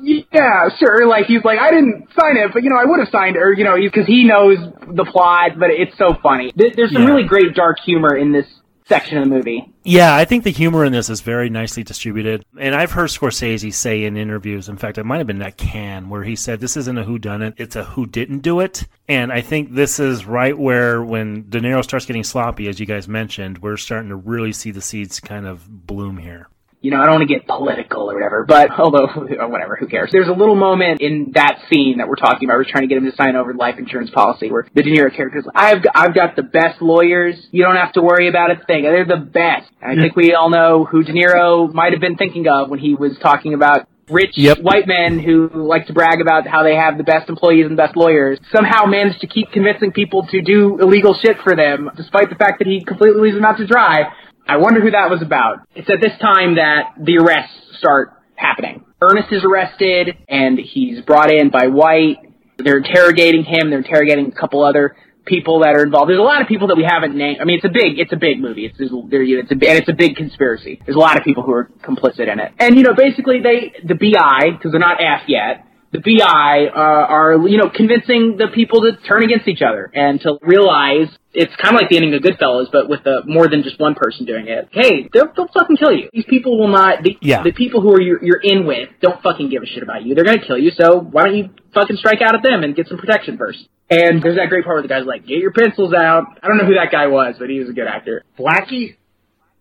[0.00, 1.06] yeah, sure.
[1.06, 3.40] Like he's like, I didn't sign it, but you know, I would have signed it,
[3.40, 5.58] or you know, because he knows the plot.
[5.58, 6.52] But it's so funny.
[6.56, 7.08] There's some Yeah.
[7.08, 8.46] really great dark humor in this
[8.88, 9.72] section of the movie.
[9.82, 12.44] Yeah, I think the humor in this is very nicely distributed.
[12.58, 16.08] And I've heard Scorsese say in interviews, in fact, it might have been that can
[16.08, 18.86] where he said this isn't a who done it, it's a who didn't do it.
[19.08, 22.86] And I think this is right where when De Niro starts getting sloppy, as you
[22.86, 26.48] guys mentioned, we're starting to really see the seeds kind of bloom here.
[26.86, 29.88] You know, I don't want to get political or whatever, but although, or whatever, who
[29.88, 30.10] cares?
[30.12, 32.58] There's a little moment in that scene that we're talking about.
[32.58, 34.90] We're trying to get him to sign over the life insurance policy where the De
[34.90, 37.34] Niro character is like, I've I've got the best lawyers.
[37.50, 38.84] You don't have to worry about a thing.
[38.84, 39.68] They're the best.
[39.82, 42.78] And I think we all know who De Niro might have been thinking of when
[42.78, 44.58] he was talking about rich Yep.
[44.58, 47.96] white men who like to brag about how they have the best employees and best
[47.96, 52.36] lawyers somehow managed to keep convincing people to do illegal shit for them despite the
[52.36, 54.04] fact that he completely leaves them out to dry.
[54.48, 55.66] I wonder who that was about.
[55.74, 58.84] It's at this time that the arrests start happening.
[59.00, 62.18] Ernest is arrested and he's brought in by White.
[62.58, 63.70] They're interrogating him.
[63.70, 64.96] They're interrogating a couple other
[65.26, 66.08] people that are involved.
[66.08, 67.38] There's a lot of people that we haven't named.
[67.40, 68.64] I mean, it's a big, it's a big movie.
[68.66, 70.80] It's, there, it's a, and it's a big conspiracy.
[70.86, 72.52] There's a lot of people who are complicit in it.
[72.58, 75.66] And you know, basically, they the BI because they're not F yet.
[75.96, 80.20] The BI uh, are you know convincing the people to turn against each other and
[80.22, 83.62] to realize it's kind of like the ending of Goodfellas, but with the more than
[83.62, 84.68] just one person doing it.
[84.72, 86.08] Hey, they'll, they'll fucking kill you.
[86.12, 87.02] These people will not.
[87.02, 87.42] The, Yeah.
[87.42, 90.14] the people who are you're, you're in with don't fucking give a shit about you.
[90.14, 90.70] They're gonna kill you.
[90.70, 93.58] So why don't you fucking strike out at them and get some protection first?
[93.88, 96.56] And there's that great part where the guy's like, "Get your pencils out." I don't
[96.58, 98.24] know who that guy was, but he was a good actor.
[98.38, 98.96] Blackie?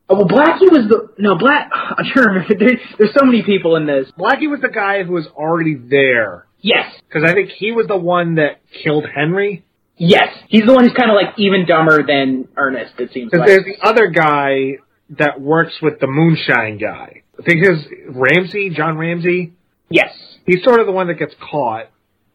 [0.07, 1.69] Oh well, Blackie was the no Black.
[1.73, 2.56] I'm trying to remember.
[2.60, 4.11] There, there's so many people in this.
[4.18, 6.45] Blackie was the guy who was already there.
[6.61, 9.64] Yes, Because I think he was the one that killed Henry.
[9.98, 12.94] yes, he's the one who's kind of like even dumber than Ernest.
[12.99, 13.48] It seems Because like.
[13.48, 14.77] there's the other guy
[15.11, 17.22] that works with the moonshine guy.
[17.40, 19.53] I think his Ramsey, John Ramsey.
[19.90, 20.10] Yes,
[20.48, 21.90] He's sort of the one that gets caught.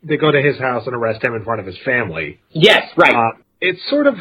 [0.04, 2.38] They go to his house and arrest him in front of his family.
[2.50, 3.14] yes, right.
[3.14, 4.14] Uh, it's sort of,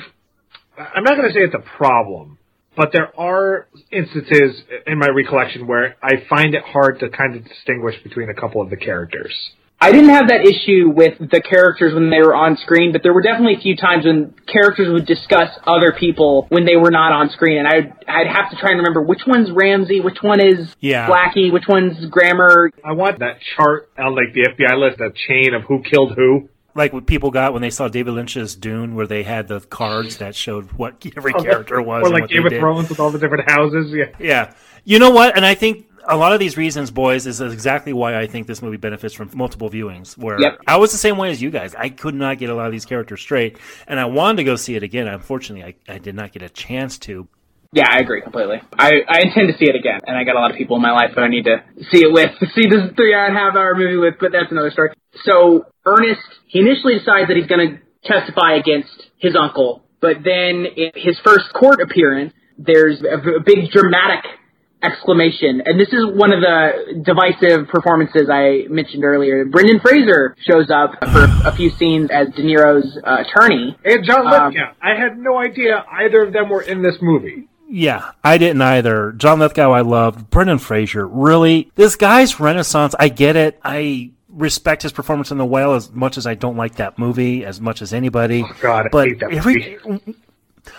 [0.77, 2.38] I'm not going to say it's a problem,
[2.75, 7.43] but there are instances in my recollection where I find it hard to kind of
[7.45, 9.33] distinguish between a couple of the characters.
[9.81, 13.13] I didn't have that issue with the characters when they were on screen, but there
[13.13, 17.13] were definitely a few times when characters would discuss other people when they were not
[17.13, 20.41] on screen, and I'd I'd have to try and remember which one's Ramsey, which one
[20.41, 21.07] is Yeah.
[21.07, 22.71] Blackie, which one's Grammer.
[22.83, 26.49] I want that chart on like the FBI list, that chain of who killed who.
[26.75, 30.17] Like what people got when they saw David Lynch's Dune, where they had the cards
[30.17, 32.07] that showed what every character was.
[32.07, 32.53] Or like Game of.
[32.53, 33.91] Thrones with all the different houses.
[33.91, 34.05] Yeah.
[34.19, 34.53] Yeah.
[34.85, 35.35] You know what?
[35.35, 38.61] And I think a lot of these reasons, boys, is exactly why I think this
[38.61, 40.17] movie benefits from multiple viewings.
[40.17, 40.61] Where Yep.
[40.67, 41.75] I was the same way as you guys.
[41.75, 44.55] I could not get a lot of these characters straight, and I wanted to go
[44.55, 45.07] see it again.
[45.07, 47.27] Unfortunately, I, I did not get a chance to.
[47.71, 48.61] Yeah, I agree completely.
[48.79, 50.81] I, I intend to see it again, and I got a lot of people in
[50.81, 53.55] my life that I need to see it with, see this three and a half
[53.55, 54.89] hour movie with, but that's another story.
[55.23, 55.65] So,
[55.97, 60.91] Ernest, he initially decides that he's going to testify against his uncle, but then in
[60.95, 64.23] his first court appearance, there's a, a big dramatic
[64.81, 65.61] exclamation.
[65.65, 69.43] And this is one of the divisive performances I mentioned earlier.
[69.45, 73.77] Brendan Fraser shows up for a few scenes as De Niro's uh, attorney.
[73.83, 74.73] And John Um, Lithgow.
[74.81, 77.49] I had no idea either of them were in this movie.
[77.67, 79.11] Yeah, I didn't either.
[79.11, 80.29] John Lithgow, I loved.
[80.29, 82.95] Brendan Fraser, really, this guy's renaissance.
[82.97, 83.59] I get it.
[83.63, 87.45] I respect his performance in The Whale as much as I don't like that movie
[87.45, 88.43] as much as anybody.
[88.45, 89.77] Oh, God, I but that every,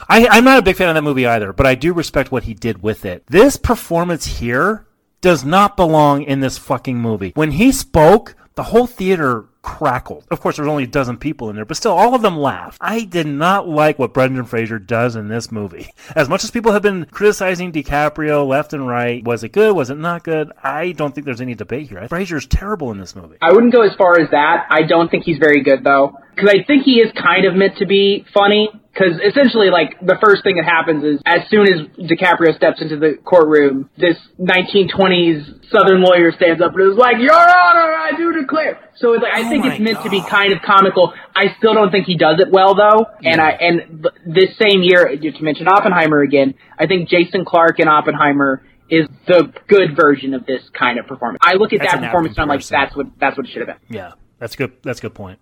[0.09, 2.45] I, I'm not a big fan of that movie either, but I do respect what
[2.45, 3.27] he did with it.
[3.27, 4.87] This performance here
[5.21, 7.33] does not belong in this fucking movie.
[7.35, 10.25] When he spoke, the whole theater crackled.
[10.31, 12.37] Of course, there was only a dozen people in there, but still, all of them
[12.37, 12.79] laughed.
[12.81, 15.93] I did not like what Brendan Fraser does in this movie.
[16.17, 19.75] As much as people have been criticizing DiCaprio left and right, was it good?
[19.75, 20.53] Was it not good?
[20.63, 22.09] I don't think there's any debate here.
[22.09, 23.37] Fraser's terrible in this movie.
[23.41, 24.67] I wouldn't go as far as that.
[24.71, 27.77] I don't think he's very good though, because I think he is kind of meant
[27.79, 28.71] to be funny.
[28.93, 32.97] Because essentially, like the first thing that happens is as soon as DiCaprio steps into
[32.97, 38.33] the courtroom, this 1920s Southern lawyer stands up and is like, "Your Honor, I do
[38.33, 41.15] declare." So it's like I Oh think it's meant to be kind of comical.
[41.37, 43.07] I still don't think he does it well though.
[43.23, 47.87] And I and this same year, to mention Oppenheimer again, I think Jason Clarke in
[47.87, 51.39] Oppenheimer is the good version of this kind of performance.
[51.43, 53.67] I look at That's that performance and I'm like, that's what that's what it should
[53.67, 53.97] have been.
[53.97, 54.73] Yeah, that's good.
[54.83, 55.39] That's a good point.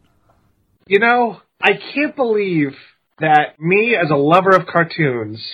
[0.86, 2.76] You know, I can't believe
[3.20, 5.44] that me as a lover of cartoons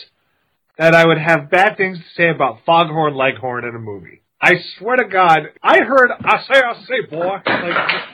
[0.79, 4.23] that I would have bad things to say about Foghorn Leghorn in a movie.
[4.41, 7.45] I swear to God, I heard I say I say boy like,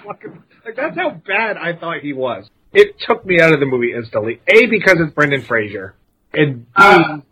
[0.06, 2.48] fucking, like that's how bad I thought he was.
[2.72, 4.40] It took me out of the movie instantly.
[4.47, 5.97] A because it's Brendan Fraser,
[6.32, 7.22] and B ah.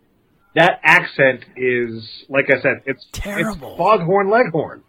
[0.55, 3.69] that accent is like I said, it's Terrible.
[3.69, 4.83] It's Foghorn Leghorn.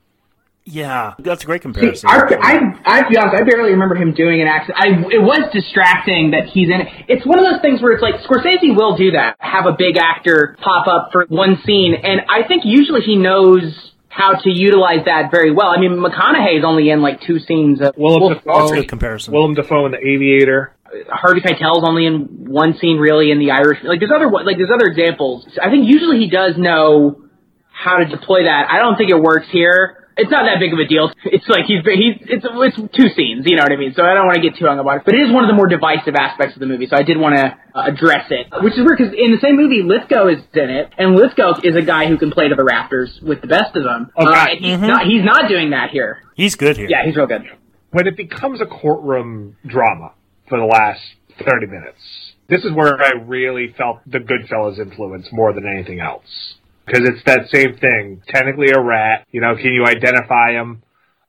[0.70, 2.08] Yeah, that's a great comparison.
[2.08, 2.52] I, I,
[2.84, 4.78] I, to be honest, I barely remember him doing an accent.
[4.78, 6.88] I, it was distracting that he's in it.
[7.08, 9.36] It's one of those things where it's like, Scorsese will do that.
[9.40, 13.92] Have a big actor pop up for one scene, and I think usually he knows
[14.08, 15.68] how to utilize that very well.
[15.68, 18.88] I mean, McConaughey's only in like two scenes of Willem Wolf of Wall Dafoe, Street.
[18.88, 19.32] comparison.
[19.32, 20.74] Willem Dafoe in The Aviator.
[21.08, 23.78] Harvey Keitel's only in one scene really in The Irish.
[23.84, 25.46] Like there's other like there's other examples.
[25.62, 27.22] I think usually he does know
[27.70, 28.66] how to deploy that.
[28.68, 29.99] I don't think it works here.
[30.20, 31.08] It's not that big of a deal.
[31.24, 33.94] It's like he's he's it's it's two scenes, you know what I mean.
[33.96, 35.48] So I don't want to get too hung about it, but it is one of
[35.48, 36.86] the more divisive aspects of the movie.
[36.86, 39.56] So I did want to uh, address it, which is weird because in the same
[39.56, 42.64] movie, Lithgow is in it, and Lithgow is a guy who can play to the
[42.64, 44.10] rafters with the best of them.
[44.12, 44.28] Okay.
[44.28, 46.22] Uh, and he's not he's not doing that here.
[46.36, 46.88] He's good here.
[46.88, 47.42] Yeah, he's real good.
[47.90, 50.12] when it becomes a courtroom drama
[50.48, 51.00] for the last
[51.48, 52.00] 30 minutes,
[52.48, 56.54] this is where I really felt the Goodfellas influence more than anything else.
[56.86, 58.22] Because it's that same thing.
[58.28, 60.82] Technically a rat, you know, can you identify him?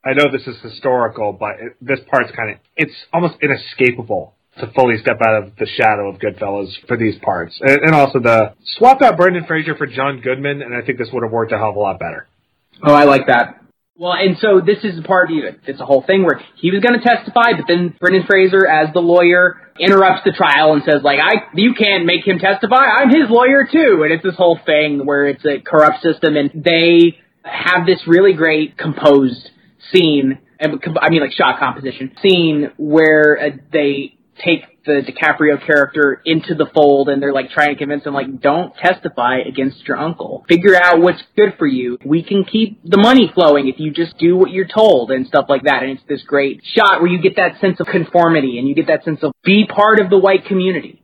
[0.04, 4.72] I know this is historical, but it, this part's kind of, it's almost inescapable to
[4.74, 7.60] fully step out of the shadow of Goodfellas for these parts.
[7.62, 11.10] And, and also the, swap out Brendan Fraser for John Goodman, and I think this
[11.14, 12.28] would have worked a hell of a lot better.
[12.84, 13.61] Oh, I like that.
[13.98, 17.00] Well, and so this is the part, it's a whole thing where he was going
[17.00, 21.20] to testify, but then Brendan Fraser, as the lawyer, interrupts the trial and says, like,
[21.20, 24.02] I, you can't make him testify, I'm his lawyer too.
[24.04, 28.34] And it's this whole thing where it's a corrupt system and they have this really
[28.34, 29.50] great composed
[29.92, 36.22] scene, and I mean like shot composition, scene where uh, they take the DiCaprio character
[36.26, 39.98] into the fold and they're like trying to convince him like don't testify against your
[39.98, 40.44] uncle.
[40.48, 41.98] Figure out what's good for you.
[42.06, 45.46] We can keep the money flowing if you just do what you're told and stuff
[45.50, 45.84] like that.
[45.84, 48.88] And it's this great shot where you get that sense of conformity and you get
[48.88, 51.02] that sense of be part of the white community.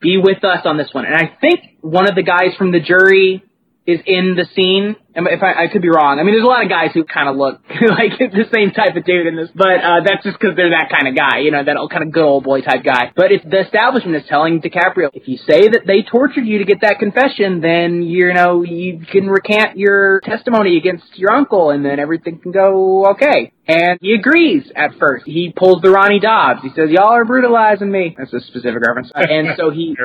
[0.00, 1.06] Be with us on this one.
[1.06, 3.42] And I think one of the guys from the jury
[3.86, 4.96] is in the scene.
[5.14, 6.18] And If I, I could be wrong.
[6.18, 8.96] I mean, there's a lot of guys who kind of look like the same type
[8.96, 11.52] of dude in this, but uh, that's just because they're that kind of guy, you
[11.52, 13.12] know, that kind of good old boy type guy.
[13.14, 16.64] But if the establishment is telling DiCaprio, if you say that they tortured you to
[16.64, 21.84] get that confession, then you know you can recant your testimony against your uncle, and
[21.84, 23.52] then everything can go okay.
[23.68, 25.24] And he agrees at first.
[25.26, 26.60] He pulls the Ronnie Dobbs.
[26.62, 29.12] He says, "Y'all are brutalizing me." That's a specific reference.
[29.34, 29.96] And so he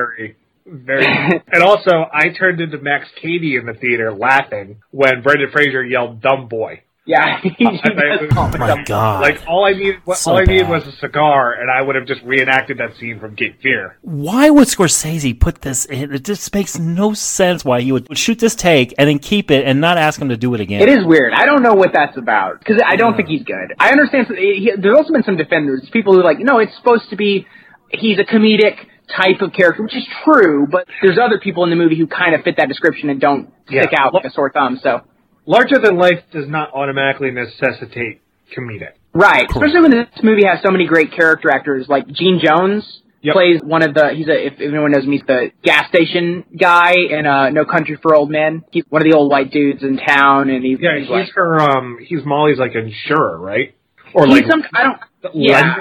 [0.70, 1.42] very, very.
[1.52, 6.20] and also, I turned into Max Cady in the theater laughing when Brendan Fraser yelled
[6.20, 9.22] "dumb boy." Yeah, he, he does call My God.
[9.22, 10.70] Like all I needed, what, So all I needed bad.
[10.70, 13.96] was a cigar, and I would have just reenacted that scene from Cape Fear.
[14.02, 16.14] Why would Scorsese put this in?
[16.14, 19.50] It just makes no sense why he would would shoot this take and then keep
[19.50, 20.82] it and not ask him to do it again.
[20.82, 21.32] It is weird.
[21.32, 23.74] I don't know what that's about because I don't think he's good.
[23.78, 24.26] I understand.
[24.28, 27.46] He, there's also been some defenders, people who are like, no, it's supposed to be.
[27.92, 31.76] He's a comedic type of character, which is true, but there's other people in the
[31.76, 33.82] movie who kind of fit that description and don't Yeah.
[33.82, 34.78] stick out like a sore thumb.
[34.82, 35.02] So
[35.46, 38.20] Larger than life does not automatically necessitate
[38.56, 38.92] comedic.
[39.14, 42.84] right, especially when this movie has so many great character actors like Gene Jones.
[43.22, 43.34] Yep.
[43.34, 44.14] plays one of the.
[44.14, 47.98] He's a if anyone knows him, he's the gas station guy in uh, No Country
[48.00, 48.64] for Old Men.
[48.70, 51.28] He's one of the old white dudes in town, and he's Yeah, he's, he's like,
[51.34, 51.60] her.
[51.60, 53.74] Um, he's Molly's like insurer, right?
[54.14, 54.62] Or he's like some.
[54.72, 55.34] I don't.
[55.34, 55.74] Yeah.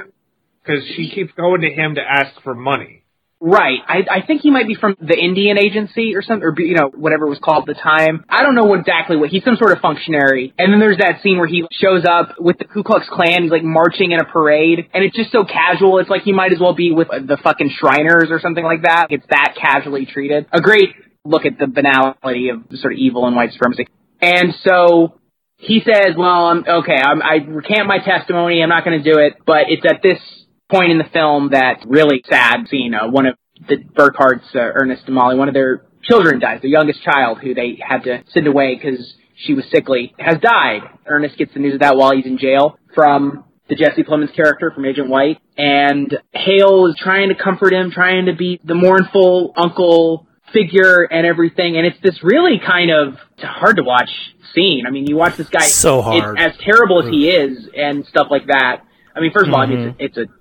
[0.62, 2.99] because she keeps going to him to ask for money.
[3.42, 3.80] Right.
[3.88, 6.92] I, I think he might be from the Indian agency or something, or, you know,
[6.94, 8.26] whatever it was called at the time.
[8.28, 10.54] I don't know exactly what, he's some sort of functionary.
[10.58, 13.52] And then there's that scene where he shows up with the Ku Klux Klan, he's
[13.52, 16.60] like marching in a parade, and it's just so casual, it's like he might as
[16.60, 19.08] well be with the fucking Shriners or something like that.
[19.10, 20.48] It's that casually treated.
[20.52, 20.90] A great
[21.24, 23.88] look at the banality of sort of evil and white supremacy.
[24.22, 25.20] And so,
[25.56, 29.36] he says, well, I'm, okay, I'm, I recant my testimony, I'm not gonna do it,
[29.46, 30.20] but it's at this
[30.70, 32.94] point in the film that really sad scene.
[32.94, 33.36] Uh, one of
[33.68, 36.62] the Burkhart's, uh, Ernest and Molly, one of their children dies.
[36.62, 40.82] Their youngest child, who they had to send away because she was sickly, has died.
[41.06, 44.72] Ernest gets the news of that while he's in jail from the Jesse Plemons character
[44.74, 49.54] from Agent White, and Hale is trying to comfort him, trying to be the mournful
[49.56, 54.10] uncle figure and everything, and it's this really kind of hard to watch
[54.56, 54.86] scene.
[54.88, 56.40] I mean, you watch this guy So hard.
[56.40, 58.82] It's, as terrible as he is and stuff like that.
[59.16, 60.39] I mean, first of all, I mean, it's, a, it's a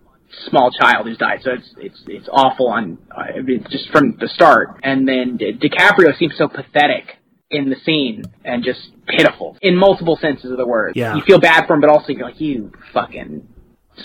[0.49, 4.17] small child who's died, so it's it's it's awful on uh, I mean, just from
[4.19, 4.81] the start.
[4.83, 7.17] And then Di- DiCaprio seems so pathetic
[7.51, 10.93] in the scene and just pitiful in multiple senses of the word.
[10.97, 11.15] Yeah.
[11.15, 13.49] you feel bad for him, but also you're like, you fucking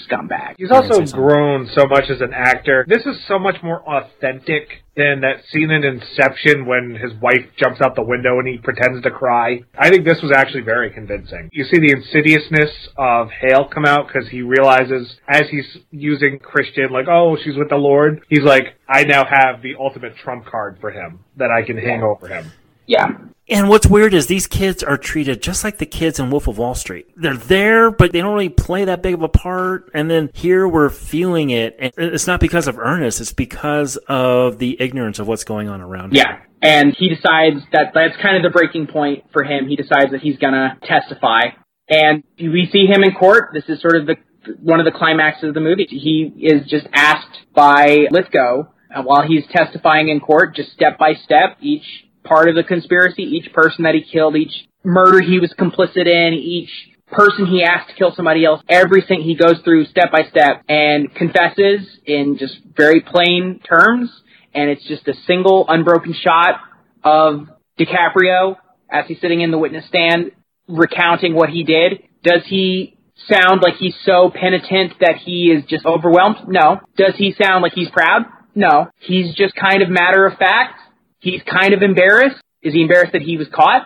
[0.07, 0.55] scumbag.
[0.57, 2.85] He's also grown so much as an actor.
[2.87, 7.81] This is so much more authentic than that scene in Inception when his wife jumps
[7.81, 9.61] out the window and he pretends to cry.
[9.77, 11.49] I think this was actually very convincing.
[11.51, 16.91] You see the insidiousness of Hale come out because he realizes as he's using Christian,
[16.91, 20.77] like, oh, she's with the Lord, he's like, I now have the ultimate trump card
[20.79, 22.51] for him that I can hang over him.
[22.85, 23.07] Yeah.
[23.53, 26.57] And what's weird is these kids are treated just like the kids in Wolf of
[26.57, 27.07] Wall Street.
[27.15, 29.91] They're there, but they don't really play that big of a part.
[29.93, 31.75] And then here we're feeling it.
[31.79, 33.21] And it's not because of Ernest.
[33.21, 36.05] It's because of the ignorance of what's going on around.
[36.05, 36.15] Him.
[36.15, 36.39] Yeah.
[36.63, 39.67] And he decides that that's kind of the breaking point for him.
[39.67, 41.41] He decides that he's gonna testify.
[41.89, 43.49] And we see him in court.
[43.53, 44.15] This is sort of the,
[44.61, 45.85] one of the climaxes of the movie.
[45.89, 51.13] He is just asked by Lithgow, uh, while he's testifying in court, just step by
[51.13, 51.83] step, each
[52.23, 56.33] part of the conspiracy, each person that he killed, each murder he was complicit in,
[56.33, 56.69] each
[57.11, 61.13] person he asked to kill somebody else, everything he goes through step by step and
[61.13, 64.09] confesses in just very plain terms.
[64.53, 66.59] And it's just a single unbroken shot
[67.03, 67.47] of
[67.79, 68.55] DiCaprio
[68.89, 70.31] as he's sitting in the witness stand
[70.67, 72.03] recounting what he did.
[72.23, 72.97] Does he
[73.27, 76.47] sound like he's so penitent that he is just overwhelmed?
[76.47, 76.79] No.
[76.97, 78.23] Does he sound like he's proud?
[78.55, 78.87] No.
[78.99, 80.79] He's just kind of matter of fact.
[81.23, 82.35] He's kind of embarrassed.
[82.61, 83.83] Is he embarrassed that he was caught?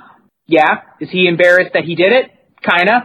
[0.47, 0.81] Yeah.
[0.99, 2.31] Is he embarrassed that he did it?
[2.67, 3.03] Kinda.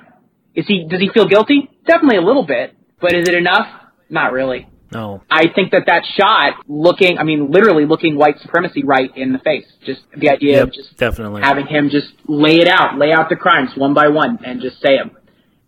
[0.55, 1.69] Is he, does he feel guilty?
[1.87, 2.75] Definitely a little bit.
[2.99, 3.67] But is it enough?
[4.09, 4.69] Not really.
[4.91, 5.23] No.
[5.31, 9.39] I think that that shot, looking, I mean, literally looking white supremacy right in the
[9.39, 9.67] face.
[9.85, 11.43] Just the idea Yep, of just definitely.
[11.43, 14.81] having him just lay it out, lay out the crimes one by one, and just
[14.81, 15.11] say them.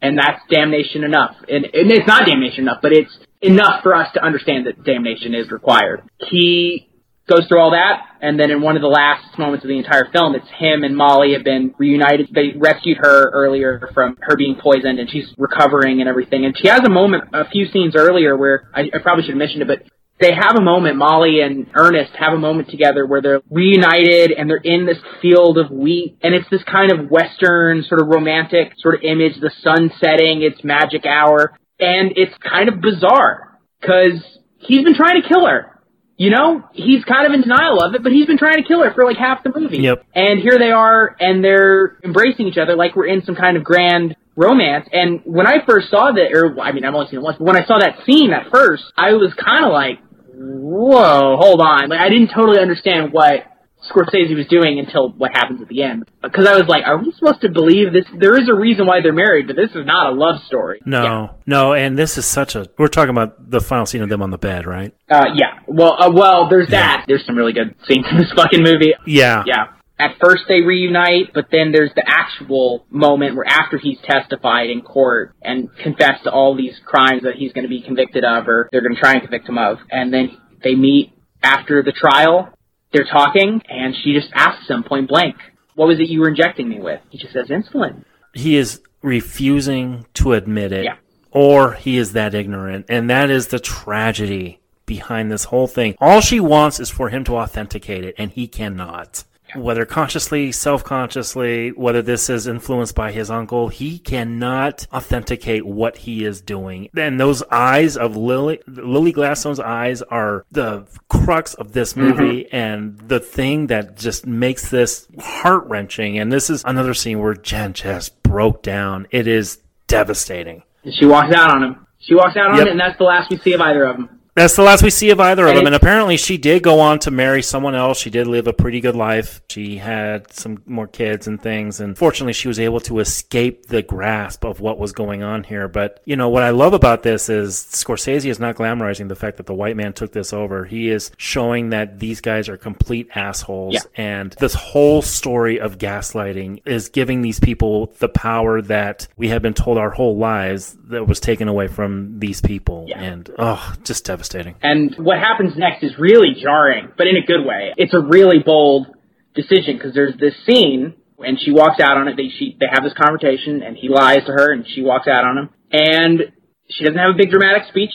[0.00, 1.36] And that's damnation enough.
[1.48, 3.12] And, and it's not damnation enough, but it's
[3.42, 6.02] enough for us to understand that damnation is required.
[6.18, 6.88] He
[7.26, 10.10] goes through all that, and then in one of the last moments of the entire
[10.12, 12.28] film, it's him and Molly have been reunited.
[12.34, 16.44] They rescued her earlier from her being poisoned, and she's recovering and everything.
[16.44, 19.38] And she has a moment, a few scenes earlier, where I, I probably should have
[19.38, 19.82] mentioned it, but
[20.20, 24.48] they have a moment, Molly and Ernest have a moment together where they're reunited and
[24.48, 28.74] they're in this field of wheat and it's this kind of western sort of romantic
[28.78, 34.22] sort of image, the sun setting, it's magic hour, and it's kind of bizarre because
[34.58, 35.73] he's been trying to kill her.
[36.16, 38.82] You know, he's kind of in denial of it, but he's been trying to kill
[38.84, 39.78] her for like half the movie.
[39.78, 40.04] Yep.
[40.14, 43.64] And here they are, and they're embracing each other like we're in some kind of
[43.64, 44.88] grand romance.
[44.92, 47.44] And when I first saw that, or I mean, I've only seen it once, but
[47.44, 49.98] when I saw that scene at first, I was kind of like,
[50.34, 51.88] whoa, hold on.
[51.88, 53.44] Like, I didn't totally understand what
[53.90, 56.08] Scorsese was doing until what happens at the end.
[56.22, 58.04] Because I was like, are we supposed to believe this?
[58.18, 60.80] There is a reason why they're married, but this is not a love story.
[60.86, 62.66] No, no, and this is such a.
[62.78, 64.94] We're talking about the final scene of them on the bed, right?
[65.08, 65.60] Uh, yeah.
[65.66, 67.04] Well, uh, well, there's that.
[67.06, 68.94] There's some really good scenes in this fucking movie.
[69.06, 69.42] Yeah.
[69.46, 69.66] Yeah.
[69.96, 74.82] At first they reunite, but then there's the actual moment where after he's testified in
[74.82, 78.68] court and confessed to all these crimes that he's going to be convicted of or
[78.72, 81.12] they're going to try and convict him of, and then they meet
[81.44, 82.52] after the trial.
[82.94, 85.34] They're talking, and she just asks him point blank,
[85.74, 90.06] "What was it you were injecting me with?" He just says, "Insulin." He is refusing
[90.14, 90.94] to admit it, Yeah.
[91.32, 95.96] or he is that ignorant, and that is the tragedy behind this whole thing.
[96.00, 99.24] All she wants is for him to authenticate it, and he cannot.
[99.56, 106.24] Whether consciously, self-consciously, whether this is influenced by his uncle, he cannot authenticate what he
[106.24, 106.88] is doing.
[106.96, 112.02] And those eyes of Lily, Lily Gladstone's eyes are the crux of this mm-hmm.
[112.02, 116.18] movie and the thing that just makes this heart wrenching.
[116.18, 119.06] And this is another scene where Jen just broke down.
[119.10, 120.62] It is devastating.
[120.98, 121.86] She walks out on him.
[122.00, 122.66] She walks out on Yep.
[122.66, 124.13] him, and that's the last we see of either of them.
[124.34, 125.66] That's the last we see of either of them.
[125.66, 127.98] And apparently, she did go on to marry someone else.
[127.98, 129.40] She did live a pretty good life.
[129.48, 131.78] She had some more kids and things.
[131.78, 135.68] And fortunately, she was able to escape the grasp of what was going on here.
[135.68, 139.36] But, you know, what I love about this is Scorsese is not glamorizing the fact
[139.36, 140.64] that the white man took this over.
[140.64, 143.74] He is showing that these guys are complete assholes.
[143.74, 143.80] Yeah.
[143.96, 149.42] And this whole story of gaslighting is giving these people the power that we have
[149.42, 152.88] been told our whole lives that was taken away from these people.
[152.92, 154.23] And, oh, just devastating.
[154.62, 157.74] And what happens next is really jarring, but in a good way.
[157.76, 158.86] It's a really bold
[159.34, 162.16] decision because there's this scene and she walks out on it.
[162.16, 165.24] They she they have this conversation and he lies to her and she walks out
[165.24, 166.32] on him and
[166.70, 167.92] she doesn't have a big dramatic speech.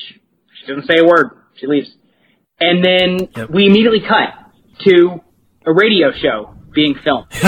[0.60, 1.32] She doesn't say a word.
[1.56, 1.90] She leaves.
[2.60, 4.30] And then we immediately cut
[4.86, 5.22] to
[5.66, 7.28] a radio show being filmed.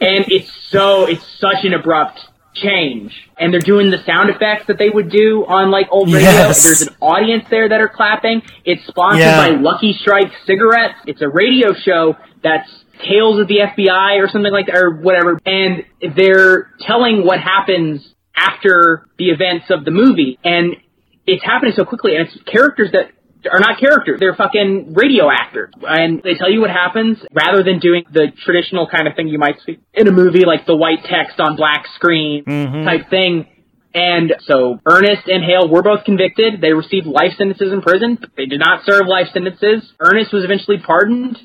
[0.00, 2.18] and it's so it's such an abrupt
[2.62, 3.12] change.
[3.38, 6.28] And they're doing the sound effects that they would do on like old radio.
[6.30, 6.64] Yes.
[6.64, 8.42] There's an audience there that are clapping.
[8.64, 9.48] It's sponsored Yeah.
[9.48, 10.94] by Lucky Strike cigarettes.
[11.06, 12.68] It's a radio show that's
[13.04, 15.38] Tales of the FBI or something like that or whatever.
[15.46, 15.84] And
[16.16, 18.04] they're telling what happens
[18.36, 20.36] after the events of the movie.
[20.42, 20.74] And
[21.26, 23.10] it's happening so quickly and it's characters that
[23.50, 24.18] are not characters.
[24.20, 25.72] They're fucking radio actors.
[25.82, 29.38] And they tell you what happens rather than doing the traditional kind of thing you
[29.38, 32.84] might see in a movie like the white text on black screen mm-hmm.
[32.84, 33.46] type thing.
[33.94, 36.60] And so Ernest and Hale were both convicted.
[36.60, 38.18] They received life sentences in prison.
[38.36, 39.90] They did not serve life sentences.
[39.98, 41.38] Ernest was eventually pardoned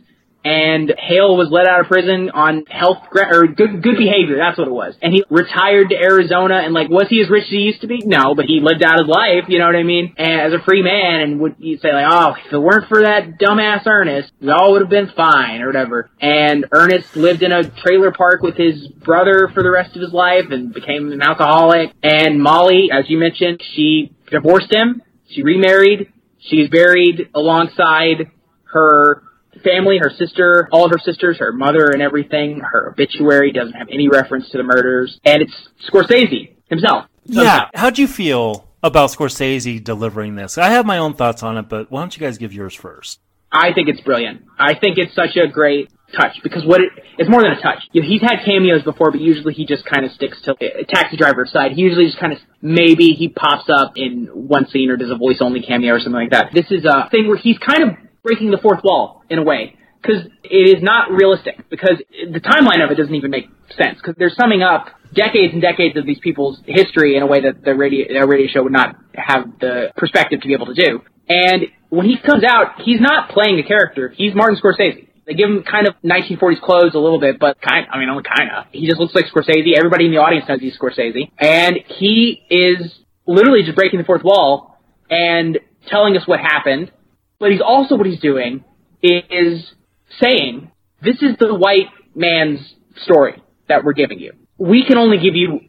[0.43, 4.37] and Hale was let out of prison on health or good good behavior.
[4.37, 4.95] That's what it was.
[5.01, 6.61] And he retired to Arizona.
[6.63, 8.01] And like, was he as rich as he used to be?
[8.05, 9.45] No, but he lived out his life.
[9.47, 10.13] You know what I mean?
[10.17, 13.01] And as a free man, and would he'd say like, oh, if it weren't for
[13.01, 16.09] that dumbass Ernest, it all would have been fine or whatever.
[16.19, 20.13] And Ernest lived in a trailer park with his brother for the rest of his
[20.13, 21.91] life and became an alcoholic.
[22.03, 25.01] And Molly, as you mentioned, she divorced him.
[25.29, 26.11] She remarried.
[26.39, 28.31] She's buried alongside
[28.73, 29.23] her
[29.63, 32.59] family, her sister, all of her sisters, her mother and everything.
[32.59, 35.19] Her obituary doesn't have any reference to the murders.
[35.25, 35.53] And it's
[35.89, 37.05] Scorsese himself.
[37.25, 37.69] Yeah.
[37.73, 40.57] How'd you feel about Scorsese delivering this?
[40.57, 43.19] I have my own thoughts on it, but why don't you guys give yours first?
[43.51, 44.43] I think it's brilliant.
[44.57, 47.83] I think it's such a great touch because what it, it's more than a touch.
[47.91, 50.83] You know, he's had cameos before, but usually he just kind of sticks to a
[50.85, 51.73] taxi driver's side.
[51.73, 55.15] He usually just kind of maybe he pops up in one scene or does a
[55.15, 56.49] voice only cameo or something like that.
[56.53, 57.89] This is a thing where he's kind of
[58.23, 62.83] breaking the fourth wall in a way because it is not realistic because the timeline
[62.83, 63.45] of it doesn't even make
[63.77, 67.41] sense because they're summing up decades and decades of these people's history in a way
[67.41, 71.01] that the radio radio show would not have the perspective to be able to do.
[71.29, 74.13] And when he comes out, he's not playing a character.
[74.15, 75.07] He's Martin Scorsese.
[75.25, 78.23] They give him kind of 1940s clothes a little bit, but kind I mean, only
[78.23, 78.65] kind of.
[78.71, 79.77] He just looks like Scorsese.
[79.77, 81.31] Everybody in the audience knows he's Scorsese.
[81.37, 82.93] And he is
[83.25, 84.77] literally just breaking the fourth wall
[85.09, 86.91] and telling us what happened.
[87.43, 88.63] But he's also, what he's doing
[89.01, 89.69] is
[90.21, 90.71] saying,
[91.01, 92.61] this is the white man's
[93.03, 94.31] story that we're giving you.
[94.57, 95.59] We can only give you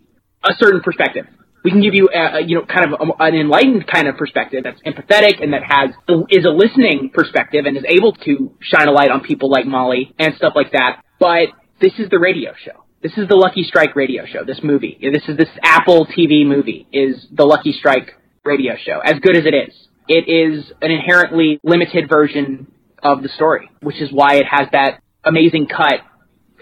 [0.44, 1.26] a certain perspective.
[1.64, 4.62] We can give you, a, you know, kind of a, an enlightened kind of perspective
[4.62, 5.90] that's empathetic and that has
[6.30, 10.14] is a listening perspective and is able to shine a light on people like Molly
[10.16, 11.02] and stuff like that.
[11.18, 11.48] But
[11.80, 12.84] this is the radio show.
[13.02, 14.44] This is the Lucky Strike radio show.
[14.44, 18.12] This movie, this is this Apple TV movie, is the Lucky Strike
[18.44, 19.00] radio show.
[19.04, 19.74] As good as it is,
[20.08, 22.70] it is an inherently limited version
[23.02, 26.00] of the story, which is why it has that amazing cut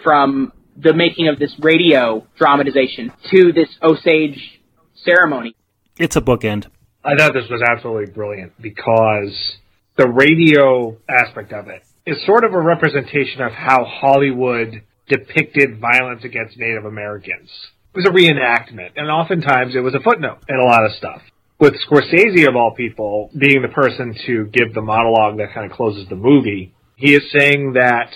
[0.03, 4.61] from the making of this radio dramatization to this Osage
[5.05, 5.55] ceremony.
[5.99, 6.67] It's a bookend.
[7.05, 9.57] I thought this was absolutely brilliant because
[9.97, 16.25] the radio aspect of it is sort of a representation of how Hollywood depicted violence
[16.25, 17.51] against Native Americans.
[17.95, 21.21] It was a reenactment, and oftentimes it was a footnote in a lot of stuff.
[21.63, 25.77] With Scorsese, of all people, being the person to give the monologue that kind of
[25.77, 28.11] closes the movie, he is saying that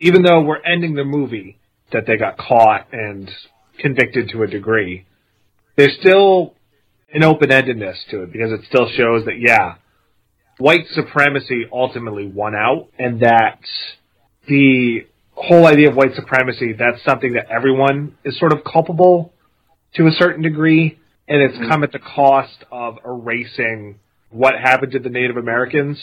[0.00, 1.58] even though we're ending the movie,
[1.92, 3.30] that they got caught and
[3.78, 5.04] convicted to a degree,
[5.76, 6.54] there's still
[7.12, 9.74] an open-endedness to it because it still shows that, yeah,
[10.56, 13.58] white supremacy ultimately won out and that
[14.48, 19.34] the whole idea of white supremacy, that's something that everyone is sort of culpable
[19.96, 20.98] to a certain degree
[21.28, 23.98] and it's come at the cost of erasing
[24.30, 25.98] what happened to the Native Americans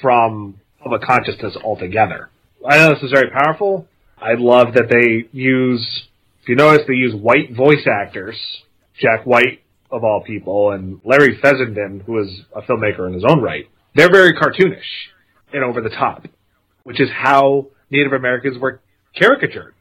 [0.00, 2.30] from public consciousness altogether.
[2.68, 3.86] I know this is very powerful.
[4.18, 6.04] I love that they use,
[6.42, 8.36] if you notice, they use white voice actors.
[9.00, 13.40] Jack White, of all people, and Larry Fessenden, who is a filmmaker in his own
[13.40, 13.66] right.
[13.94, 15.08] They're very cartoonish
[15.52, 16.26] and over the top,
[16.84, 18.80] which is how Native Americans were
[19.18, 19.74] caricatured.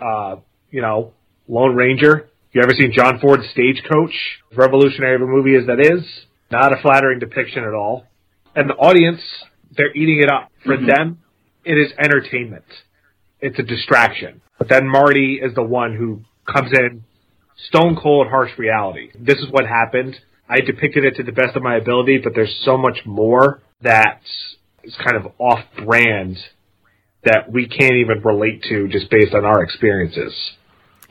[0.00, 0.36] Uh,
[0.70, 1.12] you know,
[1.48, 2.28] Lone Ranger.
[2.52, 4.12] You ever seen John Ford's Stagecoach?
[4.54, 6.04] Revolutionary of a movie as that is,
[6.50, 8.04] not a flattering depiction at all.
[8.54, 9.20] And the audience,
[9.76, 10.50] they're eating it up.
[10.64, 10.86] For Mm-hmm.
[10.86, 11.18] them,
[11.64, 12.64] it is entertainment.
[13.40, 14.42] It's a distraction.
[14.58, 16.20] But then Marty is the one who
[16.52, 17.04] comes in,
[17.68, 19.10] stone cold harsh reality.
[19.18, 20.16] This is what happened.
[20.48, 24.20] I depicted it to the best of my ability, but there's so much more that
[24.84, 26.36] is kind of off brand
[27.24, 30.34] that we can't even relate to just based on our experiences.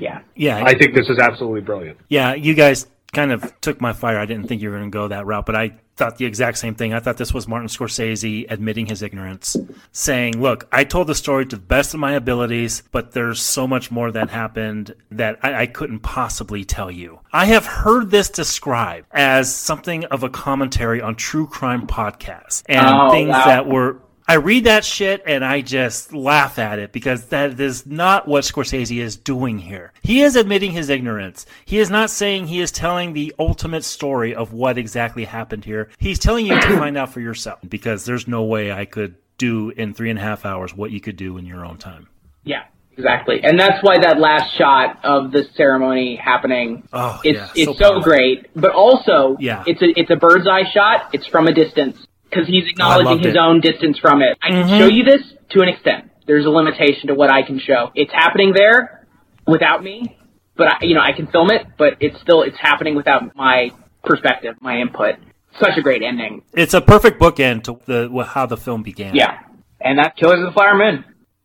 [0.01, 0.21] Yeah.
[0.35, 1.97] Yeah, I think this is absolutely brilliant.
[2.09, 4.17] Yeah, you guys kind of took my fire.
[4.17, 6.57] I didn't think you were going to go that route, but I thought the exact
[6.57, 6.93] same thing.
[6.93, 9.57] I thought this was Martin Scorsese admitting his ignorance,
[9.91, 13.67] saying, Look, I told the story to the best of my abilities, but there's so
[13.67, 17.19] much more that happened that I, I couldn't possibly tell you.
[17.33, 22.79] I have heard this described as something of a commentary on true crime podcasts and
[22.87, 23.45] Oh, things wow.
[23.45, 27.85] that were I read that shit and I just laugh at it because that is
[27.85, 29.91] not what Scorsese is doing here.
[30.03, 31.45] He is admitting his ignorance.
[31.65, 35.89] He is not saying he is telling the ultimate story of what exactly happened here.
[35.97, 39.71] He's telling you to find out for yourself because there's no way I could do
[39.71, 42.07] in three and a half hours what you could do in your own time.
[42.45, 42.63] Yeah,
[42.95, 43.43] exactly.
[43.43, 47.95] And that's why that last shot of the ceremony happening Oh, it's yeah, it's so
[47.95, 48.47] so, great.
[48.55, 49.65] But also Yeah.
[49.67, 51.09] it's a it's a bird's eye shot.
[51.11, 51.97] It's from a distance
[52.31, 53.37] because he's acknowledging his it.
[53.37, 54.37] own distance from it.
[54.41, 54.77] I can Mhm.
[54.79, 56.05] show you this to an extent.
[56.25, 57.91] There's a limitation to what I can show.
[57.93, 59.05] It's happening there
[59.45, 60.17] without me,
[60.55, 63.71] but I, you know I can film it, but it's still it's happening without my
[64.03, 65.15] perspective, my input.
[65.59, 66.43] Such a great ending.
[66.53, 69.13] It's a perfect bookend to the how the film began.
[69.15, 69.39] Yeah.
[69.81, 71.03] And that's Killers of the Flower Moon.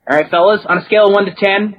[0.09, 1.75] All right, fellas, on a scale of 1 to 10,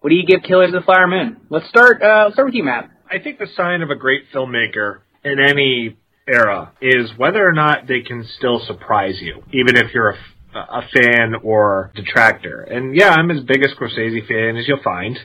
[0.00, 1.38] what do you give Killers of the Flower Moon?
[1.50, 2.88] Let's start, uh, let's start with you, Matt.
[3.10, 5.96] I think the sign of a great filmmaker in any
[6.28, 10.18] era is whether or not they can still surprise you, even if you're a
[10.56, 12.62] a fan or detractor.
[12.62, 15.18] And yeah, I'm as big a Scorsese fan as you'll find,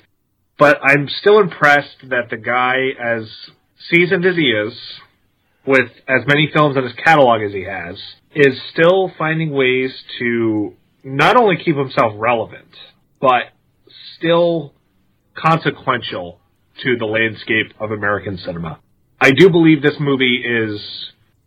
[0.57, 3.30] but I'm still impressed that the guy, as
[3.90, 4.73] seasoned as he is,
[5.65, 7.98] with as many films in his catalog as he has,
[8.36, 12.76] is still finding ways to not only keep himself relevant,
[13.19, 13.44] but
[14.18, 14.73] still
[15.36, 16.40] consequential
[16.84, 18.80] to the landscape of American cinema.
[19.23, 20.81] I do believe this movie is,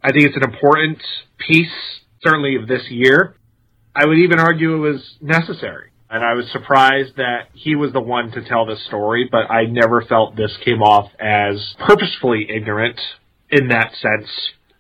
[0.00, 0.98] I think it's an important
[1.38, 1.72] piece,
[2.22, 3.34] certainly of this year.
[3.96, 5.90] I would even argue it was necessary.
[6.08, 9.64] And I was surprised that he was the one to tell this story, but I
[9.64, 13.00] never felt this came off as purposefully ignorant
[13.50, 14.30] in that sense,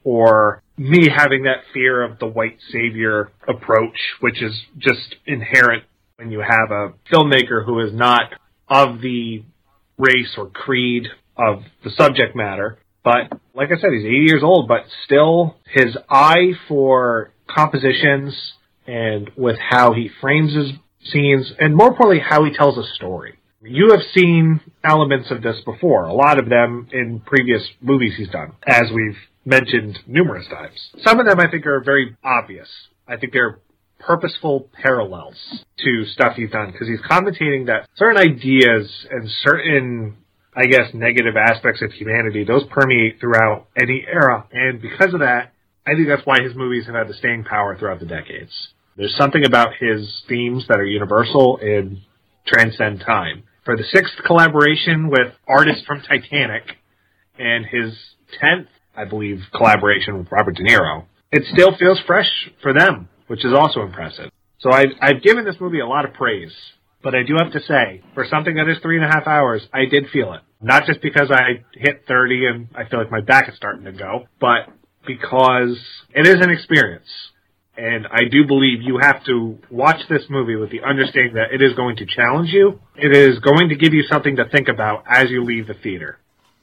[0.04, 5.82] or me having that fear of the white savior approach, which is just inherent
[6.14, 8.32] when you have a filmmaker who is not
[8.68, 9.42] of the
[9.98, 12.78] race or creed of the subject matter.
[13.04, 18.54] But like I said, he's 80 years old, but still his eye for compositions
[18.86, 20.72] and with how he frames his
[21.04, 23.38] scenes, and more importantly, how he tells a story.
[23.62, 28.28] You have seen elements of this before, a lot of them in previous movies he's
[28.28, 30.90] done, as we've mentioned numerous times.
[31.02, 32.68] Some of them I think are very obvious.
[33.08, 33.58] I think they're
[33.98, 40.16] purposeful parallels to stuff he's done because he's commentating that certain ideas and certain
[40.56, 45.54] I guess negative aspects of humanity those permeate throughout any era and because of that
[45.86, 48.52] I think that's why his movies have had the staying power throughout the decades.
[48.96, 51.98] There's something about his themes that are universal and
[52.46, 53.42] transcend time.
[53.64, 56.62] For the sixth collaboration with artists from Titanic
[57.38, 57.94] and his
[58.40, 62.30] tenth, I believe, collaboration with Robert De Niro, it still feels fresh
[62.62, 64.30] for them, which is also impressive.
[64.60, 66.52] So I've, I've given this movie a lot of praise,
[67.04, 69.62] but I do have to say, for something that is three and a half hours,
[69.72, 70.40] I did feel it.
[70.62, 73.92] Not just because I hit 30 and I feel like my back is starting to
[73.92, 74.70] go, but
[75.06, 75.78] because
[76.14, 77.06] it is an experience.
[77.76, 81.60] And I do believe you have to watch this movie with the understanding that it
[81.60, 82.80] is going to challenge you.
[82.96, 86.18] It is going to give you something to think about as you leave the theater.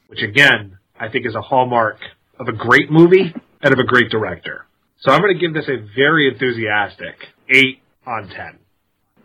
[0.07, 1.97] Which again, I think is a hallmark
[2.39, 4.65] of a great movie and of a great director.
[5.01, 7.15] So I'm going to give this a very enthusiastic
[7.49, 8.59] 8 on 10.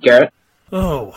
[0.02, 0.32] Garrett?
[0.72, 1.14] Oh,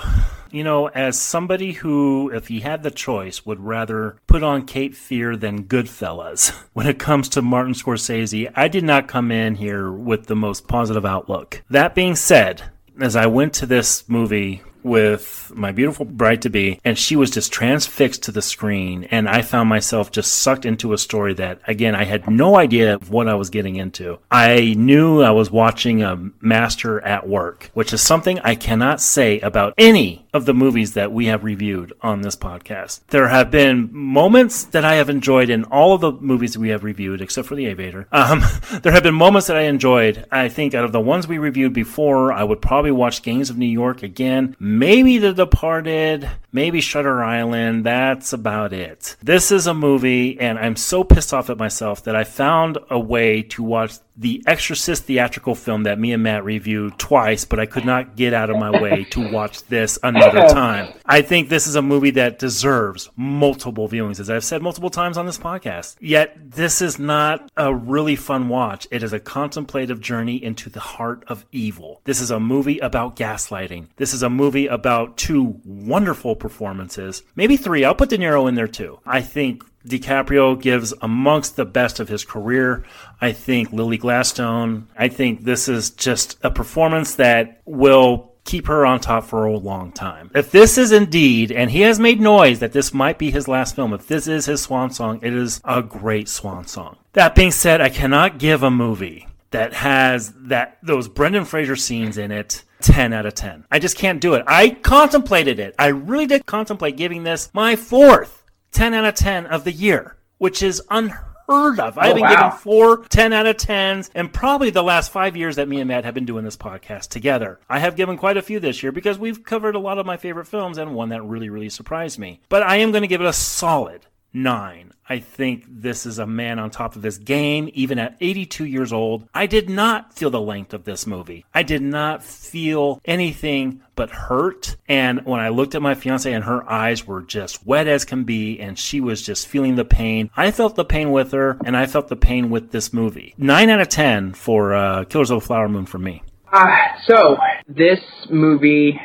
[0.51, 4.95] you know, as somebody who, if he had the choice, would rather put on Cape
[4.95, 9.91] Fear than Goodfellas when it comes to Martin Scorsese, I did not come in here
[9.91, 11.63] with the most positive outlook.
[11.69, 12.63] That being said,
[12.99, 17.31] as I went to this movie with my beautiful bride to be, and she was
[17.31, 19.05] just transfixed to the screen.
[19.11, 22.95] And I found myself just sucked into a story that, again, I had no idea
[22.95, 24.19] of what I was getting into.
[24.31, 29.39] I knew I was watching a master at work, which is something I cannot say
[29.39, 33.01] about any of the movies that we have reviewed on this podcast.
[33.07, 36.83] There have been moments that I have enjoyed in all of the movies we have
[36.83, 38.07] reviewed, except for The Aviator.
[38.11, 38.43] Um,
[38.83, 40.25] there have been moments that I enjoyed.
[40.31, 43.57] I think out of the ones we reviewed before, I would probably watch Gangs of
[43.57, 44.55] New York again.
[44.59, 47.85] Maybe The Departed, maybe Shutter Island.
[47.85, 49.15] That's about it.
[49.21, 52.99] This is a movie, and I'm so pissed off at myself that I found a
[52.99, 57.65] way to watch the Exorcist theatrical film that me and Matt reviewed twice, but I
[57.65, 60.93] could not get out of my way to watch this another time.
[61.05, 65.17] I think this is a movie that deserves multiple viewings, as I've said multiple times
[65.17, 65.95] on this podcast.
[66.01, 68.87] Yet, this is not a really fun watch.
[68.91, 72.01] It is a contemplative journey into the heart of evil.
[72.03, 73.87] This is a movie about gaslighting.
[73.95, 77.85] This is a movie about two wonderful performances, maybe three.
[77.85, 78.99] I'll put De Niro in there too.
[79.05, 82.83] I think DiCaprio gives amongst the best of his career.
[83.21, 88.85] I think Lily Gladstone, I think this is just a performance that will keep her
[88.85, 90.31] on top for a long time.
[90.33, 93.75] If this is indeed, and he has made noise that this might be his last
[93.75, 96.97] film, if this is his swan song, it is a great swan song.
[97.13, 102.17] That being said, I cannot give a movie that has that those Brendan Fraser scenes
[102.17, 103.65] in it 10 out of 10.
[103.71, 104.43] I just can't do it.
[104.47, 105.75] I contemplated it.
[105.77, 110.17] I really did contemplate giving this my fourth 10 out of 10 of the year,
[110.37, 111.97] which is unheard of.
[111.97, 112.35] Oh, haven't wow.
[112.35, 115.87] given four 10 out of 10s and probably the last five years that me and
[115.87, 117.59] Matt have been doing this podcast together.
[117.69, 120.17] I have given quite a few this year because we've covered a lot of my
[120.17, 122.41] favorite films and one that really, really surprised me.
[122.49, 124.93] But I am going to give it a solid nine.
[125.09, 128.93] I think this is a man on top of his game, even at 82 years
[128.93, 129.27] old.
[129.33, 131.45] I did not feel the length of this movie.
[131.51, 134.77] I did not feel anything but hurt.
[134.87, 138.23] And when I looked at my fiance and her eyes were just wet as can
[138.23, 141.75] be, and she was just feeling the pain, I felt the pain with her, and
[141.75, 143.33] I felt the pain with this movie.
[143.35, 146.21] Nine out of 10 for uh, Killers of the Flower Moon for me.
[146.53, 146.67] Uh,
[147.07, 147.37] so
[147.67, 147.99] this
[148.29, 148.99] movie,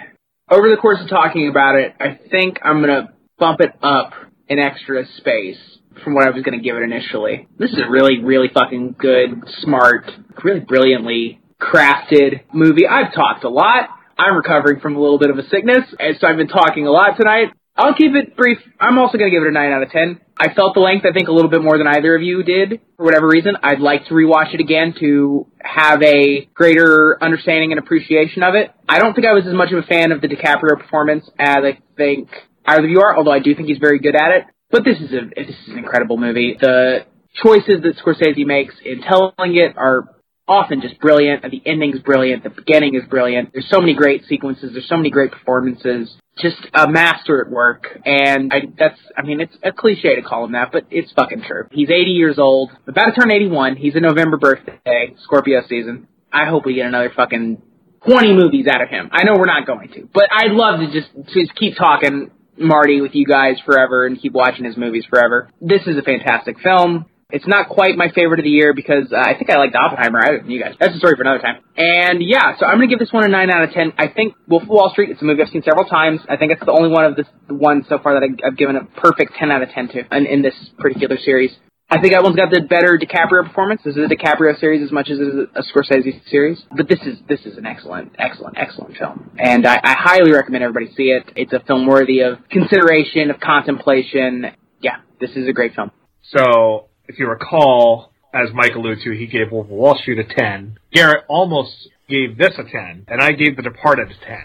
[0.51, 4.13] over the course of talking about it, I think I'm gonna bump it up
[4.49, 5.59] an extra space
[6.03, 7.49] from what I was gonna give it initially.
[7.59, 10.11] This is a really, really fucking good, smart,
[10.43, 12.87] really brilliantly crafted movie.
[12.87, 13.91] I've talked a lot.
[14.19, 16.91] I'm recovering from a little bit of a sickness, and so I've been talking a
[16.91, 17.49] lot tonight.
[17.77, 18.59] I'll keep it brief.
[18.79, 20.21] I'm also going to give it a 9 out of 10.
[20.37, 22.81] I felt the length, I think, a little bit more than either of you did,
[22.97, 23.57] for whatever reason.
[23.65, 28.71] I'd like to rewatch it again to have a greater understanding and appreciation of it.
[28.89, 31.59] I don't think I was as much of a fan of the DiCaprio performance as
[31.65, 32.29] I think
[32.65, 34.45] either of you are, although I do think he's very good at it.
[34.75, 36.57] But this is a this is an incredible movie.
[36.61, 37.07] The
[37.45, 40.09] choices that Scorsese makes in telling it are
[40.49, 41.43] often just brilliant.
[41.49, 42.43] The ending's brilliant.
[42.43, 43.53] The beginning is brilliant.
[43.53, 44.73] There's so many great sequences.
[44.73, 46.13] There's so many great performances.
[46.41, 47.87] Just a master at work.
[48.05, 51.45] And I, that's, I mean, it's a cliche to call him that, but it's fucking
[51.47, 51.69] true.
[51.71, 53.77] He's 80 years old, about to turn 81.
[53.77, 56.09] He's a November birthday, Scorpio season.
[56.33, 57.63] I hope we get another fucking
[58.09, 59.09] 20 movies out of him.
[59.13, 62.33] I know we're not going to, but I'd love to just, to just keep talking
[62.59, 65.51] Marty with you guys forever and keep watching his movies forever.
[65.61, 67.07] This is a fantastic film.
[67.31, 70.39] It's not quite my favorite of the year because uh, I think I liked Oppenheimer
[70.43, 70.75] than you guys.
[70.79, 71.63] That's a story for another time.
[71.77, 73.93] And yeah, so I'm gonna give this one a nine out of ten.
[73.99, 75.11] I think Wolf of Wall Street.
[75.11, 76.21] It's a movie I've seen several times.
[76.29, 78.57] I think it's the only one of this the one so far that I, I've
[78.57, 81.51] given a perfect ten out of ten to in, in this particular series.
[81.91, 83.83] I think that one's got the better DiCaprio performance.
[83.85, 86.63] This is a DiCaprio series as much as it is a Scorsese series.
[86.75, 90.65] But this is this is an excellent, excellent, excellent film, and I, I highly recommend
[90.65, 91.31] everybody see it.
[91.37, 94.47] It's a film worthy of consideration, of contemplation.
[94.81, 95.91] Yeah, this is a great film.
[96.33, 100.25] So, if you recall, as Mike alluded to, he gave Wolf of Wall Street a
[100.25, 100.79] 10.
[100.91, 101.73] Garrett almost
[102.09, 104.39] gave this a 10, and I gave The Departed a 10.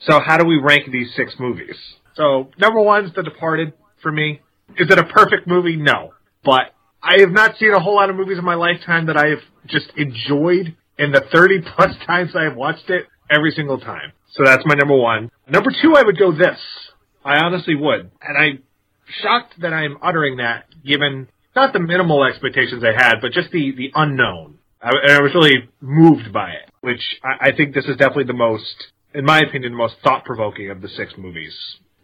[0.00, 1.76] So, how do we rank these six movies?
[2.14, 4.40] So, number one's The Departed for me.
[4.78, 5.76] Is it a perfect movie?
[5.76, 6.14] No.
[6.44, 6.72] But
[7.08, 9.38] I have not seen a whole lot of movies in my lifetime that I have
[9.66, 14.12] just enjoyed in the 30 plus times I have watched it every single time.
[14.32, 15.30] So that's my number one.
[15.48, 16.58] Number two, I would go this.
[17.24, 18.10] I honestly would.
[18.20, 18.62] And I'm
[19.22, 23.72] shocked that I'm uttering that given not the minimal expectations I had, but just the,
[23.74, 24.58] the unknown.
[24.82, 28.24] I, and I was really moved by it, which I, I think this is definitely
[28.24, 31.54] the most, in my opinion, the most thought provoking of the six movies.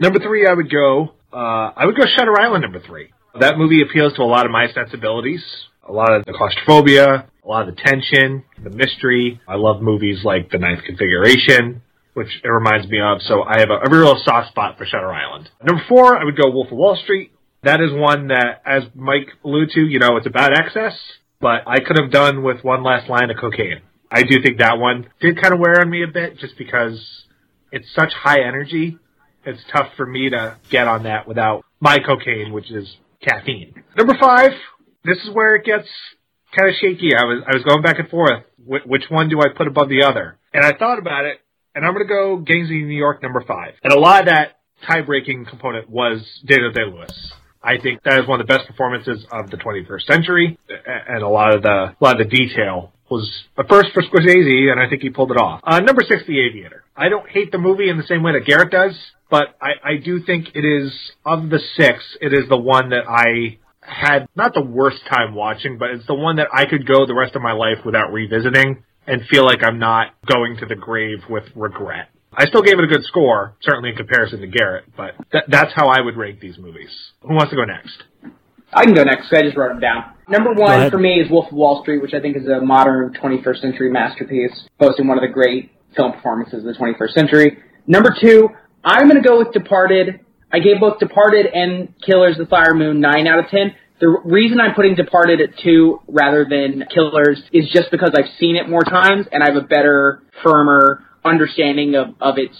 [0.00, 3.13] Number three, I would go, uh, I would go Shutter Island number three.
[3.40, 5.42] That movie appeals to a lot of my sensibilities,
[5.82, 9.40] a lot of the claustrophobia, a lot of the tension, the mystery.
[9.48, 11.82] I love movies like The Ninth Configuration,
[12.14, 13.20] which it reminds me of.
[13.22, 15.50] So I have a, a real soft spot for Shutter Island.
[15.64, 17.32] Number four, I would go Wolf of Wall Street.
[17.64, 20.94] That is one that, as Mike alluded to, you know, it's about excess,
[21.40, 23.80] but I could have done with one last line of cocaine.
[24.12, 27.24] I do think that one did kind of wear on me a bit just because
[27.72, 28.96] it's such high energy.
[29.44, 33.82] It's tough for me to get on that without my cocaine, which is caffeine.
[33.96, 34.52] Number five,
[35.04, 35.88] this is where it gets
[36.56, 37.14] kind of shaky.
[37.16, 38.44] I was I was going back and forth.
[38.64, 40.38] Wh- which one do I put above the other?
[40.52, 41.40] And I thought about it,
[41.74, 43.74] and I'm going to go Gangs of New York number five.
[43.82, 47.32] And a lot of that tie-breaking component was Daniel Day Lewis.
[47.62, 50.58] I think that is one of the best performances of the 21st century,
[51.08, 54.70] and a lot of the a lot of the detail was a first for Scorsese,
[54.70, 55.60] and I think he pulled it off.
[55.64, 56.84] Uh, number six, The Aviator.
[56.96, 58.98] I don't hate the movie in the same way that Garrett does,
[59.30, 60.92] but I, I do think it is
[61.24, 65.76] of the six, it is the one that I had not the worst time watching,
[65.78, 68.82] but it's the one that I could go the rest of my life without revisiting
[69.06, 72.08] and feel like I'm not going to the grave with regret.
[72.32, 75.72] I still gave it a good score, certainly in comparison to Garrett, but th- that's
[75.74, 76.88] how I would rank these movies.
[77.22, 78.02] Who wants to go next?
[78.72, 79.32] I can go next.
[79.32, 80.13] I just wrote them down.
[80.28, 83.12] Number one for me is Wolf of Wall Street, which I think is a modern
[83.14, 87.58] 21st century masterpiece, boasting one of the great film performances of the 21st century.
[87.86, 88.48] Number two,
[88.84, 90.20] I'm going to go with Departed.
[90.52, 93.74] I gave both Departed and Killers of the Flower Moon 9 out of 10.
[94.00, 98.56] The reason I'm putting Departed at 2 rather than Killers is just because I've seen
[98.56, 102.56] it more times and I have a better, firmer understanding of, of its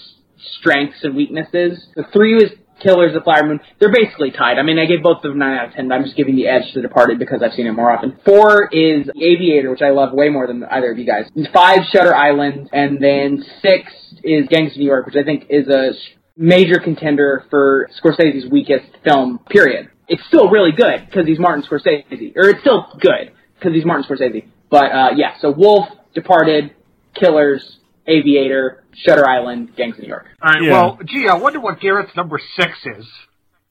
[0.59, 1.87] strengths and weaknesses.
[1.95, 3.59] The 3 is Killers of the Flower Moon.
[3.79, 4.57] They're basically tied.
[4.59, 6.35] I mean, I gave both of them 9 out of 10, but I'm just giving
[6.35, 8.17] the edge to Departed because I've seen it more often.
[8.25, 11.25] 4 is Aviator, which I love way more than either of you guys.
[11.53, 12.69] 5, Shutter Island.
[12.73, 13.93] And then 6
[14.23, 15.91] is Gangs of New York, which I think is a
[16.37, 19.89] major contender for Scorsese's weakest film, period.
[20.07, 22.35] It's still really good because he's Martin Scorsese.
[22.35, 24.45] Or it's still good because he's Martin Scorsese.
[24.69, 26.75] But, uh, yeah, so Wolf, Departed,
[27.15, 27.77] Killers,
[28.07, 30.27] Aviator, Shutter Island, Gangs of New York.
[30.41, 30.61] All right.
[30.61, 33.07] Well, gee, I wonder what Garrett's number six is.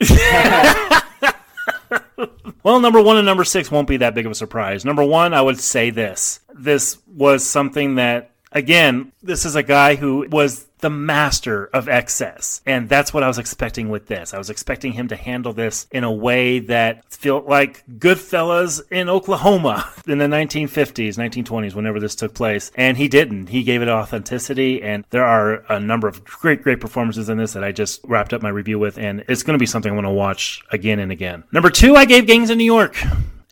[2.65, 4.87] Well, number one and number six won't be that big of a surprise.
[4.87, 6.41] Number one, I would say this.
[6.55, 12.61] This was something that, again, this is a guy who was the master of excess.
[12.67, 14.35] And that's what I was expecting with this.
[14.35, 19.09] I was expecting him to handle this in a way that felt like Goodfellas in
[19.09, 22.71] Oklahoma in the 1950s, 1920s, whenever this took place.
[22.75, 23.49] And he didn't.
[23.49, 24.83] He gave it authenticity.
[24.83, 28.35] And there are a number of great, great performances in this that I just wrapped
[28.35, 28.99] up my review with.
[28.99, 31.45] And it's going to be something I want to watch again and again.
[31.51, 32.95] Number two, I gave Gangs in New York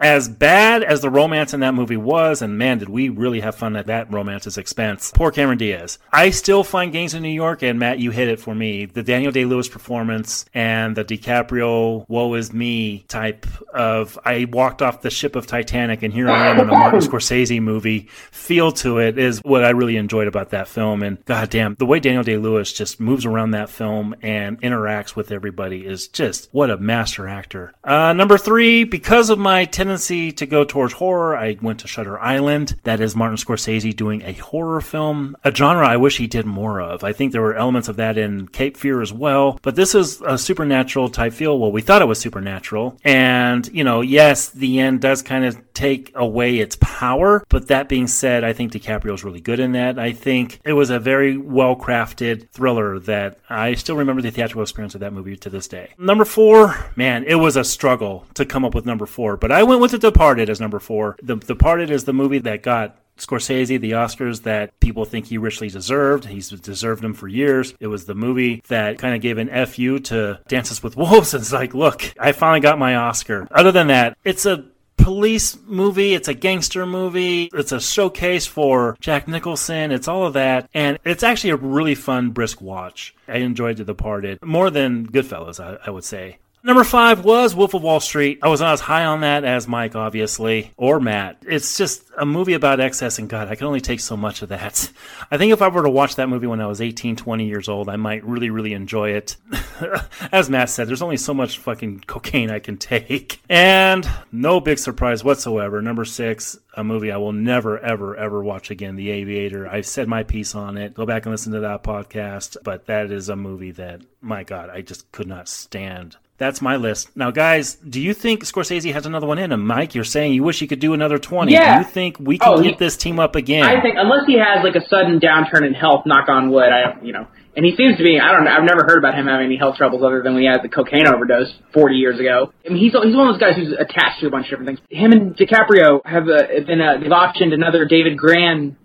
[0.01, 3.55] as bad as the romance in that movie was, and man, did we really have
[3.55, 5.12] fun at that romance's expense.
[5.14, 5.98] Poor Cameron Diaz.
[6.12, 8.86] I still find Gangs in New York, and Matt, you hit it for me.
[8.86, 14.82] The Daniel Day Lewis performance and the DiCaprio "woe is me" type of I walked
[14.82, 18.09] off the ship of Titanic, and here I am in a Martin Scorsese movie.
[18.31, 22.01] Feel to it is what I really enjoyed about that film, and goddamn, the way
[22.01, 26.70] Daniel Day Lewis just moves around that film and interacts with everybody is just what
[26.70, 27.73] a master actor.
[27.85, 32.16] Uh, number three, because of my tendency to go towards horror, I went to Shutter
[32.20, 32.76] Island.
[32.84, 36.80] That is Martin Scorsese doing a horror film, a genre I wish he did more
[36.80, 37.02] of.
[37.02, 40.20] I think there were elements of that in Cape Fear as well, but this is
[40.20, 41.59] a supernatural type feel.
[41.59, 42.96] Well, we thought it was supernatural.
[43.02, 47.88] And, you know, yes, the end does kind of take away its power, but that
[47.88, 49.98] being said, I think DiCaprio's really good in that.
[49.98, 54.62] I think it was a very well crafted thriller that I still remember the theatrical
[54.62, 55.94] experience of that movie to this day.
[55.98, 59.64] Number four, man, it was a struggle to come up with number four, but I
[59.64, 61.16] went with The Departed as number four.
[61.23, 65.69] The Departed is the movie that got Scorsese the Oscars that people think he richly
[65.69, 66.24] deserved.
[66.24, 67.74] He's deserved them for years.
[67.78, 71.35] It was the movie that kind of gave an FU to Dances with Wolves.
[71.43, 73.49] It's like, look, I finally got my Oscar.
[73.51, 74.65] Other than that, it's a
[74.97, 80.35] police movie, it's a gangster movie, it's a showcase for Jack Nicholson, it's all of
[80.35, 83.15] that, and it's actually a really fun, brisk watch.
[83.27, 86.39] I enjoyed The Departed more than Goodfellas, I, I would say.
[86.64, 88.39] Number five was Wolf of Wall Street.
[88.40, 91.39] I was not as high on that as Mike, obviously, or Matt.
[91.44, 94.51] It's just a movie about excess, and God, I can only take so much of
[94.51, 94.93] that.
[95.28, 97.68] I think if I were to watch that movie when I was 18, 20 years
[97.68, 99.36] old, I might really, really enjoy it.
[100.32, 103.40] as Matt said, there's only so much fucking cocaine I can take.
[103.48, 105.82] And no big surprise whatsoever.
[105.82, 109.66] Number six, a movie I will never, ever, ever watch again, The Aviator.
[109.66, 110.94] I've said my piece on it.
[110.94, 112.56] Go back and listen to that podcast.
[112.62, 116.18] But that is a movie that, my God, I just could not stand.
[116.43, 117.16] That's my list.
[117.16, 119.64] Now, guys, do you think Scorsese has another one in him?
[119.64, 121.52] Mike, you're saying you wish he could do another 20.
[121.52, 121.78] Yeah.
[121.78, 123.62] Do you think we can Oh, he- get this team up again?
[123.62, 126.82] I think unless he has like a sudden downturn in health, knock on wood, I
[126.82, 127.28] don't, you know.
[127.55, 128.19] And he seems to be.
[128.19, 128.51] I don't know.
[128.51, 130.69] I've never heard about him having any health troubles other than when he had the
[130.69, 132.52] cocaine overdose 40 years ago.
[132.66, 134.69] I mean, he's he's one of those guys who's attached to a bunch of different
[134.69, 134.81] things.
[134.90, 138.77] Him and DiCaprio have uh, been uh, they've optioned another David Grann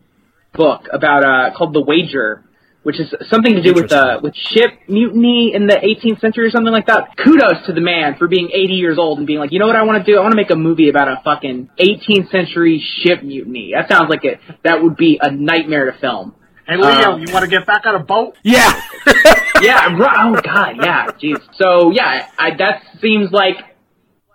[0.54, 2.44] book about uh called The Wager,
[2.88, 6.50] which is something to do with uh with ship mutiny in the 18th century or
[6.50, 7.18] something like that.
[7.18, 9.76] Kudos to the man for being 80 years old and being like, you know what
[9.76, 10.18] I want to do?
[10.18, 13.74] I want to make a movie about a fucking 18th century ship mutiny.
[13.76, 14.40] That sounds like it.
[14.64, 16.34] That would be a nightmare to film.
[16.66, 18.38] Hey, Leo, Um, you want to get back on a boat?
[18.42, 18.72] Yeah.
[19.62, 19.90] yeah.
[19.90, 20.78] Oh God.
[20.82, 21.08] Yeah.
[21.22, 21.42] Jeez.
[21.56, 23.58] So yeah, I, that seems like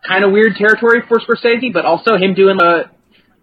[0.07, 2.91] kind of weird territory for Scorsese, but also him doing a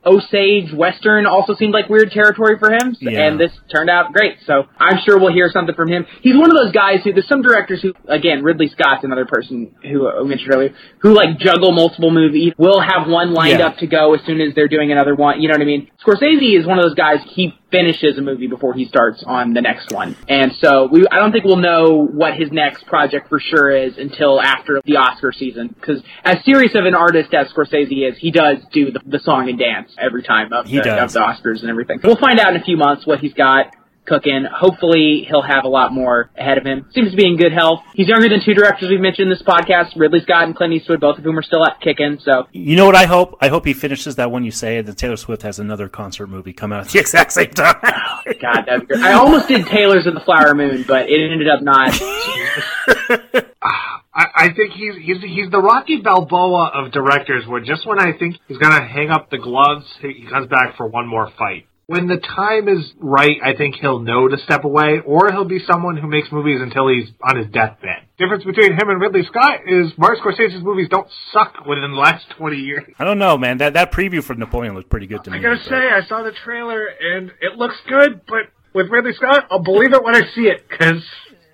[0.06, 3.28] Osage Western also seemed like weird territory for him, Yeah.
[3.28, 4.38] and this turned out great.
[4.46, 6.06] So I'm sure we'll hear something from him.
[6.22, 9.76] He's one of those guys who there's some directors who, again, Ridley Scott's another person
[9.84, 12.54] who uh, I mentioned earlier, who like juggle multiple movies.
[12.58, 13.68] Will have one lined Yeah.
[13.68, 15.42] up to go as soon as they're doing another one.
[15.42, 15.90] You know what I mean?
[16.06, 17.20] Scorsese is one of those guys.
[17.28, 21.18] He finishes a movie before he starts on the next one, and so we I
[21.18, 25.32] don't think we'll know what his next project for sure is until after the Oscar
[25.32, 25.68] season.
[25.70, 29.50] Because as serious of an artist as Scorsese is, he does do the, the song
[29.50, 31.16] and dance every time of He the, does.
[31.16, 32.00] of the Oscars and everything.
[32.04, 33.68] We'll find out in a few months what he's got
[34.10, 34.46] cooking.
[34.52, 36.88] Hopefully, he'll have a lot more ahead of him.
[36.94, 37.82] Seems to be in good health.
[37.94, 41.00] He's younger than two directors we've mentioned in this podcast, Ridley Scott and Clint Eastwood,
[41.00, 42.18] both of whom are still at kicking.
[42.24, 43.38] So You know what I hope?
[43.40, 46.28] I hope he finishes that one you say, and then Taylor Swift has another concert
[46.28, 47.76] movie come out at the exact same time.
[47.84, 49.04] Oh, God, that'd be great.
[49.06, 51.94] I almost did Taylor's of the Flower Moon, but it ended up not.
[53.62, 57.46] Ah, I, I think he's he's he's the Rocky Balboa of directors.
[57.46, 60.78] Where just when I think he's gonna hang up the gloves, he he comes back
[60.78, 61.68] for one more fight.
[61.90, 65.58] When the time is right, I think he'll know to step away, or he'll be
[65.66, 68.06] someone who makes movies until he's on his deathbed.
[68.20, 72.30] Difference between him and Ridley Scott is Martin Scorsese's movies don't suck within the last
[72.38, 72.84] twenty years.
[73.00, 73.58] I don't know, man.
[73.58, 75.40] That that preview for Napoleon looked pretty good to me.
[75.40, 79.14] I gotta but- say, I saw the trailer and it looks good, but with Ridley
[79.14, 81.04] Scott, I'll believe it when I see it because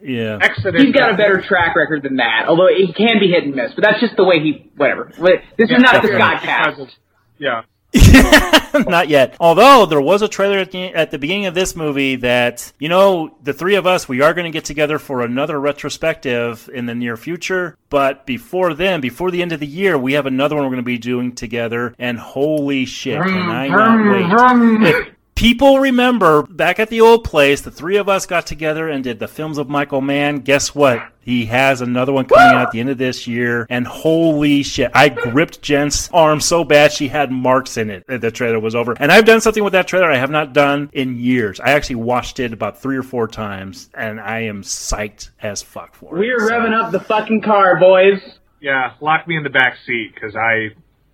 [0.01, 0.81] yeah, Exodus.
[0.81, 3.71] He's got a better track record than that, although he can be hit and miss.
[3.73, 4.69] But that's just the way he.
[4.75, 5.13] Whatever.
[5.17, 6.97] Wait, This is not the Scott cast.
[7.37, 7.61] Yeah.
[8.88, 9.35] Not yet.
[9.39, 12.89] Although there was a trailer at the, at the beginning of this movie that, you
[12.89, 16.85] know, the three of us, we are going to get together for another retrospective in
[16.85, 17.77] the near future.
[17.89, 20.77] But before then, before the end of the year, we have another one we're going
[20.77, 21.95] to be doing together.
[21.97, 25.14] And holy shit, can I not wait.
[25.37, 29.03] If people remember back at the old place, the three of us got together and
[29.03, 30.37] did the films of Michael Mann.
[30.39, 31.05] Guess what?
[31.19, 33.67] He has another one coming out at the end of this year.
[33.69, 38.07] And holy shit, I gripped Jen's arm so bad she had marks in it.
[38.07, 38.95] that The trailer was over.
[38.97, 41.59] And I've done something with that trailer I have not done in years.
[41.59, 45.95] I actually watched it about three or four times, and I am psyched as fuck
[45.95, 46.19] for it.
[46.19, 48.21] We're revving up the fucking car, boys.
[48.61, 50.69] Yeah, lock me in the back seat because I,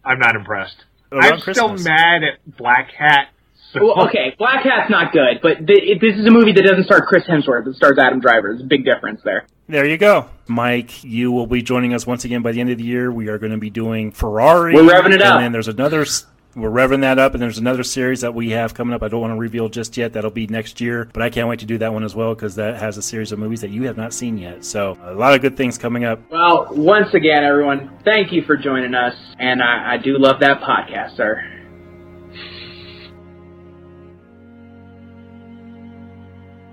[0.05, 0.85] I'm not impressed.
[1.11, 1.81] Around I'm Christmas.
[1.81, 3.25] still mad at Blackhat.
[3.73, 7.07] So Well, okay, Blackhat's not good, but th- this is a movie that doesn't start
[7.07, 7.67] Chris Hemsworth.
[7.67, 8.49] It stars Adam Driver.
[8.49, 9.45] There's a big difference there.
[9.67, 10.29] There you go.
[10.47, 13.11] Mike, you will be joining us once again by the end of the year.
[13.11, 14.75] We are going to be doing Ferrari.
[14.75, 15.35] We're revving it up.
[15.35, 16.05] And then there's another.
[16.53, 19.01] We're revving that up, and there's another series that we have coming up.
[19.01, 20.11] I don't want to reveal just yet.
[20.11, 22.55] That'll be next year, but I can't wait to do that one as well because
[22.55, 24.65] that has a series of movies that you have not seen yet.
[24.65, 26.19] So a lot of good things coming up.
[26.29, 30.59] Well, once again, everyone, thank you for joining us, and I, I do love that
[30.59, 31.41] podcast, sir.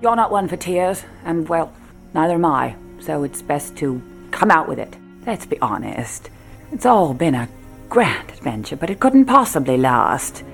[0.00, 1.72] You're not one for tears, and well,
[2.14, 4.00] neither am I, so it's best to
[4.30, 4.96] come out with it.
[5.26, 6.30] Let's be honest.
[6.70, 7.48] It's all been a
[7.88, 10.44] grand adventure, but it couldn't possibly last.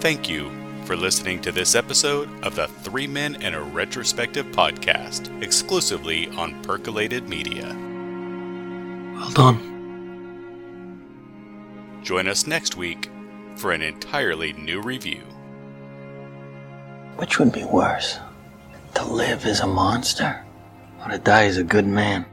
[0.00, 0.53] Thank you
[0.94, 6.62] for listening to this episode of the Three Men in a Retrospective podcast, exclusively on
[6.62, 7.66] Percolated Media.
[9.12, 9.58] Well done.
[12.04, 13.10] Join us next week
[13.56, 15.22] for an entirely new review.
[17.16, 18.20] Which would be worse?
[18.94, 20.44] To live as a monster
[21.04, 22.24] or to die as a good man?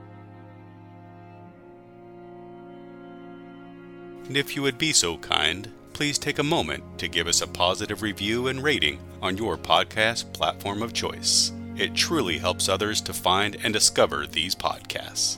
[4.27, 7.47] And if you would be so kind, please take a moment to give us a
[7.47, 11.51] positive review and rating on your podcast platform of choice.
[11.76, 15.38] It truly helps others to find and discover these podcasts.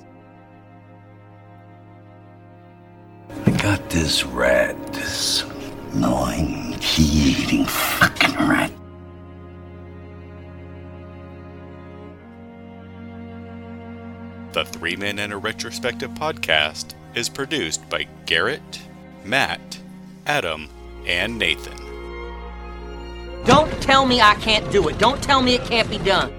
[3.46, 5.44] I got this rat, this
[5.94, 8.72] gnawing, key-eating fucking rat.
[14.54, 18.82] The Three Men in a Retrospective podcast is produced by Garrett,
[19.24, 19.80] Matt,
[20.26, 20.70] Adam,
[21.06, 21.78] and Nathan.
[23.46, 24.98] Don't tell me I can't do it.
[24.98, 26.32] Don't tell me it can't be done.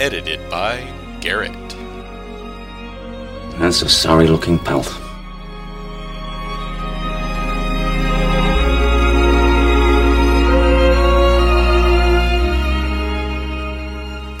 [0.00, 0.86] Edited by
[1.20, 1.52] Garrett.
[3.58, 4.86] That's a sorry looking pelt.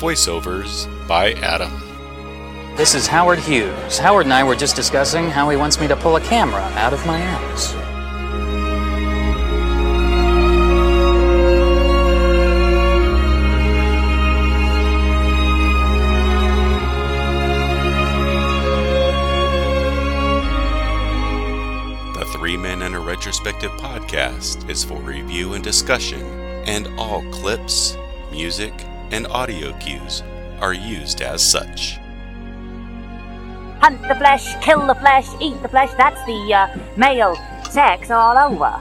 [0.04, 1.72] Voiceovers by Adam.
[2.76, 3.96] This is Howard Hughes.
[3.96, 6.92] Howard and I were just discussing how he wants me to pull a camera out
[6.92, 7.72] of my ass.
[22.14, 26.20] The Three Men and a Retrospective podcast is for review and discussion,
[26.66, 27.96] and all clips,
[28.30, 28.74] music,
[29.14, 30.24] and audio cues
[30.60, 31.98] are used as such.
[33.80, 35.92] Hunt the flesh, kill the flesh, eat the flesh.
[35.96, 37.36] That's the uh, male
[37.70, 38.80] sex all over.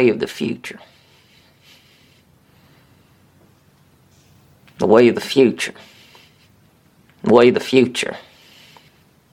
[0.00, 0.80] Way of the future.
[4.78, 5.74] The way of the future.
[7.22, 8.16] The way of the future.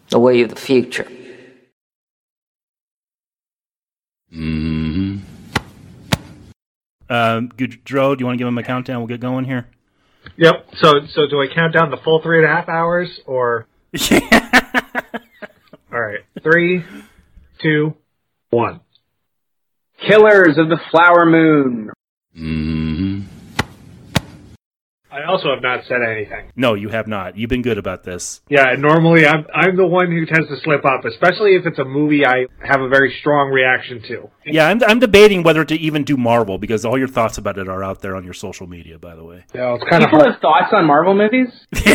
[0.09, 1.07] The way of the future.
[4.33, 5.19] Mm-hmm.
[7.09, 8.97] Um, Goudreau, do you want to give him a countdown?
[8.99, 9.67] We'll get going here.
[10.35, 10.67] Yep.
[10.81, 13.67] So, so do I count down the full three and a half hours, or?
[15.93, 16.19] All right.
[16.43, 16.83] Three,
[17.61, 17.95] two,
[18.49, 18.81] one.
[20.05, 21.89] Killers of the Flower Moon.
[22.37, 23.21] Mm-hmm.
[25.17, 26.51] I also have not said anything.
[26.55, 27.37] No, you have not.
[27.37, 28.41] You've been good about this.
[28.49, 31.85] Yeah, normally I'm I'm the one who tends to slip up, especially if it's a
[31.85, 34.29] movie I have a very strong reaction to.
[34.45, 37.67] Yeah, I'm, I'm debating whether to even do Marvel because all your thoughts about it
[37.67, 39.45] are out there on your social media, by the way.
[39.55, 41.47] Yeah, it's kind of People have thoughts on Marvel movies.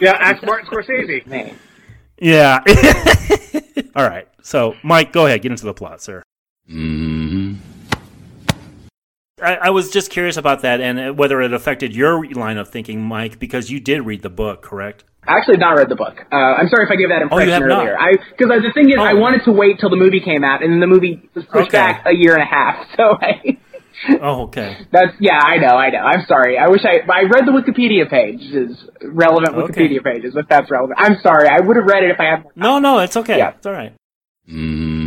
[0.00, 0.16] yeah.
[0.18, 1.26] Ask Martin Scorsese.
[1.26, 1.54] Man.
[2.18, 2.60] Yeah.
[3.94, 4.28] all right.
[4.42, 5.42] So, Mike, go ahead.
[5.42, 6.22] Get into the plot, sir.
[6.68, 7.54] Mm-hmm.
[9.40, 13.00] I, I was just curious about that and whether it affected your line of thinking,
[13.00, 15.04] Mike, because you did read the book, correct?
[15.26, 16.18] I actually have not read the book.
[16.32, 17.98] Uh, I'm sorry if I gave that Oh, you impression have earlier.
[17.98, 20.72] I because the thing is, I wanted to wait till the movie came out, and
[20.72, 21.76] then the movie was pushed Okay.
[21.78, 22.86] back a year and a half.
[22.96, 23.58] So I,
[24.22, 24.86] Oh, okay.
[24.92, 25.98] that's yeah, I know, I know.
[25.98, 26.56] I'm sorry.
[26.56, 28.40] I wish I I read the Wikipedia page.
[28.40, 29.88] Is relevant Okay.
[29.88, 30.98] Wikipedia pages, if that's relevant.
[31.00, 31.48] I'm sorry.
[31.48, 33.38] I would have read it if I had No, no, it's okay.
[33.38, 33.50] Yeah.
[33.56, 33.92] It's all right.
[34.48, 34.97] Mm-hmm.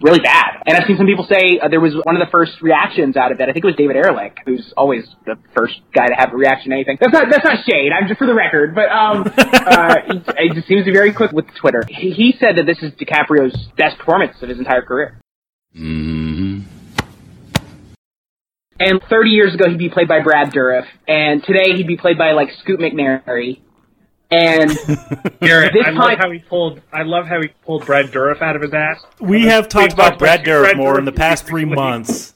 [0.00, 0.62] Really bad.
[0.66, 3.32] And I've seen some people say uh, there was one of the first reactions out
[3.32, 3.48] of it.
[3.48, 6.70] I think it was David Ehrlich, who's always the first guy to have a reaction
[6.70, 6.98] to anything.
[7.00, 7.90] That's not that's not shade.
[7.92, 9.96] I'm just for the record, but um, uh,
[10.38, 11.82] he just seems to be very quick with Twitter.
[11.88, 15.20] He, he said that this is DiCaprio's best performance of his entire career.
[15.76, 16.60] Mm-hmm.
[18.80, 22.16] And 30 years ago, he'd be played by Brad Dourif, and today he'd be played
[22.16, 23.60] by like Scoot McNairy.
[24.30, 24.70] And
[25.40, 26.80] Garrett, This I love how he pulled.
[26.92, 29.02] I love how he pulled Brad Dourif out of his ass.
[29.20, 32.34] We have talked We've about Brad Dourif Brad more in the past three months.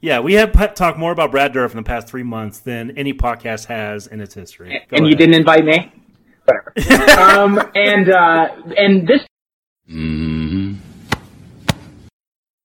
[0.00, 2.96] Yeah, we have p- talked more about Brad Dourif in the past three months than
[2.96, 4.80] any podcast has in its history.
[4.88, 5.90] Go and you didn't invite me.
[6.44, 7.18] Whatever.
[7.20, 9.20] um, and uh, and this
[9.90, 10.74] Mm-hmm.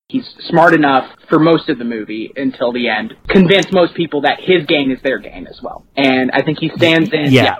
[0.08, 4.38] he's smart enough for most of the movie until the end, convince most people that
[4.40, 5.84] his game is their game as well.
[5.96, 7.32] And I think he stands in.
[7.32, 7.56] Yeah.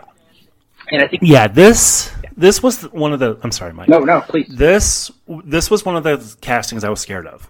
[0.93, 3.39] And I think Yeah, this this was one of the.
[3.43, 3.89] I'm sorry, Mike.
[3.89, 4.49] No, no, please.
[4.49, 5.11] This
[5.45, 7.49] this was one of the castings I was scared of.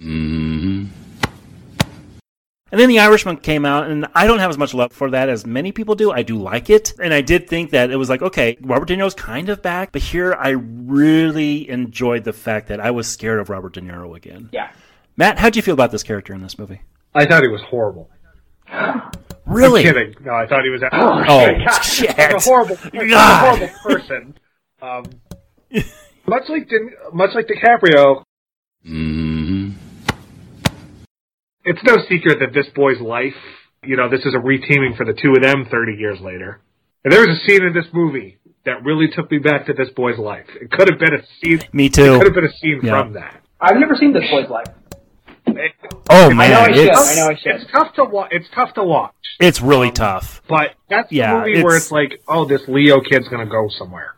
[0.00, 0.86] Mm-hmm.
[2.70, 5.28] And then The Irishman came out, and I don't have as much love for that
[5.28, 6.10] as many people do.
[6.10, 8.96] I do like it, and I did think that it was like, okay, Robert De
[8.96, 13.40] Niro's kind of back, but here I really enjoyed the fact that I was scared
[13.40, 14.48] of Robert De Niro again.
[14.52, 14.70] Yeah.
[15.18, 16.80] Matt, how'd you feel about this character in this movie?
[17.14, 18.08] I thought he was horrible.
[19.44, 19.86] Really?
[19.86, 20.14] I'm kidding.
[20.24, 20.82] No, I thought he was.
[20.92, 21.24] Oh,
[21.66, 22.10] God, shit.
[22.16, 24.38] He's a horrible, he's a horrible person.
[24.80, 25.04] Um,
[26.26, 28.22] much like Din- much like DiCaprio,
[28.86, 29.70] Mm-hmm.
[31.64, 33.34] it's no secret that this boy's life,
[33.84, 36.60] you know, this is a reteaming for the two of them 30 years later.
[37.04, 39.88] And there was a scene in this movie that really took me back to this
[39.90, 40.46] boy's life.
[40.60, 41.60] It could have been a scene.
[41.72, 42.14] Me too.
[42.14, 43.02] It could have been a scene Yeah.
[43.02, 43.40] from that.
[43.60, 44.66] I've never seen this boy's life.
[46.10, 46.86] Oh man, I should.
[46.88, 47.54] it's, I know I should.
[47.62, 48.28] It's tough to watch.
[48.32, 50.42] It's tough to watch, it's really tough.
[50.48, 53.68] but that's Yeah, the movie where it's- it's like, oh, this Leo kid's gonna go
[53.68, 54.14] somewhere.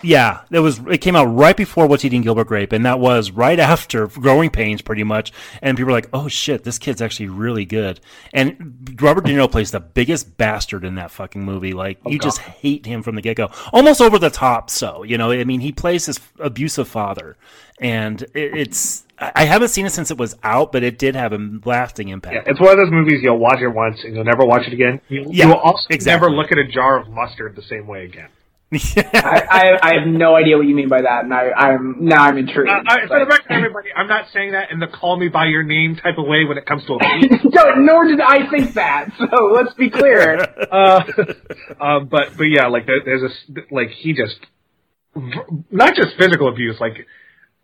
[0.00, 3.32] Yeah, that was it came out right before What's Eating Gilbert Grape, and that was
[3.32, 5.32] right after Growing Pains, pretty much.
[5.60, 7.98] And people were like, "Oh shit, this kid's actually really good."
[8.32, 11.72] And Robert De Niro plays the biggest bastard in that fucking movie.
[11.72, 12.24] Like Oh, you God.
[12.26, 14.70] just hate him from the get go, almost over the top.
[14.70, 17.36] So you know, I mean, he plays his abusive father,
[17.80, 19.04] and it, it's.
[19.20, 22.08] I I haven't seen it since it was out, but it did have a lasting
[22.08, 22.34] impact.
[22.34, 24.72] Yeah, it's one of those movies you'll watch it once and you'll never watch it
[24.72, 25.00] again.
[25.08, 26.28] You, Yeah, you will also exactly.
[26.28, 28.28] never look at a jar of mustard the same way again.
[28.72, 32.22] I, I, I have no idea what you mean by that, and I, I'm now
[32.24, 32.68] I'm intrigued.
[32.68, 35.46] Uh, I, for the record, everybody, I'm not saying that in the "call me by
[35.46, 37.30] your name" type of way when it comes to a movie.
[37.50, 39.08] no, nor did I think that.
[39.18, 40.36] So let's be clear.
[40.70, 41.00] uh,
[41.80, 44.36] um, but but yeah, like there, there's a s- like he just
[45.70, 47.06] not just physical abuse, like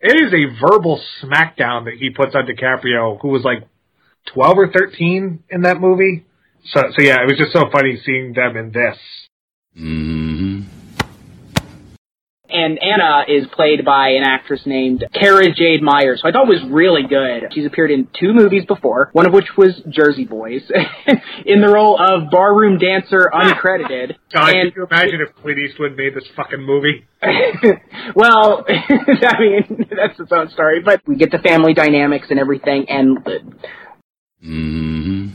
[0.05, 3.67] it is a verbal smackdown that he puts on DiCaprio, who was like
[4.33, 6.27] twelve or thirteen in that movie.
[6.67, 8.99] So so yeah, it was just so funny seeing them in this.
[9.77, 10.54] Mm-hmm.
[12.55, 16.63] And Anna is played by an actress named Cara Jade Myers, so I thought was
[16.71, 17.53] really good.
[17.53, 20.63] She's appeared in two movies before, one of which was Jersey Boys,
[21.45, 23.53] in the role of barroom dancer ah!
[23.53, 24.15] uncredited.
[24.33, 27.07] God, and can you imagine if Clint Eastwood made this fucking movie?
[28.15, 32.87] well, I mean, that's its own story, but we get the family dynamics and everything,
[32.89, 33.19] and
[34.45, 35.29] mm-hmm.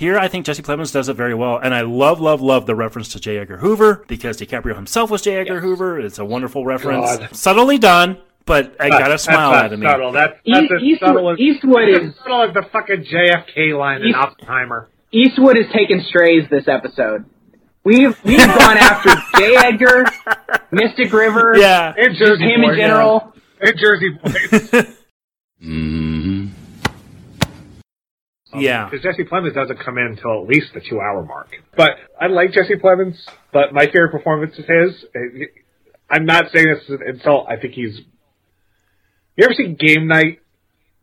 [0.00, 2.74] Here, I think Jesse Plemons does it very well, and I love, love, love the
[2.74, 3.36] reference to J.
[3.36, 5.36] Edgar Hoover because DiCaprio himself was J.
[5.36, 6.00] Edgar Hoover.
[6.00, 7.36] It's a wonderful reference, God.
[7.36, 8.16] subtly done,
[8.46, 9.82] but I gotta That's smile not at him.
[9.82, 10.12] Subtle.
[10.12, 13.76] That, E- that's as Eastwood- subtle as, Eastwood is- as subtle as the fucking JFK
[13.78, 14.88] line in Oppenheimer.
[15.12, 17.26] Eastwood has taken strays this episode.
[17.84, 19.54] We've we've gone after J.
[19.56, 20.06] Edgar,
[20.70, 21.92] Mystic River, Yeah.
[21.94, 23.34] And just Jersey him in Boys, general.
[23.60, 24.86] And Jersey Boys.
[25.62, 26.46] Mm-hmm.
[28.54, 28.88] Yeah.
[28.88, 31.48] Because Jesse Plemons doesn't come in until at least the two hour mark.
[31.76, 31.90] But
[32.20, 33.16] I like Jesse Plemons,
[33.52, 35.04] but my favorite performance is his.
[35.14, 35.44] Uh,
[36.10, 37.46] I'm not saying this is an insult.
[37.48, 38.00] I think he's.
[39.36, 40.40] You ever seen Game Night?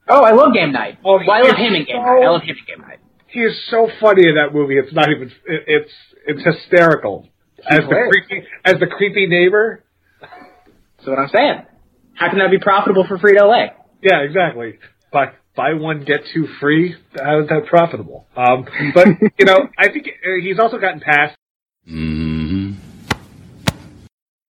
[0.09, 0.99] Oh, I love Game Night.
[1.03, 2.23] Oh, well, I love he's him in Game so- Night.
[2.25, 2.99] I love him in Game Night.
[3.27, 4.77] He is so funny in that movie.
[4.77, 5.31] It's not even.
[5.45, 5.91] It's
[6.25, 7.27] it's hysterical.
[7.69, 9.83] As the creepy as the creepy neighbor.
[10.21, 11.65] That's what I'm saying.
[12.13, 13.71] How can that be profitable for Frito Lay?
[14.01, 14.79] Yeah, exactly.
[15.11, 16.95] Buy buy one get two free.
[17.19, 18.27] How is that profitable?
[18.37, 19.07] Um, but
[19.37, 21.35] you know, I think uh, he's also gotten past.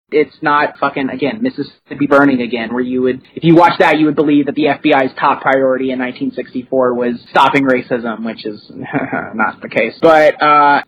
[0.10, 4.06] It's not fucking again Mississippi Burning again, where you would if you watch that you
[4.06, 8.72] would believe that the FBI's top priority in 1964 was stopping racism, which is
[9.34, 9.96] not the case.
[10.02, 10.82] But uh,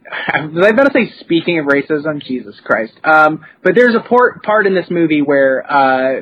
[0.54, 2.24] was I about to say speaking of racism?
[2.24, 2.94] Jesus Christ!
[3.04, 6.22] Um, but there's a part part in this movie where uh,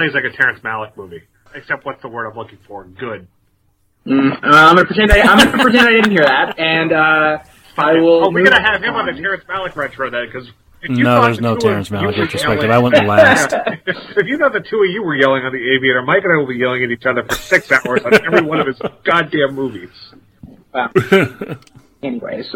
[0.00, 1.20] Plays like a Terrence Malick movie.
[1.54, 2.84] Except what's the word I'm looking for?
[2.84, 3.28] Good.
[4.06, 7.38] mm, I'm gonna pretend I, I'm gonna pretend I didn't hear that, and uh,
[7.76, 8.24] I will.
[8.24, 9.20] Oh, we're gonna have him on the.
[9.20, 10.48] Terrence Malick retro then, because
[10.88, 12.70] No, there's no Terrence Malick retrospective.
[12.70, 13.52] I went last.
[13.52, 16.36] if you know the two of you were yelling on the Aviator, Mike and I
[16.38, 19.54] will be yelling at each other for six hours on every one of his goddamn
[19.54, 19.90] movies.
[20.72, 20.90] Wow.
[22.02, 22.46] Anyways,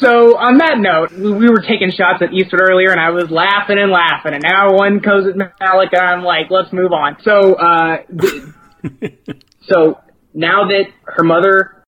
[0.00, 3.30] so on that note, we we were taking shots at Eastwood earlier, and I was
[3.30, 7.18] laughing and laughing, and now one goes at Malick, and I'm like, let's move on.
[7.22, 7.98] So, uh,
[9.68, 10.00] so
[10.32, 11.84] now that her mother,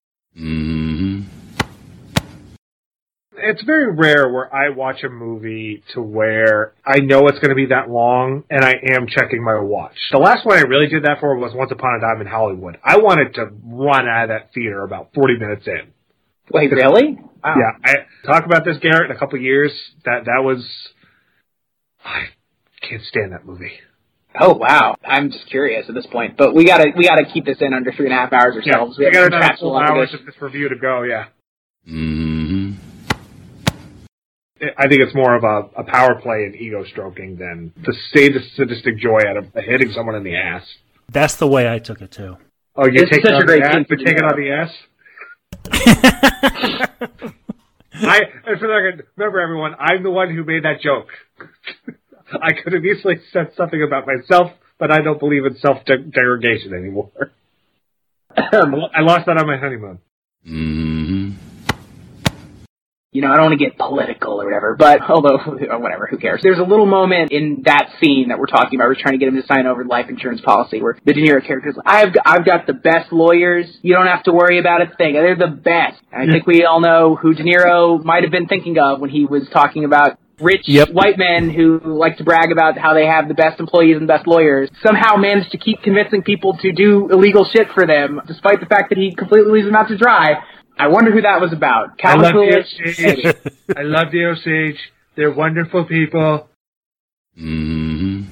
[3.40, 7.54] It's very rare where I watch a movie to where I know it's going to
[7.54, 9.96] be that long and I am checking my watch.
[10.10, 12.78] The last one I really did that for was Once Upon a Time in Hollywood.
[12.82, 15.92] I wanted to run out of that theater about 40 minutes in.
[16.52, 17.18] Wait, really?
[17.44, 17.54] Wow.
[17.56, 17.94] Yeah, I
[18.26, 19.72] talk about this Garrett in a couple of years.
[20.04, 20.64] That that was
[22.04, 22.26] I
[22.80, 23.72] can't stand that movie.
[24.40, 27.58] Oh wow, I'm just curious at this point, but we gotta we gotta keep this
[27.60, 28.96] in under three and a half hours ourselves.
[28.98, 30.20] Yeah, we have got some another traps four along hours this.
[30.20, 31.02] of this review to go.
[31.02, 31.26] Yeah.
[31.88, 32.72] Mm-hmm.
[34.76, 38.28] I think it's more of a, a power play and ego stroking than to say
[38.28, 40.62] the sadistic joy out of hitting someone in the ass.
[41.10, 42.36] That's the way I took it too.
[42.74, 43.74] Oh, you This take it such a on great the ass?
[43.74, 44.70] scene You for take it on the ass?
[48.00, 51.08] I, and for record, remember everyone, I'm the one who made that joke.
[52.32, 57.10] I could have easily said something about myself, but I don't believe in self-derogation anymore.
[58.36, 59.98] I lost that on my honeymoon.
[60.46, 61.17] Mm-hmm.
[63.10, 66.18] You know, I don't want to get political or whatever, but although, or whatever, who
[66.18, 66.40] cares?
[66.42, 68.88] There's a little moment in that scene that we're talking about.
[68.88, 71.20] We're trying to get him to sign over the life insurance policy where the De
[71.20, 73.66] Niro character is like, I've, I've got the best lawyers.
[73.82, 75.14] You don't have to worry about a thing.
[75.14, 76.02] They're the best.
[76.12, 79.10] And I think we all know who De Niro might have been thinking of when
[79.10, 80.90] he was talking about rich Yep.
[80.90, 84.26] white men who like to brag about how they have the best employees and best
[84.26, 88.66] lawyers somehow managed to keep convincing people to do illegal shit for them despite the
[88.66, 90.34] fact that he completely leaves them out to dry.
[90.78, 92.00] I wonder who that was about.
[92.02, 93.36] I love Calvin the Osage.
[93.76, 94.78] I love the Osage.
[95.16, 96.48] They're wonderful people.
[97.38, 98.22] Mm-hmm.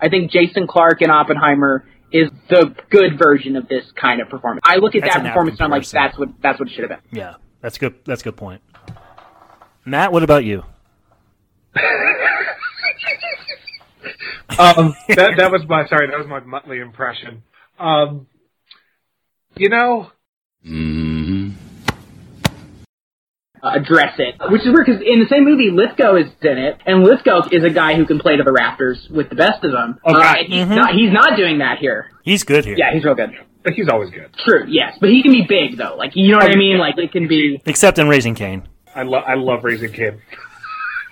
[0.00, 4.62] I think Jason Clarke in Oppenheimer is the good version of this kind of performance.
[4.64, 6.74] I look at That's that an performance and I'm like, that's what that's what it
[6.74, 7.18] should have been.
[7.18, 7.94] Yeah, that's good.
[8.06, 8.62] That's a good point.
[9.84, 10.62] Matt, what about you?
[14.56, 16.08] Um, that that was my sorry.
[16.08, 17.42] That was my Muttley impression.
[17.78, 18.28] Um,
[19.56, 20.10] you know,
[20.66, 21.50] Mm-hmm.
[23.62, 26.78] Uh, address it, which is weird because in the same movie, Lithgow is in it,
[26.84, 29.72] and Lithgow is a guy who can play to the rafters with the best of
[29.72, 29.98] them.
[30.06, 30.14] Okay.
[30.20, 32.10] Uh, and he's not he's not doing that here.
[32.24, 32.76] He's good here.
[32.76, 33.30] Yeah, he's real good.
[33.62, 34.34] but he's always good.
[34.44, 35.96] True, yes, but he can be big though.
[35.96, 36.76] Like you know what I mean?
[36.78, 37.62] Like it can be.
[37.64, 38.68] Except in Raising Cain.
[38.94, 40.20] I love I love Raising Kid.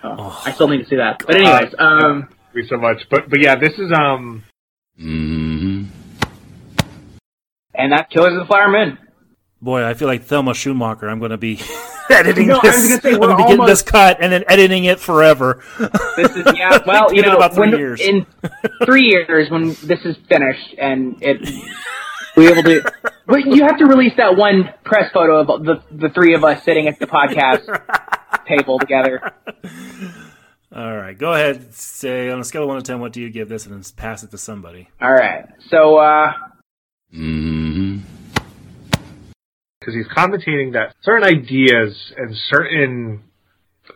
[0.04, 1.22] Oh, I still need to see that.
[1.24, 3.02] But anyways, Uh, um, me so much.
[3.08, 4.42] But but yeah, this is um.
[5.00, 5.84] Mm-hmm.
[7.76, 8.98] and that Killers of the Flower Moon.
[9.62, 11.08] Boy, I feel like Thelma Schoonmaker.
[11.08, 11.60] I'm going to be
[12.10, 14.32] editing No, I was gonna say, I'm we're going to be getting this cut and
[14.32, 15.62] then editing it forever.
[16.16, 16.78] This is yeah.
[16.86, 18.00] Well, you know, about three when, years.
[18.00, 18.26] in
[18.84, 21.48] three years when this is finished and it
[22.36, 22.82] we able to.
[23.26, 26.64] But you have to release that one press photo of the the three of us
[26.64, 27.66] sitting at the podcast
[28.48, 29.32] table together.
[30.74, 31.72] All right, go ahead.
[31.72, 33.84] Say on a scale of one to ten, what do you give this, and then
[33.96, 34.88] pass it to somebody.
[35.00, 35.44] All right.
[35.68, 36.32] So uh
[37.14, 37.98] Mm-hmm.
[39.84, 43.22] Because he's commentating that certain ideas and certain,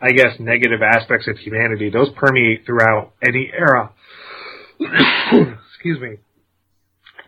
[0.03, 3.93] I guess, negative aspects of humanity, those permeate throughout any era.
[4.81, 6.17] Excuse me.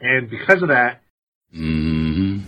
[0.00, 1.02] And because of that,
[1.56, 2.40] Mm-hmm.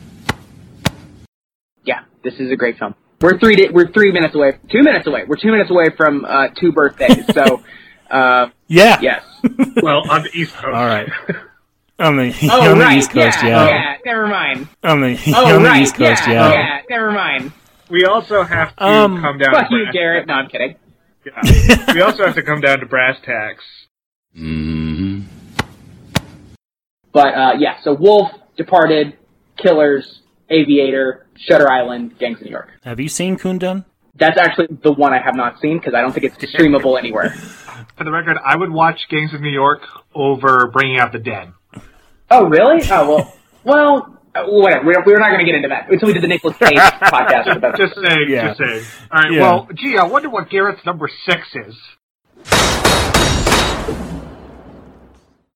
[1.84, 2.94] yeah, this is a great film.
[3.22, 4.58] We're three di- we're three minutes away.
[4.70, 5.24] Two minutes away.
[5.26, 7.24] We're two minutes away from uh, two birthdays.
[7.34, 7.62] So
[8.10, 8.98] uh, Yeah.
[9.00, 9.22] yes.
[9.82, 10.66] well, on the East Coast.
[10.66, 11.08] All right.
[12.00, 12.98] On the, Oh on the right.
[12.98, 13.96] East Coast, yeah, yeah.
[14.04, 14.68] Never mind.
[14.82, 15.82] On the, Oh on the right.
[15.82, 16.80] East Coast, yeah, yeah.
[16.88, 17.52] Never mind.
[17.90, 20.26] We also have to Um, come down Fuck to you, brass Garrett.
[20.26, 20.76] No, I'm kidding.
[21.26, 21.92] Yeah.
[21.94, 23.64] we also have to come down to brass tacks.
[24.36, 25.20] Mm-hmm.
[27.12, 29.16] But uh, yeah, so Wolf, Departed,
[29.56, 32.70] Killers, Aviator, Shutter Island, Gangs of New York.
[32.82, 33.84] Have you seen Kundun?
[34.14, 37.30] That's actually the one I have not seen because I don't think it's streamable anywhere.
[37.30, 39.80] For the record, I would watch Gangs of New York
[40.14, 41.52] over Bringing Out the Dead.
[42.30, 42.82] Oh, really?
[42.90, 43.34] Oh, well,
[43.64, 44.86] well, uh, whatever.
[44.86, 47.76] We're, we're not going to get into that until we did the Nicolas Cage podcast.
[47.76, 48.48] Just saying, yeah.
[48.48, 48.84] just saying.
[49.10, 49.32] All right.
[49.32, 49.40] Yeah.
[49.40, 51.76] Well, gee, I wonder what Garrett's number six is.